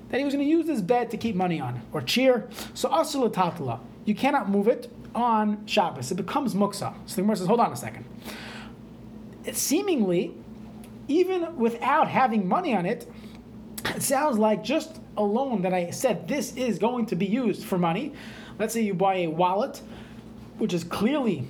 that 0.08 0.18
he 0.18 0.24
was 0.24 0.34
going 0.34 0.44
to 0.44 0.50
use 0.50 0.66
this 0.66 0.80
bed 0.80 1.10
to 1.10 1.16
keep 1.16 1.34
money 1.34 1.60
on 1.60 1.82
or 1.92 2.00
cheer. 2.00 2.48
So 2.74 2.88
asul 2.88 3.32
tatla, 3.32 3.80
you 4.04 4.14
cannot 4.14 4.48
move 4.48 4.68
it 4.68 4.90
on 5.14 5.66
Shabbos. 5.66 6.10
It 6.10 6.14
becomes 6.16 6.54
muksa. 6.54 6.94
So 7.06 7.16
the 7.16 7.22
Gemara 7.22 7.36
says, 7.36 7.46
hold 7.46 7.60
on 7.60 7.72
a 7.72 7.76
second. 7.76 8.04
It 9.44 9.56
seemingly, 9.56 10.34
even 11.08 11.56
without 11.56 12.08
having 12.08 12.48
money 12.48 12.74
on 12.74 12.86
it, 12.86 13.10
it 13.84 14.02
sounds 14.02 14.38
like 14.38 14.62
just 14.62 15.00
alone 15.16 15.62
that 15.62 15.72
I 15.72 15.90
said 15.90 16.28
this 16.28 16.56
is 16.56 16.78
going 16.78 17.06
to 17.06 17.16
be 17.16 17.26
used 17.26 17.64
for 17.64 17.78
money. 17.78 18.12
Let's 18.58 18.74
say 18.74 18.82
you 18.82 18.94
buy 18.94 19.16
a 19.16 19.26
wallet, 19.28 19.80
which 20.58 20.72
is 20.74 20.84
clearly 20.84 21.46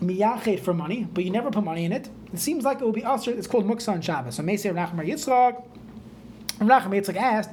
miyachet 0.00 0.60
for 0.60 0.74
money, 0.74 1.06
but 1.12 1.24
you 1.24 1.30
never 1.30 1.50
put 1.50 1.64
money 1.64 1.84
in 1.84 1.92
it. 1.92 2.08
It 2.32 2.38
seems 2.38 2.64
like 2.64 2.80
it 2.80 2.84
will 2.84 2.92
be 2.92 3.04
usher. 3.04 3.30
It's 3.30 3.46
called 3.46 3.66
muksa 3.66 3.92
on 3.92 4.00
Shabbos. 4.00 4.36
So 4.36 4.42
Meisei 4.42 4.74
Rachmar 4.74 5.06
Yitzchak. 5.06 5.64
Rachmar 6.58 7.00
Yitzchak 7.00 7.16
asked, 7.16 7.50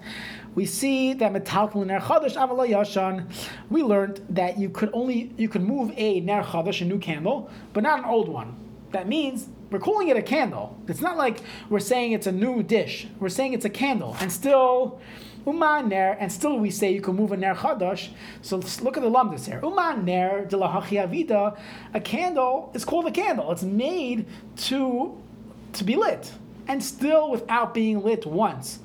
we 0.54 0.65
see 0.65 1.13
that 1.13 1.32
metalkel 1.32 1.86
ner 1.86 1.99
chadash 1.99 2.36
avala 2.36 2.67
yashan. 2.67 3.32
We 3.69 3.84
learned 3.84 4.25
that 4.30 4.58
you 4.58 4.69
could 4.69 4.89
only 4.93 5.34
you 5.38 5.47
could 5.47 5.62
move 5.62 5.93
a 5.95 6.19
ner 6.19 6.43
chadash, 6.43 6.82
a 6.82 6.86
new 6.86 6.99
candle, 6.99 7.49
but 7.73 7.84
not 7.84 7.99
an 7.99 8.06
old 8.06 8.27
one. 8.27 8.58
That 8.91 9.08
means 9.08 9.47
we're 9.72 9.80
calling 9.80 10.10
it 10.10 10.18
a 10.18 10.22
candle. 10.22 10.78
It's 10.88 11.02
not 11.02 11.18
like 11.18 11.40
we're 11.70 11.80
saying 11.80 12.12
it's 12.12 12.28
a 12.28 12.32
new 12.32 12.62
dish. 12.62 13.08
We're 13.20 13.30
saying 13.30 13.54
it's 13.54 13.66
a 13.66 13.70
candle, 13.70 14.16
and 14.20 14.32
still. 14.32 15.00
Uman 15.44 15.90
ner, 15.90 16.16
and 16.20 16.32
still 16.32 16.60
we 16.60 16.70
say 16.70 16.92
you 16.92 17.02
can 17.02 17.16
move 17.16 17.32
a 17.32 17.38
ner 17.38 17.56
chadash. 17.56 18.10
So 18.44 18.58
look 18.84 18.96
at 18.96 19.02
the 19.02 19.10
lumdus 19.10 19.48
here. 19.48 19.60
Uman 19.64 20.06
ner 20.06 20.46
de 20.46 20.56
la 20.56 20.80
avida. 20.80 21.58
A 21.96 22.00
candle 22.00 22.70
is 22.76 22.86
called 22.86 23.08
a 23.08 23.12
candle. 23.12 23.52
It's 23.52 23.64
made 23.64 24.28
to 24.68 25.18
to 25.74 25.84
be 25.84 25.96
lit, 25.96 26.32
and 26.68 26.84
still 26.84 27.32
without 27.32 27.74
being 27.74 28.04
lit 28.04 28.28
once 28.28 28.78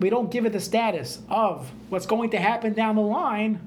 we 0.00 0.10
don't 0.10 0.30
give 0.30 0.46
it 0.46 0.52
the 0.52 0.60
status 0.60 1.20
of 1.28 1.70
what's 1.88 2.06
going 2.06 2.30
to 2.30 2.38
happen 2.38 2.72
down 2.72 2.96
the 2.96 3.02
line. 3.02 3.60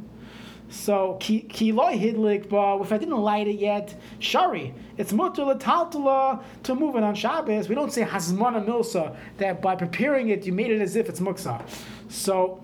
So 0.71 1.17
ki 1.19 1.71
loy 1.71 1.93
hidlik, 1.93 2.49
but 2.49 2.81
if 2.81 2.91
I 2.91 2.97
didn't 2.97 3.17
light 3.17 3.47
it 3.47 3.59
yet, 3.59 3.93
shari, 4.19 4.73
it's 4.97 5.13
mutter 5.13 5.43
taltala 5.43 6.41
to 6.63 6.75
move 6.75 6.95
it 6.95 7.03
on 7.03 7.13
Shabbos. 7.13 7.69
We 7.69 7.75
don't 7.75 7.91
say 7.91 8.03
hazmana 8.03 8.65
milsa 8.65 9.15
that 9.37 9.61
by 9.61 9.75
preparing 9.75 10.29
it 10.29 10.45
you 10.45 10.53
made 10.53 10.71
it 10.71 10.81
as 10.81 10.95
if 10.95 11.09
it's 11.09 11.19
muksa. 11.19 11.61
So 12.07 12.63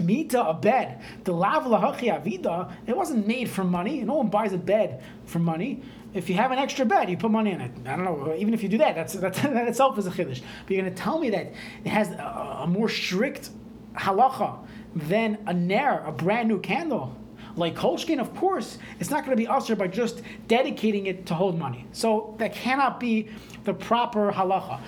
mita 0.00 0.42
a 0.42 0.54
bed, 0.54 1.02
the 1.24 1.32
lavla 1.32 1.94
avida, 1.94 2.72
it 2.86 2.96
wasn't 2.96 3.26
made 3.26 3.48
for 3.48 3.62
money. 3.62 4.02
No 4.02 4.14
one 4.14 4.28
buys 4.28 4.52
a 4.52 4.58
bed 4.58 5.04
for 5.26 5.38
money 5.38 5.82
if 6.14 6.30
you 6.30 6.36
have 6.36 6.52
an 6.52 6.58
extra 6.58 6.86
bed, 6.86 7.10
you 7.10 7.16
put 7.16 7.32
money 7.32 7.50
in 7.50 7.60
it. 7.60 7.72
I 7.84 7.96
don't 7.96 8.04
know. 8.04 8.34
Even 8.36 8.54
if 8.54 8.62
you 8.62 8.68
do 8.68 8.78
that, 8.78 8.94
that's, 8.94 9.14
that's 9.14 9.40
that 9.42 9.68
itself 9.68 9.98
is 9.98 10.06
a 10.06 10.10
chiddush. 10.10 10.40
But 10.64 10.74
you're 10.74 10.82
going 10.82 10.94
to 10.94 11.02
tell 11.02 11.18
me 11.18 11.30
that 11.30 11.52
it 11.84 11.88
has 11.88 12.10
a, 12.10 12.60
a, 12.62 12.66
more 12.66 12.88
strict 12.88 13.50
halacha 13.94 14.58
than 14.94 15.38
a 15.46 15.52
nair, 15.52 16.04
a 16.06 16.12
brand 16.12 16.48
new 16.48 16.60
candle. 16.60 17.16
Like 17.56 17.76
Kolshkin, 17.76 18.20
of 18.20 18.34
course, 18.36 18.78
it's 18.98 19.10
not 19.10 19.24
going 19.24 19.36
to 19.36 19.40
be 19.40 19.46
usher 19.46 19.76
by 19.76 19.86
just 19.86 20.22
dedicating 20.48 21.06
it 21.06 21.26
to 21.26 21.34
hold 21.34 21.58
money. 21.58 21.86
So 21.92 22.34
that 22.38 22.52
cannot 22.52 22.98
be 22.98 23.28
the 23.64 23.74
proper 23.74 24.32
halacha. 24.32 24.80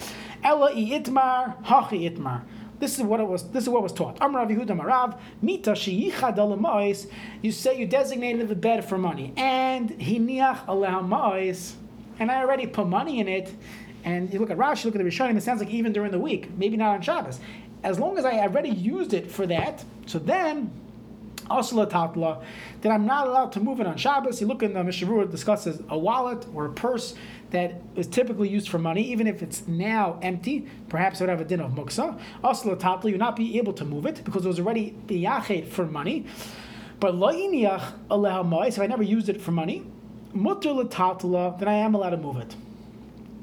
Ella 0.43 0.73
itmar, 0.73 1.63
hachi 1.65 2.11
itmar. 2.11 2.43
This 2.79 2.99
is 2.99 3.05
what 3.05 3.21
it 3.21 3.27
was. 3.27 3.49
This 3.51 3.63
is 3.63 3.69
what 3.69 3.83
was 3.83 3.93
taught. 3.93 4.19
Amar 4.21 4.47
Yehuda 4.47 4.79
Marav 4.79 5.19
Mita 5.41 5.75
You 7.43 7.53
say 7.53 7.79
you 7.79 7.87
designated 7.87 8.49
the 8.49 8.55
bed 8.55 8.85
for 8.85 8.99
money, 8.99 9.33
and 9.37 9.91
hiniach 9.91 10.69
allow 10.69 11.01
ma'is, 11.01 11.73
and 12.19 12.31
I 12.31 12.43
already 12.43 12.67
put 12.67 12.87
money 12.87 13.21
in 13.21 13.29
it. 13.29 13.55
And 14.05 14.33
you 14.33 14.39
look 14.39 14.51
at 14.51 14.59
Rashi, 14.59 14.85
look 14.85 14.95
at 14.95 15.03
the 15.03 15.09
Rishonim. 15.09 15.37
It 15.37 15.43
sounds 15.43 15.61
like 15.61 15.71
even 15.71 15.93
during 15.93 16.13
the 16.13 16.19
week, 16.19 16.51
maybe 16.57 16.77
not 16.77 16.95
on 16.95 17.03
Shabbos. 17.03 17.41
As 17.83 17.99
long 17.99 18.19
as 18.19 18.25
I 18.25 18.39
already 18.41 18.71
used 18.71 19.15
it 19.15 19.31
for 19.31 19.47
that, 19.47 19.85
so 20.07 20.19
then 20.19 20.71
Asla 21.51 21.89
Tatla, 21.91 22.43
that 22.81 22.93
I'm 22.93 23.07
not 23.07 23.27
allowed 23.27 23.53
to 23.53 23.61
move 23.61 23.81
it 23.81 23.87
on 23.87 23.97
Shabbos. 23.97 24.41
You 24.41 24.47
look 24.47 24.63
in 24.63 24.75
the 24.75 24.83
Mishna 24.83 25.09
Berura, 25.09 25.31
discusses 25.31 25.81
a 25.89 25.99
wallet 25.99 26.47
or 26.55 26.67
a 26.67 26.73
purse 26.73 27.15
that 27.51 27.81
is 27.95 28.07
typically 28.07 28.49
used 28.49 28.69
for 28.69 28.79
money, 28.79 29.03
even 29.03 29.27
if 29.27 29.43
it's 29.43 29.67
now 29.69 30.19
empty, 30.23 30.67
perhaps 30.89 31.21
it 31.21 31.25
would 31.25 31.31
have 31.31 31.41
a 31.41 31.45
din 31.45 31.61
of 31.61 31.73
muksa. 31.73 32.19
Asla 32.43 32.77
Tatla, 32.77 33.11
you 33.11 33.19
not 33.19 33.37
be 33.37 33.59
able 33.59 33.73
to 33.75 33.85
move 33.85 34.07
it 34.07 34.25
because 34.25 34.45
it 34.45 34.49
was 34.49 34.59
already 34.59 34.97
biyachet 35.07 35.69
for 35.69 35.87
money. 35.87 36.27
But 36.99 37.15
lo'iniach 37.15 37.93
aleh 38.11 38.69
if 38.69 38.79
I 38.79 38.87
never 38.87 39.03
used 39.03 39.29
it 39.29 39.41
for 39.41 39.53
money, 39.53 39.85
mutter 40.33 40.71
tatla, 40.71 41.59
then 41.59 41.69
I 41.69 41.75
am 41.75 41.95
allowed 41.95 42.11
to 42.11 42.17
move 42.17 42.39
it. 42.39 42.57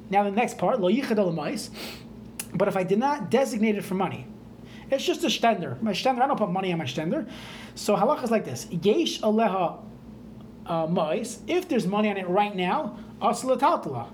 Now 0.10 0.24
the 0.24 0.32
next 0.32 0.58
part, 0.58 0.80
lo 0.80 0.92
yichad 0.92 1.70
but 2.56 2.68
if 2.68 2.78
I 2.78 2.84
did 2.84 3.00
not 3.00 3.32
designate 3.32 3.76
it 3.76 3.84
for 3.84 3.96
money, 3.96 4.28
it's 4.94 5.06
just 5.06 5.24
a 5.24 5.28
stender. 5.28 5.82
My 5.82 5.92
stender, 5.92 6.22
I 6.22 6.28
don't 6.28 6.38
put 6.38 6.50
money 6.50 6.72
on 6.72 6.80
my 6.80 6.86
stender. 6.86 7.30
So 7.76 7.96
halacha 7.96 8.24
is 8.24 8.32
like 8.32 8.46
this: 8.46 8.68
Yesh 8.70 9.22
aleha 9.22 9.80
uh, 10.66 10.88
mais. 10.88 11.40
If 11.48 11.68
there's 11.68 11.88
money 11.88 12.10
on 12.10 12.18
it 12.18 12.28
right 12.28 12.56
now, 12.56 12.98
asla 13.22 14.10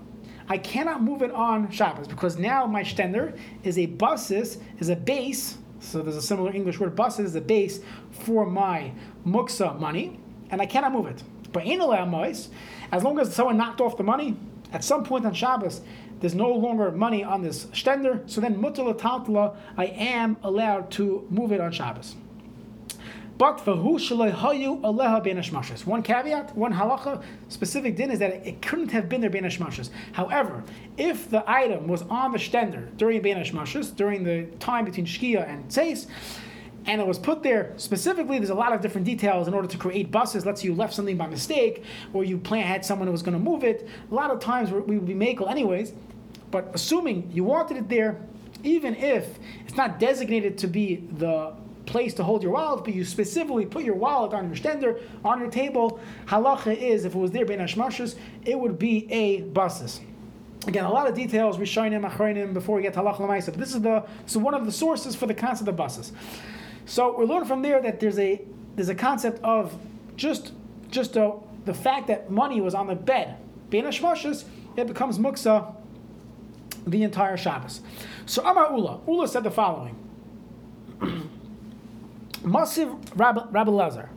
I 0.48 0.58
cannot 0.58 1.02
move 1.02 1.22
it 1.22 1.30
on 1.30 1.70
Shabbos 1.70 2.08
because 2.08 2.36
now 2.36 2.66
my 2.66 2.82
stender 2.82 3.38
is 3.62 3.78
a 3.78 3.86
basis, 3.86 4.58
is 4.78 4.88
a 4.88 4.96
base. 4.96 5.58
So 5.78 6.02
there's 6.02 6.16
a 6.16 6.22
similar 6.22 6.52
English 6.52 6.78
word. 6.80 6.96
Basis 6.96 7.20
is 7.20 7.34
a 7.36 7.40
base 7.40 7.80
for 8.10 8.44
my 8.44 8.92
muksa 9.24 9.78
money, 9.78 10.18
and 10.50 10.60
I 10.60 10.66
cannot 10.66 10.92
move 10.92 11.06
it. 11.06 11.22
But 11.52 11.66
in 11.66 11.78
mais, 11.78 12.48
as 12.92 13.04
long 13.04 13.18
as 13.18 13.34
someone 13.34 13.56
knocked 13.56 13.80
off 13.80 13.96
the 13.96 14.02
money 14.02 14.36
at 14.72 14.84
some 14.84 15.04
point 15.04 15.24
on 15.24 15.34
Shabbos, 15.34 15.80
there's 16.20 16.34
no 16.34 16.52
longer 16.52 16.90
money 16.90 17.24
on 17.24 17.42
this 17.42 17.66
stender, 17.66 18.28
so 18.30 18.40
then 18.40 18.56
mutal 18.56 18.92
taltala, 18.94 19.56
I 19.76 19.86
am 19.86 20.36
allowed 20.42 20.90
to 20.92 21.26
move 21.30 21.52
it 21.52 21.60
on 21.60 21.72
Shabbos. 21.72 22.14
But. 23.38 23.64
One 25.86 26.02
caveat, 26.02 26.54
one 26.54 26.74
halacha, 26.74 27.22
specific 27.48 27.96
din 27.96 28.10
is 28.10 28.18
that 28.18 28.46
it, 28.46 28.60
couldn't 28.60 28.90
have 28.90 29.08
been 29.08 29.22
there 29.22 29.30
benashmashas. 29.30 29.88
However, 30.12 30.62
if 30.98 31.30
the 31.30 31.42
item 31.50 31.88
was 31.88 32.02
on 32.02 32.32
the 32.32 32.38
stender 32.38 32.94
during 32.98 33.22
benashmashas, 33.22 33.96
during 33.96 34.24
the 34.24 34.44
time 34.58 34.84
between 34.84 35.06
shkia 35.06 35.48
and 35.48 35.66
tzeis, 35.68 36.06
and 36.86 37.00
it 37.00 37.06
was 37.06 37.18
put 37.18 37.42
there 37.42 37.72
specifically. 37.76 38.38
There's 38.38 38.50
a 38.50 38.54
lot 38.54 38.72
of 38.72 38.80
different 38.80 39.06
details 39.06 39.48
in 39.48 39.54
order 39.54 39.68
to 39.68 39.78
create 39.78 40.10
buses. 40.10 40.46
Let's 40.46 40.60
say 40.60 40.68
you 40.68 40.74
left 40.74 40.94
something 40.94 41.16
by 41.16 41.26
mistake, 41.26 41.84
or 42.12 42.24
you 42.24 42.38
plan 42.38 42.66
had 42.66 42.84
someone 42.84 43.06
who 43.06 43.12
was 43.12 43.22
going 43.22 43.38
to 43.38 43.42
move 43.42 43.64
it. 43.64 43.88
A 44.10 44.14
lot 44.14 44.30
of 44.30 44.40
times 44.40 44.70
we 44.70 44.98
would 44.98 45.06
be 45.06 45.14
makel 45.14 45.50
anyways. 45.50 45.92
But 46.50 46.70
assuming 46.74 47.30
you 47.32 47.44
wanted 47.44 47.76
it 47.76 47.88
there, 47.88 48.20
even 48.62 48.94
if 48.94 49.38
it's 49.64 49.76
not 49.76 49.98
designated 49.98 50.58
to 50.58 50.66
be 50.66 50.96
the 51.12 51.54
place 51.86 52.14
to 52.14 52.22
hold 52.22 52.42
your 52.42 52.52
wallet, 52.52 52.84
but 52.84 52.94
you 52.94 53.04
specifically 53.04 53.66
put 53.66 53.84
your 53.84 53.94
wallet 53.94 54.32
on 54.32 54.46
your 54.46 54.56
stender, 54.56 55.00
on 55.24 55.40
your 55.40 55.50
table, 55.50 56.00
halacha 56.26 56.76
is 56.76 57.04
if 57.04 57.14
it 57.14 57.18
was 57.18 57.30
there 57.30 57.44
bein 57.44 57.58
hashmashas, 57.58 58.16
it 58.44 58.58
would 58.58 58.78
be 58.78 59.10
a 59.12 59.40
basis. 59.42 60.00
Again, 60.66 60.84
a 60.84 60.92
lot 60.92 61.08
of 61.08 61.14
details, 61.14 61.56
Rishonim, 61.56 62.08
Achronim, 62.08 62.52
before 62.52 62.76
we 62.76 62.82
get 62.82 62.92
to 62.94 63.00
halacha 63.00 63.20
lemaisa. 63.20 63.46
But 63.46 63.58
this 63.58 63.74
is 63.74 63.80
the 63.80 64.04
so 64.26 64.38
one 64.38 64.54
of 64.54 64.66
the 64.66 64.72
sources 64.72 65.16
for 65.16 65.26
the 65.26 65.34
concept 65.34 65.68
of 65.68 65.76
basis. 65.76 66.12
So 66.84 67.16
we 67.18 67.24
learn 67.24 67.44
from 67.44 67.62
there 67.62 67.80
that 67.80 67.98
there's 67.98 68.18
a 68.18 68.42
there's 68.76 68.88
a 68.88 68.94
concept 68.94 69.42
of 69.42 69.74
just 70.16 70.52
just 70.90 71.16
a, 71.16 71.32
the 71.64 71.74
fact 71.74 72.08
that 72.08 72.30
money 72.30 72.60
was 72.60 72.74
on 72.74 72.88
the 72.88 72.94
bed, 72.94 73.36
bein 73.70 73.84
hashmashas, 73.84 74.44
it 74.76 74.86
becomes 74.86 75.18
muksa 75.18 75.74
the 76.86 77.02
entire 77.02 77.36
Shabbos. 77.36 77.80
So 78.26 78.42
Amar 78.42 78.76
Ula, 78.76 79.00
Ula 79.06 79.28
said 79.28 79.44
the 79.44 79.50
following. 79.50 79.96
Massive 82.44 82.94
Rabbi, 83.18 83.44
Rabbi 83.50 83.70
Lezer. 83.70 84.08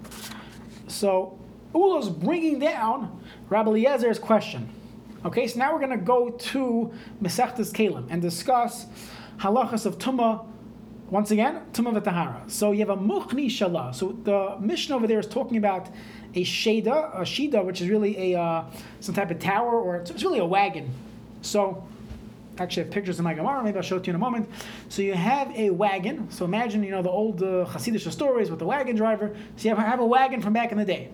So 0.87 1.37
Ula's 1.73 2.09
bringing 2.09 2.59
down 2.59 3.21
Rabbi 3.49 3.71
Eliezer's 3.71 4.19
question. 4.19 4.69
Okay, 5.25 5.47
so 5.47 5.59
now 5.59 5.73
we're 5.73 5.79
going 5.79 5.97
to 5.97 6.05
go 6.05 6.29
to 6.29 6.91
Mesechtes 7.21 7.71
Kelim 7.71 8.07
and 8.09 8.21
discuss 8.21 8.87
halachas 9.39 9.85
of 9.85 9.97
Tumah. 9.97 10.45
Once 11.09 11.31
again, 11.31 11.61
Tumah 11.73 12.01
v'Tahara. 12.01 12.49
So 12.49 12.71
you 12.71 12.79
have 12.79 12.89
a 12.89 12.97
Muchni 12.97 13.45
Shalah. 13.45 13.93
So 13.93 14.17
the 14.23 14.57
Mishnah 14.59 14.95
over 14.95 15.07
there 15.07 15.19
is 15.19 15.27
talking 15.27 15.57
about 15.57 15.87
a 16.35 16.43
Sheda, 16.43 17.15
a 17.15 17.21
Shida, 17.21 17.63
which 17.63 17.81
is 17.81 17.87
really 17.87 18.33
a 18.33 18.39
uh, 18.39 18.65
some 18.99 19.15
type 19.15 19.31
of 19.31 19.39
tower, 19.39 19.79
or 19.79 19.97
it's 19.97 20.23
really 20.23 20.39
a 20.39 20.45
wagon. 20.45 20.93
So 21.41 21.85
actually 22.57 22.83
have 22.83 22.91
pictures 22.91 23.17
in 23.19 23.23
my 23.23 23.33
Gemara. 23.33 23.63
Maybe 23.63 23.77
I'll 23.77 23.83
show 23.83 23.97
it 23.97 24.03
to 24.03 24.07
you 24.07 24.11
in 24.11 24.15
a 24.15 24.19
moment. 24.19 24.49
So 24.89 25.01
you 25.01 25.13
have 25.13 25.55
a 25.55 25.69
wagon. 25.69 26.29
So 26.29 26.45
imagine, 26.45 26.83
you 26.83 26.91
know, 26.91 27.01
the 27.01 27.09
old 27.09 27.41
uh, 27.41 27.65
Hasidic 27.65 28.09
stories 28.11 28.49
with 28.49 28.59
the 28.59 28.65
wagon 28.65 28.95
driver. 28.95 29.35
So 29.57 29.69
you 29.69 29.75
have, 29.75 29.85
have, 29.85 29.99
a 29.99 30.05
wagon 30.05 30.41
from 30.41 30.53
back 30.53 30.71
in 30.71 30.77
the 30.77 30.85
day. 30.85 31.09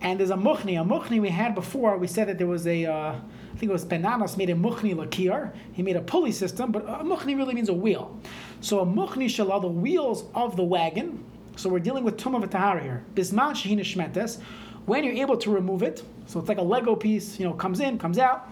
And 0.00 0.18
there's 0.18 0.30
a 0.30 0.36
muchni. 0.36 0.80
A 0.80 0.84
muchni 0.84 1.20
we 1.20 1.28
had 1.28 1.54
before, 1.54 1.96
we 1.98 2.06
said 2.06 2.28
that 2.28 2.38
there 2.38 2.46
was 2.46 2.66
a, 2.66 2.86
uh, 2.86 3.12
I 3.12 3.56
think 3.56 3.70
it 3.70 3.72
was 3.72 3.84
Benanas 3.84 4.36
made 4.36 4.50
a 4.50 4.54
muchni 4.54 4.94
lakir. 4.94 5.52
He 5.72 5.82
made 5.82 5.96
a 5.96 6.00
pulley 6.00 6.32
system, 6.32 6.72
but 6.72 6.82
a 6.84 7.04
muchni 7.04 7.36
really 7.36 7.54
means 7.54 7.68
a 7.68 7.74
wheel. 7.74 8.18
So 8.60 8.80
a 8.80 8.86
muchni 8.86 9.26
shala, 9.26 9.60
the 9.60 9.68
wheels 9.68 10.24
of 10.34 10.56
the 10.56 10.64
wagon. 10.64 11.24
So 11.56 11.68
we're 11.68 11.80
dealing 11.80 12.04
with 12.04 12.16
Tum 12.16 12.32
tumah 12.32 12.48
v'tahara 12.48 12.82
here. 12.82 13.04
Bisman 13.14 13.52
shehina 13.52 13.80
shmetes. 13.80 14.40
When 14.86 15.04
you're 15.04 15.14
able 15.14 15.36
to 15.36 15.50
remove 15.50 15.82
it, 15.82 16.02
so 16.26 16.40
it's 16.40 16.48
like 16.48 16.58
a 16.58 16.62
Lego 16.62 16.96
piece, 16.96 17.38
you 17.38 17.44
know, 17.44 17.52
comes 17.52 17.80
in, 17.80 17.98
comes 17.98 18.18
out 18.18 18.48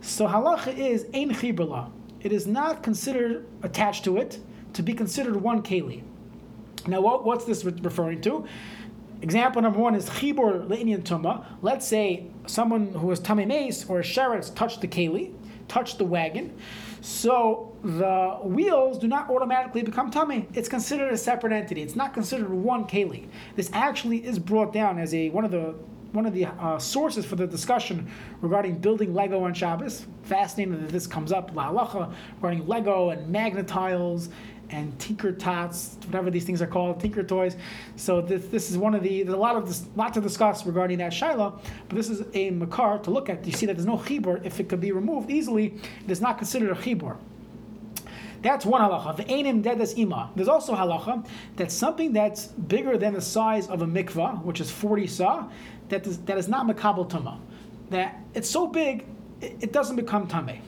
so 0.00 0.26
halacha 0.26 0.76
is 0.76 1.06
ein 1.14 1.30
chibrala. 1.30 1.90
It 2.20 2.32
is 2.32 2.46
not 2.46 2.82
considered 2.82 3.46
attached 3.62 4.04
to 4.04 4.16
it 4.16 4.38
to 4.74 4.82
be 4.82 4.92
considered 4.92 5.36
one 5.36 5.62
keli. 5.62 6.02
Now, 6.86 7.00
what, 7.00 7.24
what's 7.24 7.44
this 7.44 7.64
re- 7.64 7.74
referring 7.82 8.20
to? 8.22 8.46
Example 9.22 9.60
number 9.60 9.78
one 9.78 9.94
is 9.94 10.08
chibur 10.08 10.66
le'inyan 10.66 11.02
tuma. 11.02 11.44
Let's 11.60 11.86
say 11.86 12.26
someone 12.46 12.94
who 12.94 13.10
is 13.10 13.20
tummy 13.20 13.44
mace 13.44 13.84
or 13.88 14.00
a 14.00 14.02
sheretz 14.02 14.54
touched 14.54 14.80
the 14.80 14.88
keli, 14.88 15.34
touched 15.68 15.98
the 15.98 16.04
wagon, 16.04 16.56
so 17.02 17.76
the 17.82 18.38
wheels 18.42 18.98
do 18.98 19.08
not 19.08 19.30
automatically 19.30 19.82
become 19.82 20.10
tummy. 20.10 20.48
It's 20.54 20.68
considered 20.68 21.12
a 21.12 21.18
separate 21.18 21.52
entity. 21.52 21.82
It's 21.82 21.96
not 21.96 22.14
considered 22.14 22.50
one 22.50 22.84
keli. 22.84 23.28
This 23.56 23.70
actually 23.72 24.24
is 24.24 24.38
brought 24.38 24.72
down 24.72 24.98
as 24.98 25.14
a 25.14 25.28
one 25.30 25.44
of 25.44 25.50
the 25.50 25.74
one 26.12 26.26
of 26.26 26.34
the 26.34 26.46
uh, 26.46 26.78
sources 26.78 27.24
for 27.24 27.36
the 27.36 27.46
discussion 27.46 28.10
regarding 28.40 28.78
building 28.78 29.14
Lego 29.14 29.44
on 29.44 29.54
Shabbos. 29.54 30.06
Fascinating 30.22 30.80
that 30.80 30.90
this 30.90 31.06
comes 31.06 31.32
up, 31.32 31.54
la 31.54 31.72
halacha, 31.72 32.12
regarding 32.36 32.66
Lego 32.66 33.10
and 33.10 33.68
tiles 33.68 34.28
and 34.70 34.96
tinker 35.00 35.32
tots, 35.32 35.98
whatever 36.06 36.30
these 36.30 36.44
things 36.44 36.62
are 36.62 36.66
called, 36.66 37.00
tinker 37.00 37.22
toys. 37.22 37.56
So 37.96 38.20
this, 38.20 38.46
this 38.46 38.70
is 38.70 38.78
one 38.78 38.94
of 38.94 39.02
the, 39.02 39.22
there's 39.22 39.34
a 39.34 39.38
lot 39.38 39.56
of 39.56 39.66
this, 39.66 39.86
lot 39.96 40.14
to 40.14 40.20
discuss 40.20 40.64
regarding 40.64 40.98
that 40.98 41.12
shaila, 41.12 41.60
but 41.88 41.96
this 41.96 42.08
is 42.08 42.22
a 42.34 42.50
makar 42.50 42.98
to 42.98 43.10
look 43.10 43.28
at. 43.28 43.44
You 43.44 43.52
see 43.52 43.66
that 43.66 43.74
there's 43.74 43.86
no 43.86 43.98
chibur. 43.98 44.44
If 44.44 44.60
it 44.60 44.68
could 44.68 44.80
be 44.80 44.92
removed 44.92 45.30
easily, 45.30 45.74
it 46.04 46.10
is 46.10 46.20
not 46.20 46.38
considered 46.38 46.70
a 46.70 46.80
chibur. 46.80 47.16
That's 48.42 48.64
one 48.64 48.80
halacha. 48.80 49.16
The 49.16 49.24
einim 49.24 49.62
dedas 49.62 49.98
ima. 49.98 50.30
There's 50.34 50.48
also 50.48 50.74
halacha 50.74 51.26
that 51.56 51.70
something 51.70 52.12
that's 52.12 52.46
bigger 52.46 52.96
than 52.96 53.12
the 53.12 53.20
size 53.20 53.68
of 53.68 53.82
a 53.82 53.86
mikvah, 53.86 54.42
which 54.42 54.60
is 54.60 54.70
40 54.70 55.06
sa, 55.06 55.48
that 55.90 56.06
is, 56.06 56.18
that 56.22 56.38
is 56.38 56.48
not 56.48 56.66
makabel 56.66 57.08
tuma. 57.08 57.38
That 57.90 58.18
it's 58.34 58.48
so 58.48 58.66
big, 58.66 59.04
it, 59.40 59.56
it 59.60 59.72
doesn't 59.72 59.96
become 59.96 60.26
tame. 60.26 60.62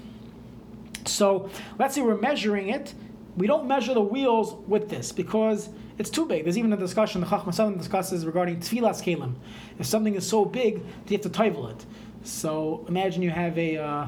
So 1.06 1.50
let's 1.78 1.94
say 1.94 2.02
we're 2.02 2.16
measuring 2.16 2.68
it 2.68 2.94
we 3.36 3.46
don't 3.46 3.66
measure 3.66 3.94
the 3.94 4.02
wheels 4.02 4.54
with 4.66 4.88
this 4.88 5.12
because 5.12 5.70
it's 5.98 6.10
too 6.10 6.26
big. 6.26 6.44
There's 6.44 6.58
even 6.58 6.72
a 6.72 6.76
discussion 6.76 7.20
the 7.20 7.26
Chacham 7.26 7.78
discusses 7.78 8.26
regarding 8.26 8.58
tevilas 8.58 9.02
kelim. 9.02 9.34
If 9.78 9.86
something 9.86 10.14
is 10.14 10.26
so 10.26 10.44
big, 10.44 10.82
you 11.08 11.16
have 11.16 11.22
to 11.22 11.30
toivel 11.30 11.70
it. 11.70 11.84
So 12.24 12.84
imagine 12.88 13.22
you 13.22 13.30
have 13.30 13.56
a, 13.58 13.78
uh, 13.78 14.06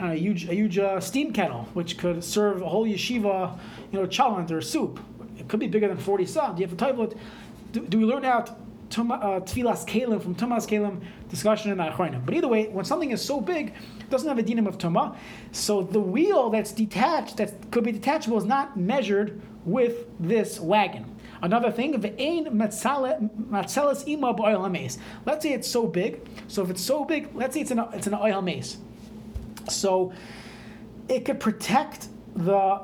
a 0.00 0.14
huge, 0.14 0.48
a 0.48 0.54
huge 0.54 0.78
uh, 0.78 1.00
steam 1.00 1.32
kettle 1.32 1.68
which 1.74 1.96
could 1.98 2.22
serve 2.22 2.60
a 2.62 2.68
whole 2.68 2.86
yeshiva, 2.86 3.58
you 3.92 4.00
know, 4.00 4.06
chalent 4.06 4.50
or 4.50 4.60
soup. 4.60 5.00
It 5.38 5.48
could 5.48 5.60
be 5.60 5.68
bigger 5.68 5.88
than 5.88 5.98
40 5.98 6.26
sa. 6.26 6.52
Do 6.52 6.60
you 6.60 6.68
have 6.68 6.76
to 6.76 6.84
toivel 6.84 7.12
it? 7.12 7.18
Do, 7.72 7.86
do 7.86 7.98
we 7.98 8.04
learn 8.04 8.24
out 8.24 8.50
uh, 8.90 9.40
tevilas 9.40 9.86
kelim 9.86 10.22
from 10.22 10.34
tumas 10.34 10.66
kelim 10.66 11.02
discussion 11.28 11.70
in 11.72 11.78
the 11.78 11.84
Achronim. 11.84 12.24
But 12.24 12.34
either 12.34 12.48
way, 12.48 12.68
when 12.68 12.84
something 12.84 13.10
is 13.10 13.24
so 13.24 13.40
big, 13.40 13.74
it 14.00 14.10
doesn't 14.10 14.28
have 14.28 14.38
a 14.38 14.42
dinim 14.42 14.66
of 14.66 14.78
tuma. 14.78 15.16
So 15.52 15.82
the 15.82 16.00
wheel 16.00 16.50
that's 16.50 16.72
detached, 16.72 17.36
that 17.38 17.70
could 17.70 17.84
be 17.84 17.92
detachable, 17.92 18.38
is 18.38 18.44
not 18.44 18.76
measured 18.76 19.40
with 19.64 20.06
this 20.20 20.60
wagon. 20.60 21.16
Another 21.42 21.70
thing, 21.70 22.00
ve'ein 22.00 22.48
matzelas 22.48 24.08
ima 24.08 24.34
oil 24.40 24.68
mace. 24.68 24.98
Let's 25.26 25.42
say 25.42 25.52
it's 25.52 25.68
so 25.68 25.86
big. 25.86 26.26
So 26.48 26.62
if 26.62 26.70
it's 26.70 26.82
so 26.82 27.04
big, 27.04 27.34
let's 27.34 27.54
say 27.54 27.60
it's 27.60 27.70
an 27.70 27.80
it's 27.92 28.06
an 28.06 28.14
oil 28.14 28.40
mace. 28.40 28.78
So 29.68 30.12
it 31.08 31.24
could 31.24 31.40
protect 31.40 32.08
the 32.34 32.80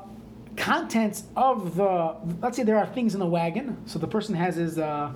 contents 0.57 1.23
of 1.35 1.75
the. 1.75 2.15
Let's 2.41 2.57
say 2.57 2.63
there 2.63 2.77
are 2.77 2.87
things 2.87 3.13
in 3.13 3.19
the 3.19 3.25
wagon. 3.25 3.77
So 3.85 3.99
the 3.99 4.07
person 4.07 4.35
has 4.35 4.57
his. 4.57 4.77
Uh, 4.77 5.13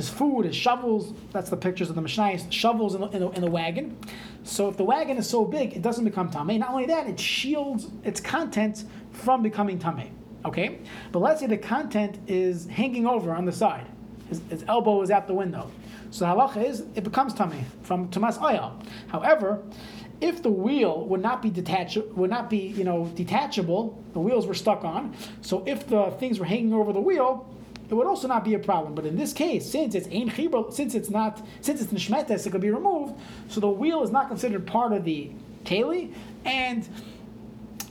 his 0.00 0.08
food, 0.08 0.46
his 0.46 0.56
shovels. 0.56 1.12
That's 1.30 1.50
the 1.50 1.58
pictures 1.58 1.90
of 1.90 1.94
the 1.94 2.00
Mishnah. 2.00 2.50
Shovels 2.50 2.94
in 2.94 3.02
the, 3.02 3.08
in 3.08 3.20
the, 3.20 3.30
in 3.32 3.40
the 3.42 3.50
wagon. 3.50 3.98
So 4.44 4.68
if 4.68 4.78
the 4.78 4.84
wagon 4.84 5.18
is 5.18 5.28
so 5.28 5.44
big, 5.44 5.74
it 5.74 5.82
doesn't 5.82 6.06
become 6.06 6.30
tamei. 6.30 6.58
Not 6.58 6.70
only 6.70 6.86
that, 6.86 7.06
it 7.06 7.20
shields 7.20 7.88
its 8.02 8.18
contents 8.18 8.86
from 9.12 9.42
becoming 9.42 9.78
tamei. 9.78 10.10
Okay, 10.46 10.78
but 11.12 11.18
let's 11.18 11.40
say 11.40 11.46
the 11.46 11.58
content 11.58 12.18
is 12.26 12.66
hanging 12.66 13.06
over 13.06 13.32
on 13.32 13.44
the 13.44 13.52
side. 13.52 13.86
His, 14.30 14.40
his 14.48 14.64
elbow 14.66 15.02
is 15.02 15.10
out 15.10 15.26
the 15.26 15.34
window. 15.34 15.70
So 16.10 16.24
the 16.24 16.32
halacha 16.32 16.64
is 16.64 16.84
it 16.94 17.04
becomes 17.04 17.34
tamei 17.34 17.62
from 17.82 18.08
tumas 18.08 18.40
oil. 18.40 18.80
However, 19.08 19.62
if 20.22 20.42
the 20.42 20.50
wheel 20.50 21.04
would 21.08 21.20
not 21.20 21.42
be 21.42 21.50
detached, 21.50 21.98
would 21.98 22.30
not 22.30 22.48
be 22.48 22.56
you 22.58 22.84
know 22.84 23.12
detachable, 23.14 24.02
the 24.14 24.20
wheels 24.20 24.46
were 24.46 24.54
stuck 24.54 24.82
on. 24.82 25.14
So 25.42 25.62
if 25.66 25.86
the 25.86 26.10
things 26.12 26.38
were 26.38 26.46
hanging 26.46 26.72
over 26.72 26.94
the 26.94 27.02
wheel, 27.02 27.46
it 27.90 27.94
would 27.94 28.06
also 28.06 28.28
not 28.28 28.44
be 28.44 28.54
a 28.54 28.58
problem. 28.58 28.94
But 28.94 29.04
in 29.04 29.16
this 29.16 29.32
case, 29.32 29.68
since 29.68 29.96
it's 29.96 30.06
ein 30.06 30.30
chibur, 30.30 30.72
since 30.72 30.94
it's 30.94 31.10
not, 31.10 31.44
since 31.60 31.82
it's 31.82 31.92
nishmetes, 31.92 32.46
it 32.46 32.50
could 32.50 32.60
be 32.60 32.70
removed. 32.70 33.20
So 33.48 33.60
the 33.60 33.68
wheel 33.68 34.02
is 34.04 34.12
not 34.12 34.28
considered 34.28 34.64
part 34.66 34.92
of 34.92 35.04
the 35.04 35.30
keli, 35.64 36.14
and 36.44 36.88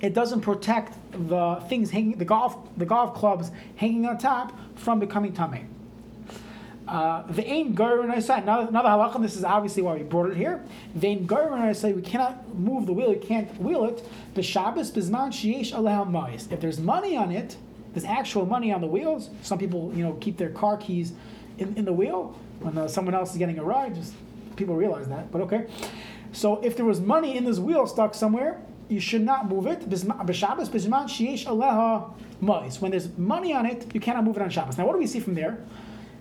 it 0.02 0.14
doesn't 0.14 0.42
protect 0.42 0.98
the 1.12 1.62
things 1.68 1.92
hanging, 1.92 2.18
the 2.18 2.24
golf, 2.24 2.58
the 2.78 2.86
golf 2.86 3.14
clubs 3.14 3.52
hanging 3.76 4.06
on 4.06 4.18
top 4.18 4.58
from 4.76 5.00
becoming 5.00 5.34
tamei. 5.34 5.66
Uh, 6.88 7.22
the 7.34 7.46
ain 7.48 7.76
gar 7.76 8.10
I 8.10 8.20
say 8.20 8.38
another 8.40 8.72
halacha. 8.72 9.16
And 9.16 9.24
this 9.24 9.36
is 9.36 9.44
obviously 9.44 9.84
why 9.84 9.96
we 9.96 10.04
brought 10.04 10.32
it 10.32 10.38
here. 10.38 10.64
The 10.96 11.08
ain 11.08 11.26
gar 11.26 11.54
I 11.54 11.74
say 11.74 11.92
we 11.92 12.02
cannot 12.02 12.56
move 12.56 12.86
the 12.86 12.94
wheel. 12.94 13.10
We 13.10 13.18
can't 13.18 13.54
wheel 13.62 13.84
it. 13.84 14.04
The 14.34 14.42
Shabbos 14.42 14.92
bisman 14.92 15.30
sheyesh 15.30 15.74
aleh 15.74 16.52
If 16.52 16.62
there's 16.62 16.80
money 16.80 17.18
on 17.18 17.32
it, 17.32 17.58
there's 17.94 18.06
actual 18.06 18.46
money 18.46 18.72
on 18.72 18.82
the 18.82 18.88
wheels. 18.88 19.30
Some 19.42 19.58
people, 19.58 19.92
you 19.96 20.04
know, 20.04 20.14
keep 20.22 20.38
their 20.38 20.50
car 20.50 20.78
keys 20.78 21.14
in, 21.58 21.76
in 21.76 21.86
the 21.86 21.94
wheel 21.94 22.38
when 22.60 22.78
uh, 22.78 22.88
someone 22.88 23.16
else 23.16 23.32
is 23.32 23.38
getting 23.38 23.58
a 23.60 23.64
ride. 23.64 23.96
Just 23.96 24.14
people 24.56 24.76
realize 24.76 25.08
that, 25.08 25.32
but 25.32 25.42
okay. 25.42 25.68
So 26.32 26.62
if 26.62 26.76
there 26.76 26.86
was 26.86 27.02
money 27.02 27.38
in 27.38 27.46
this 27.46 27.58
wheel 27.60 27.88
stuck 27.88 28.14
somewhere, 28.14 28.62
you 28.90 29.00
should 29.00 29.22
not 29.22 29.50
move 29.50 29.68
it. 29.68 29.84
When 32.80 32.92
there's 32.92 33.18
money 33.18 33.54
on 33.54 33.66
it, 33.66 33.94
you 33.94 34.00
cannot 34.00 34.24
move 34.24 34.38
it 34.38 34.42
on 34.42 34.50
Shabbos. 34.50 34.78
Now, 34.78 34.86
what 34.86 34.94
do 34.94 35.00
we 35.00 35.08
see 35.08 35.20
from 35.20 35.36
there? 35.36 35.64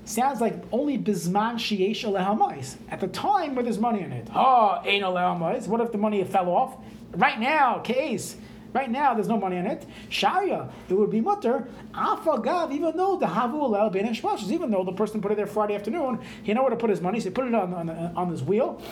Sounds 0.04 0.40
like 0.40 0.54
only 0.72 0.98
bisman 0.98 1.54
sheyesh 1.56 2.04
aleha 2.04 2.76
At 2.90 3.00
the 3.00 3.08
time 3.08 3.54
where 3.54 3.62
there's 3.62 3.78
money 3.78 4.00
in 4.00 4.12
it, 4.12 4.28
oh, 4.34 4.80
ain't 4.84 5.04
aleha 5.04 5.66
What 5.66 5.80
if 5.80 5.92
the 5.92 5.98
money 5.98 6.24
fell 6.24 6.48
off? 6.48 6.76
Right 7.12 7.38
now, 7.38 7.78
case 7.78 8.36
Right 8.72 8.90
now, 8.90 9.14
there's 9.14 9.28
no 9.28 9.38
money 9.38 9.56
in 9.56 9.66
it. 9.66 9.86
Sharia, 10.10 10.68
it 10.88 10.94
would 10.94 11.10
be 11.10 11.20
mutter. 11.20 11.66
Afagav, 11.94 12.72
even 12.72 12.96
though 12.96 13.16
the 13.16 13.26
havu 13.26 13.54
alel 13.54 13.90
ben 13.90 14.06
even 14.52 14.70
though 14.70 14.84
the 14.84 14.92
person 14.92 15.20
put 15.20 15.32
it 15.32 15.36
there 15.36 15.46
Friday 15.46 15.74
afternoon, 15.74 16.20
he 16.42 16.52
know 16.52 16.62
where 16.62 16.70
to 16.70 16.76
put 16.76 16.90
his 16.90 17.00
money, 17.00 17.18
so 17.20 17.24
he 17.24 17.30
put 17.30 17.46
it 17.46 17.54
on 17.54 17.72
on, 17.72 17.88
on 17.90 18.30
this 18.30 18.42
wheel. 18.42 18.82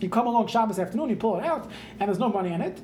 You 0.00 0.10
come 0.10 0.26
along 0.26 0.48
Shabbos 0.48 0.78
afternoon, 0.78 1.08
you 1.08 1.16
pull 1.16 1.38
it 1.38 1.44
out, 1.44 1.70
and 1.98 2.08
there's 2.08 2.18
no 2.18 2.28
money 2.28 2.52
in 2.52 2.60
it. 2.60 2.78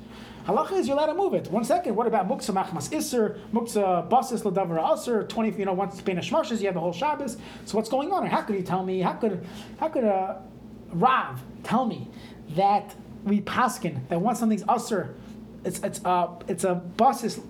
Halacha 0.47 0.73
is 0.73 0.89
you're 0.89 0.97
allowed 0.97 1.07
to 1.07 1.15
move 1.15 1.35
it. 1.35 1.49
One 1.51 1.65
second. 1.65 1.95
What 1.95 2.07
about 2.07 2.27
muksa 2.29 2.53
machmas 2.53 2.93
iser, 2.93 3.39
muksa 3.53 4.09
basis 4.09 4.43
ladavar 4.43 4.93
aser? 4.93 5.25
Twenty, 5.25 5.57
you 5.57 5.67
know, 5.67 5.73
once 5.73 6.01
a 6.01 6.03
shmarshes, 6.03 6.61
you 6.61 6.67
have 6.67 6.75
the 6.75 6.81
whole 6.81 6.93
Shabbos. 6.93 7.37
So 7.65 7.77
what's 7.77 7.89
going 7.89 8.11
on? 8.11 8.25
Or 8.25 8.29
how 8.29 8.43
could 8.43 8.57
you 8.57 8.63
tell 8.63 8.83
me? 8.83 9.01
How 9.01 9.13
could 9.13 9.45
how 9.79 9.89
could 9.89 10.05
uh, 10.05 10.37
Rav 10.93 11.41
tell 11.63 11.85
me 11.87 12.11
that 12.51 12.95
we 13.25 13.41
paskin 13.43 14.09
that 14.09 14.21
once 14.21 14.41
something's 14.41 14.65
usher 14.69 15.15
it's 15.65 15.81
it's 15.81 16.05
uh 16.05 16.29
it's 16.49 16.65
a 16.65 16.75
basis 16.75 17.41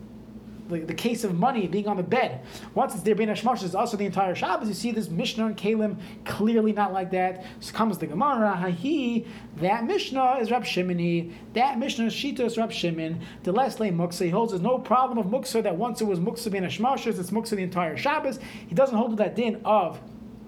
the, 0.72 0.80
the 0.80 0.94
case 0.94 1.24
of 1.24 1.34
money 1.34 1.66
being 1.66 1.86
on 1.86 1.96
the 1.96 2.02
bed. 2.02 2.40
Once 2.74 2.94
it's 2.94 3.02
there 3.02 3.14
being 3.14 3.28
a 3.28 3.34
shmash, 3.34 3.62
is 3.62 3.74
also 3.74 3.96
the 3.96 4.06
entire 4.06 4.34
Shabbos. 4.34 4.68
You 4.68 4.74
see 4.74 4.90
this 4.90 5.08
Mishnah 5.08 5.46
and 5.46 5.56
Kelim 5.56 5.96
clearly 6.24 6.72
not 6.72 6.92
like 6.92 7.10
that. 7.12 7.44
So 7.60 7.72
comes 7.72 7.98
the 7.98 8.06
Gemara, 8.06 8.56
Hahi, 8.56 9.26
that 9.58 9.84
Mishnah 9.84 10.38
is 10.40 10.50
Rab 10.50 10.64
Shimoni, 10.64 11.32
that 11.54 11.78
Mishnah 11.78 12.06
is 12.06 12.14
Shita 12.14 12.40
is 12.40 12.56
Rab 12.56 12.72
Shimon. 12.72 13.20
The 13.44 13.52
last 13.52 13.80
lay 13.80 13.90
Muksa, 13.90 14.24
he 14.24 14.30
holds 14.30 14.52
there's 14.52 14.62
no 14.62 14.78
problem 14.78 15.18
of 15.18 15.26
Muksa 15.26 15.62
that 15.62 15.76
once 15.76 16.00
it 16.00 16.04
was 16.04 16.18
Muksa 16.18 16.50
being 16.50 16.64
a 16.64 16.68
shmash, 16.68 17.06
it's 17.06 17.30
Muksa 17.30 17.50
the 17.50 17.62
entire 17.62 17.96
Shabbos. 17.96 18.38
He 18.66 18.74
doesn't 18.74 18.96
hold 18.96 19.10
to 19.10 19.16
that 19.16 19.36
din 19.36 19.60
of 19.64 20.00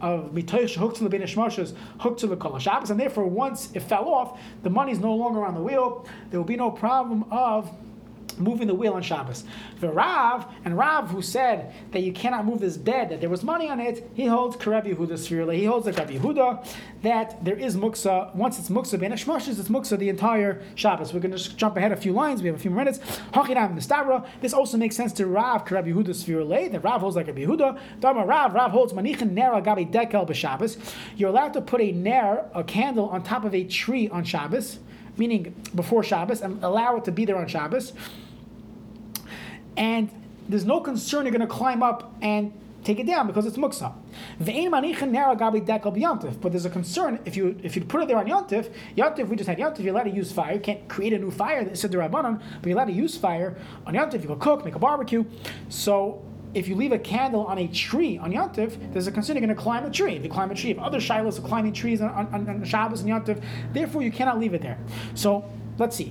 of 0.04 0.32
mitoish 0.32 0.74
hooked 0.76 0.96
to 0.96 1.08
the 1.08 1.16
benish 1.16 1.34
hooked 1.98 2.20
to 2.20 2.26
the 2.26 2.36
kol 2.36 2.54
and 2.54 3.00
therefore 3.00 3.26
once 3.26 3.70
it 3.74 3.80
fell 3.80 4.08
off, 4.08 4.38
the 4.62 4.70
money 4.70 4.92
is 4.92 4.98
no 4.98 5.14
longer 5.14 5.44
on 5.44 5.54
the 5.54 5.60
wheel. 5.60 6.06
There 6.30 6.38
will 6.38 6.46
be 6.46 6.56
no 6.56 6.70
problem 6.70 7.24
of 7.30 7.70
moving 8.38 8.66
the 8.66 8.74
wheel 8.74 8.94
on 8.94 9.02
Shabbos. 9.02 9.44
The 9.80 9.88
Rav, 9.88 10.46
and 10.64 10.76
Rav 10.76 11.10
who 11.10 11.22
said 11.22 11.72
that 11.92 12.02
you 12.02 12.12
cannot 12.12 12.44
move 12.44 12.60
this 12.60 12.76
bed, 12.76 13.10
that 13.10 13.20
there 13.20 13.28
was 13.28 13.42
money 13.42 13.68
on 13.68 13.80
it, 13.80 14.08
he 14.14 14.26
holds 14.26 14.56
Karev 14.56 14.86
Yehuda 14.86 15.12
Sfirle. 15.12 15.54
He 15.54 15.64
holds 15.64 15.86
like 15.86 15.98
Rav 15.98 16.08
Yehuda 16.08 16.66
that 17.02 17.44
there 17.44 17.56
is 17.56 17.76
muksa, 17.76 18.34
once 18.34 18.58
it's 18.58 18.68
muksa 18.68 18.98
ben 18.98 19.12
Ashmashis, 19.12 19.58
it's 19.58 19.68
muksa 19.68 19.98
the 19.98 20.08
entire 20.08 20.62
Shabbos. 20.74 21.12
We're 21.12 21.20
going 21.20 21.32
to 21.32 21.38
just 21.38 21.56
jump 21.56 21.76
ahead 21.76 21.92
a 21.92 21.96
few 21.96 22.12
lines, 22.12 22.42
we 22.42 22.48
have 22.48 22.56
a 22.56 22.60
few 22.60 22.70
minutes. 22.70 22.98
Hachinam 23.32 23.76
Nistabra. 23.76 24.26
This 24.40 24.52
also 24.52 24.76
makes 24.76 24.96
sense 24.96 25.12
to 25.14 25.26
Rav 25.26 25.64
Karev 25.64 25.86
Yehuda 25.86 26.08
Sfirle, 26.08 26.72
that 26.72 26.80
Rav 26.80 27.00
holds 27.00 27.16
like 27.16 27.28
a 27.28 27.32
Yehuda. 27.32 27.78
Dharma 28.00 28.24
Rav, 28.24 28.54
Rav 28.54 28.70
holds 28.70 28.92
Manichin 28.92 29.32
Nera 29.32 29.62
Gabi 29.62 29.90
Dekel 29.90 30.28
B'Shabbos. 30.28 30.78
You're 31.16 31.30
allowed 31.30 31.52
to 31.54 31.60
put 31.60 31.80
a 31.80 31.92
ner, 31.92 32.48
a 32.54 32.64
candle, 32.64 33.08
on 33.08 33.22
top 33.22 33.44
of 33.44 33.54
a 33.54 33.64
tree 33.64 34.08
on 34.08 34.24
Shabbos 34.24 34.78
meaning 35.16 35.54
before 35.74 36.02
Shabbos, 36.02 36.40
and 36.40 36.62
allow 36.64 36.96
it 36.96 37.04
to 37.04 37.12
be 37.12 37.24
there 37.24 37.36
on 37.36 37.46
Shabbos 37.46 37.92
and 39.76 40.10
there's 40.48 40.64
no 40.64 40.80
concern 40.80 41.24
you're 41.24 41.32
going 41.32 41.40
to 41.40 41.46
climb 41.46 41.82
up 41.82 42.14
and 42.20 42.52
take 42.84 42.98
it 42.98 43.06
down 43.06 43.26
because 43.26 43.46
it's 43.46 43.56
muksa. 43.56 43.92
But 46.40 46.52
there's 46.52 46.66
a 46.66 46.70
concern 46.70 47.18
if 47.24 47.36
you 47.36 47.58
if 47.62 47.76
you 47.76 47.84
put 47.84 48.02
it 48.02 48.08
there 48.08 48.18
on 48.18 48.26
yontif, 48.26 48.72
yontif 48.96 49.28
we 49.28 49.36
just 49.36 49.48
had 49.48 49.58
yontif. 49.58 49.80
You're 49.80 49.94
allowed 49.94 50.04
to 50.04 50.10
use 50.10 50.32
fire. 50.32 50.54
You 50.54 50.60
can't 50.60 50.86
create 50.88 51.12
a 51.12 51.18
new 51.18 51.30
fire. 51.30 51.64
That 51.64 51.78
said 51.78 51.92
the 51.92 51.98
rabbanon, 51.98 52.42
but 52.60 52.68
you're 52.68 52.76
allowed 52.76 52.86
to 52.86 52.92
use 52.92 53.16
fire 53.16 53.56
on 53.86 53.94
yontif. 53.94 54.22
You 54.22 54.28
can 54.28 54.38
cook, 54.38 54.64
make 54.64 54.74
a 54.74 54.78
barbecue. 54.78 55.24
So 55.70 56.22
if 56.54 56.68
you 56.68 56.76
leave 56.76 56.92
a 56.92 56.98
candle 56.98 57.44
on 57.46 57.58
a 57.58 57.66
tree 57.66 58.16
on 58.16 58.32
Yontif, 58.32 58.92
there's 58.92 59.08
a 59.08 59.12
concern 59.12 59.36
you're 59.36 59.44
going 59.44 59.54
to 59.54 59.60
climb 59.60 59.84
a 59.84 59.90
tree. 59.90 60.14
If 60.14 60.22
you 60.22 60.30
climb 60.30 60.50
a 60.50 60.54
tree, 60.54 60.70
if 60.70 60.78
other 60.78 61.00
shilas 61.00 61.38
are 61.38 61.42
climbing 61.42 61.72
trees 61.72 62.00
on, 62.00 62.10
on, 62.10 62.48
on 62.48 62.64
Shabbos 62.64 63.00
and 63.00 63.10
Yontif, 63.10 63.42
therefore 63.72 64.02
you 64.02 64.12
cannot 64.12 64.38
leave 64.38 64.54
it 64.54 64.62
there. 64.62 64.78
So 65.14 65.50
let's 65.78 65.96
see. 65.96 66.04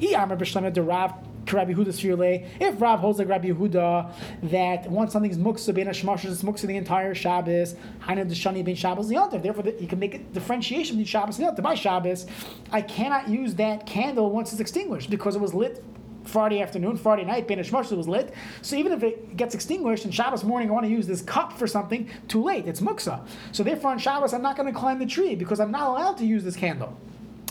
Rabbi 1.51 1.73
Yehuda 1.73 2.47
If 2.59 2.81
Rab 2.81 2.99
holds 2.99 3.19
like 3.19 3.27
Rabbi 3.27 3.49
Yehuda 3.49 4.11
that 4.43 4.89
once 4.89 5.13
something's 5.13 5.37
muksa 5.37 5.73
bein 5.73 5.87
hashmashas, 5.87 6.31
it's 6.31 6.43
muksa 6.43 6.67
the 6.67 6.77
entire 6.77 7.13
Shabbos. 7.13 7.75
Hainu 8.01 8.29
deshani 8.29 8.63
bein 8.63 8.75
Shabbos 8.75 9.09
yontiv. 9.09 9.43
Therefore, 9.43 9.63
he 9.77 9.87
can 9.87 9.99
make 9.99 10.15
a 10.15 10.19
differentiation 10.19 10.95
between 10.95 11.05
Shabbos 11.05 11.39
and. 11.39 11.63
By 11.63 11.75
Shabbos, 11.75 12.25
I 12.71 12.81
cannot 12.81 13.29
use 13.29 13.55
that 13.55 13.85
candle 13.85 14.31
once 14.31 14.51
it's 14.51 14.61
extinguished 14.61 15.09
because 15.09 15.35
it 15.35 15.41
was 15.41 15.53
lit 15.53 15.83
Friday 16.25 16.61
afternoon, 16.61 16.97
Friday 16.97 17.25
night, 17.25 17.47
Ben 17.47 17.57
Hashmashas 17.57 17.97
was 17.97 18.07
lit. 18.07 18.33
So 18.61 18.75
even 18.75 18.91
if 18.91 19.03
it 19.03 19.35
gets 19.35 19.55
extinguished 19.55 20.05
and 20.05 20.13
Shabbos 20.13 20.43
morning, 20.43 20.69
I 20.69 20.71
want 20.71 20.85
to 20.85 20.91
use 20.91 21.07
this 21.07 21.21
cup 21.21 21.53
for 21.53 21.67
something, 21.67 22.09
too 22.27 22.43
late. 22.43 22.65
It's 22.65 22.79
muksa. 22.79 23.25
So 23.51 23.63
therefore, 23.63 23.91
on 23.91 23.99
Shabbos, 23.99 24.33
I'm 24.33 24.41
not 24.41 24.55
going 24.55 24.71
to 24.71 24.77
climb 24.77 24.99
the 24.99 25.05
tree 25.05 25.35
because 25.35 25.59
I'm 25.59 25.71
not 25.71 25.89
allowed 25.89 26.17
to 26.19 26.25
use 26.25 26.43
this 26.43 26.55
candle. 26.55 26.97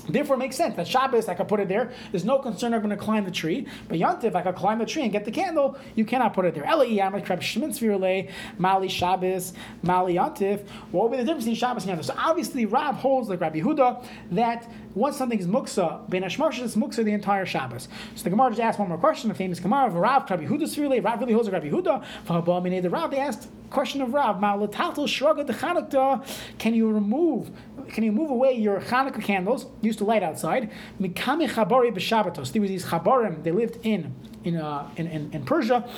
Therefore, 0.09 0.37
it 0.37 0.41
makes 0.41 0.57
sense 0.57 0.77
that 0.77 0.89
Shabbos 0.89 1.29
I 1.29 1.35
could 1.35 1.49
put 1.49 1.61
it 1.61 1.69
there. 1.69 1.93
There's 2.11 2.25
no 2.25 2.39
concern 2.39 2.75
I'm 2.75 2.81
going 2.81 2.91
to 2.91 2.97
climb 2.97 3.25
the 3.25 3.31
tree. 3.31 3.67
But 3.89 3.99
Yontif, 3.99 4.35
I 4.35 4.43
could 4.43 4.57
climb 4.57 4.79
the 4.79 4.87
tree 4.87 5.03
and 5.03 5.13
get 5.13 5.25
the 5.25 5.31
candle. 5.31 5.79
You 5.95 6.05
cannot 6.05 6.35
put 6.35 6.45
it 6.45 6.55
there. 6.55 6.65
Eli 6.65 6.89
Yamet 6.89 7.25
Kreb 7.25 7.41
Shmitzvirle 7.41 8.31
Mali 8.59 8.89
Shabbos 8.89 9.53
Mali 9.83 10.15
Yontif. 10.15 10.67
What 10.91 11.11
would 11.11 11.17
be 11.17 11.19
the 11.19 11.25
difference 11.25 11.45
between 11.45 11.57
Shabbos 11.57 11.87
and 11.87 11.99
Yontif? 11.99 12.05
So 12.05 12.15
obviously, 12.17 12.67
Rav 12.67 12.97
holds 12.97 13.29
like 13.29 13.41
Rabbi 13.41 13.61
Huda 13.61 14.05
that 14.33 14.69
once 14.95 15.17
something 15.17 15.39
is 15.39 15.47
muksa, 15.47 16.09
ben 16.11 16.23
hashmarsh 16.23 16.63
is 16.63 16.77
muksa 16.77 17.05
the 17.05 17.13
entire 17.13 17.47
Shabbos. 17.47 17.89
So 18.15 18.25
the 18.25 18.31
Gemara 18.31 18.51
just 18.51 18.61
asked 18.61 18.79
one 18.79 18.89
more 18.89 18.99
question. 18.99 19.29
The 19.29 19.35
famous 19.35 19.61
Gemara 19.61 19.87
of 19.87 19.95
Rav 19.95 20.29
Rabbi 20.29 20.45
Huda 20.45 20.65
Svirle. 20.65 21.03
Rav 21.03 21.21
really 21.21 21.33
holds 21.33 21.49
like 21.49 21.63
Rabbi 21.63 21.75
Huda. 21.75 22.05
For 22.25 22.43
the 22.43 22.89
Rav, 22.89 23.11
they 23.11 23.19
asked 23.19 23.49
question 23.71 24.03
of 24.03 24.13
Rav 24.13 24.37
Ma'alatal 24.37 24.95
Shraga 25.07 25.47
the 25.47 25.55
Chanukah. 25.55 26.25
Can 26.59 26.75
you 26.75 26.91
remove? 26.93 27.51
Can 27.89 28.05
you 28.05 28.13
move 28.13 28.31
away 28.31 28.53
your 28.53 28.81
Hanukkah 28.81 29.23
candles 29.23 29.67
used 29.81 29.99
to 29.99 30.05
light 30.05 30.23
outside? 30.23 30.71
Mikami 31.01 31.49
Chabari 31.49 31.95
b'Shabbatos. 31.95 32.53
There 32.53 32.63
was 32.63 32.71
these 32.71 32.85
Chabarim. 32.87 33.43
They 33.43 33.53
lived 33.53 33.79
in 33.83 34.15
in, 34.45 34.57
uh, 34.57 34.91
in, 34.97 35.07
in 35.07 35.31
in 35.33 35.45
Persia, 35.45 35.89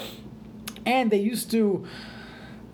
and 0.87 1.11
they 1.11 1.21
used 1.21 1.51
to. 1.53 1.87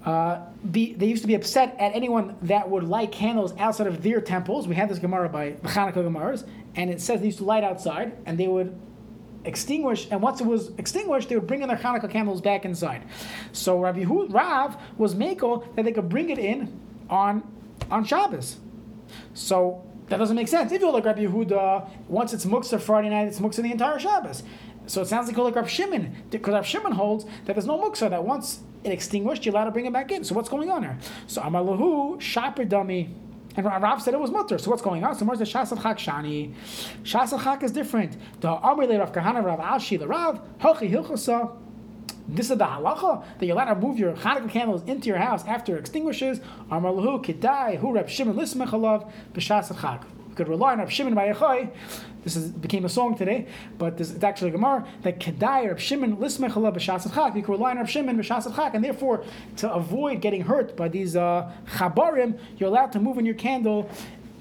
Uh, 0.05 0.41
be, 0.71 0.95
they 0.95 1.05
used 1.05 1.21
to 1.21 1.29
be 1.29 1.35
upset 1.35 1.77
at 1.79 1.95
anyone 1.95 2.35
that 2.41 2.71
would 2.71 2.85
light 2.85 3.13
candles 3.13 3.53
outside 3.59 3.87
of 3.87 4.03
their 4.03 4.19
temples. 4.19 4.67
We 4.67 4.75
had 4.75 4.89
this 4.89 4.99
Gemara 4.99 5.29
by 5.29 5.53
Hanukkah 5.63 5.97
Gemaras, 5.97 6.49
and 6.75 6.89
it 6.89 7.03
says 7.03 7.21
they 7.21 7.27
used 7.27 7.39
to 7.39 7.45
light 7.45 7.65
outside, 7.65 8.17
and 8.25 8.39
they 8.39 8.49
would 8.49 8.75
extinguish, 9.45 10.09
and 10.11 10.23
once 10.23 10.41
it 10.41 10.47
was 10.47 10.71
extinguished, 10.79 11.29
they 11.29 11.35
would 11.35 11.47
bring 11.47 11.61
in 11.61 11.69
their 11.69 11.77
Hanukkah 11.77 12.11
candles 12.11 12.41
back 12.41 12.65
inside. 12.65 13.03
So 13.53 13.79
Rabbi 13.79 14.05
Hud, 14.05 14.33
Rav 14.33 14.77
was 14.97 15.15
Mako 15.15 15.65
that 15.77 15.85
they 15.85 15.93
could 15.93 16.09
bring 16.09 16.31
it 16.31 16.39
in 16.39 16.81
on 17.11 17.43
on 17.91 18.05
Shabbos. 18.05 18.57
So 19.35 19.85
that 20.09 20.19
doesn't 20.19 20.37
make 20.37 20.49
sense. 20.49 20.73
If 20.73 20.81
you 20.81 20.91
like 20.91 21.05
Rabbi 21.05 21.25
Yehuda, 21.25 21.89
once 22.09 22.33
it's 22.33 22.45
Muksa 22.45 22.81
Friday 22.81 23.11
night, 23.11 23.29
it's 23.29 23.39
Muksa 23.39 23.63
the 23.63 23.73
entire 23.73 23.99
Shabbos. 23.99 24.43
So 24.87 25.03
it 25.03 25.07
sounds 25.07 25.29
like 25.29 25.37
you 25.37 25.43
like 25.43 25.55
Rabbi 25.55 25.69
Shimon, 25.69 26.17
because 26.31 26.53
Rabbi 26.53 26.67
Shimon 26.67 26.93
holds 26.93 27.25
that 27.45 27.55
there's 27.55 27.67
no 27.67 27.79
Muksa, 27.79 28.11
that 28.11 28.25
once 28.25 28.61
it 28.83 28.91
extinguished, 28.93 29.45
you're 29.47 29.55
allowed 29.55 29.67
to 29.67 29.71
bring 29.71 29.87
it 29.87 29.93
back 29.93 30.11
in. 30.11 30.25
So 30.25 30.35
what's 30.35 30.49
going 30.49 30.71
on 30.71 30.83
here? 30.83 30.99
So 31.27 31.43
Amalahu, 31.43 32.21
Shaper 32.21 32.65
Dummy. 32.65 33.15
And 33.57 33.67
Rav 33.67 34.01
said 34.01 34.15
it 34.15 34.21
was 34.21 34.31
mutter. 34.31 34.59
So 34.59 34.71
what's 34.71 34.83
going 34.83 35.05
on? 35.05 35.17
So 35.17 35.25
where's 35.25 35.41
the 35.41 35.45
Shas 35.45 35.71
Chak 35.83 35.99
Shani? 35.99 36.55
Shas 37.03 37.43
Chak 37.43 37.63
is 37.63 37.73
different. 37.73 38.17
The 38.41 38.49
Amri 38.49 38.99
Rav 38.99 39.13
Kahana 39.13 39.45
Rav 39.45 39.59
Ashi 39.59 39.99
the 39.99 40.07
Rav 40.07 40.41
Hochi 40.59 40.89
Hilchasa. 40.91 41.57
This 42.29 42.51
is 42.51 42.59
the 42.59 42.65
halacha 42.65 43.25
that 43.39 43.47
you're 43.47 43.55
allowed 43.55 43.75
to 43.75 43.81
move 43.81 43.99
your 43.99 44.13
Hanukkah 44.13 44.51
candles 44.51 44.83
into 44.87 45.09
your 45.09 45.19
house 45.19 45.45
after 45.47 45.77
it 45.77 45.81
extinguishes. 45.81 46.41
You 50.31 50.37
could 50.37 50.49
rely 50.49 50.73
on 50.73 50.79
Reb 50.79 50.91
Shimon 50.91 51.15
bar 51.15 51.27
Yochai. 51.27 51.71
This 52.23 52.37
is, 52.37 52.51
became 52.51 52.85
a 52.85 52.89
song 52.89 53.17
today, 53.17 53.47
but 53.79 53.97
this, 53.97 54.13
it's 54.13 54.23
actually 54.23 54.51
a 54.51 54.53
Gemara 54.53 54.87
that 55.03 55.19
Kedai 55.19 55.67
Reb 55.69 55.81
Shimon 55.81 56.19
Lismechalav 56.19 56.75
B'Shas 56.77 57.13
Chak. 57.15 57.35
You 57.35 57.43
could 57.43 57.53
rely 57.53 57.71
on 57.71 57.79
Reb 57.79 57.89
Shimon 57.89 58.17
B'Shas 58.17 58.55
Chak, 58.55 58.75
and 58.75 58.85
therefore 58.85 59.25
to 59.57 59.73
avoid 59.73 60.21
getting 60.21 60.43
hurt 60.43 60.77
by 60.77 60.89
these 60.89 61.17
uh, 61.17 61.51
chabarim, 61.77 62.39
you're 62.59 62.69
allowed 62.69 62.93
to 62.93 63.01
move 63.01 63.19
in 63.19 63.25
your 63.25 63.35
candle 63.35 63.91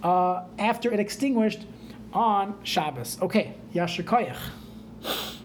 uh, 0.03 0.43
after 0.59 0.91
it 0.91 0.99
extinguished 0.99 1.65
on 2.13 2.59
Shabbos. 2.63 3.17
Okay, 3.21 3.55
Yashir 3.73 4.03
Koyach. 4.03 5.38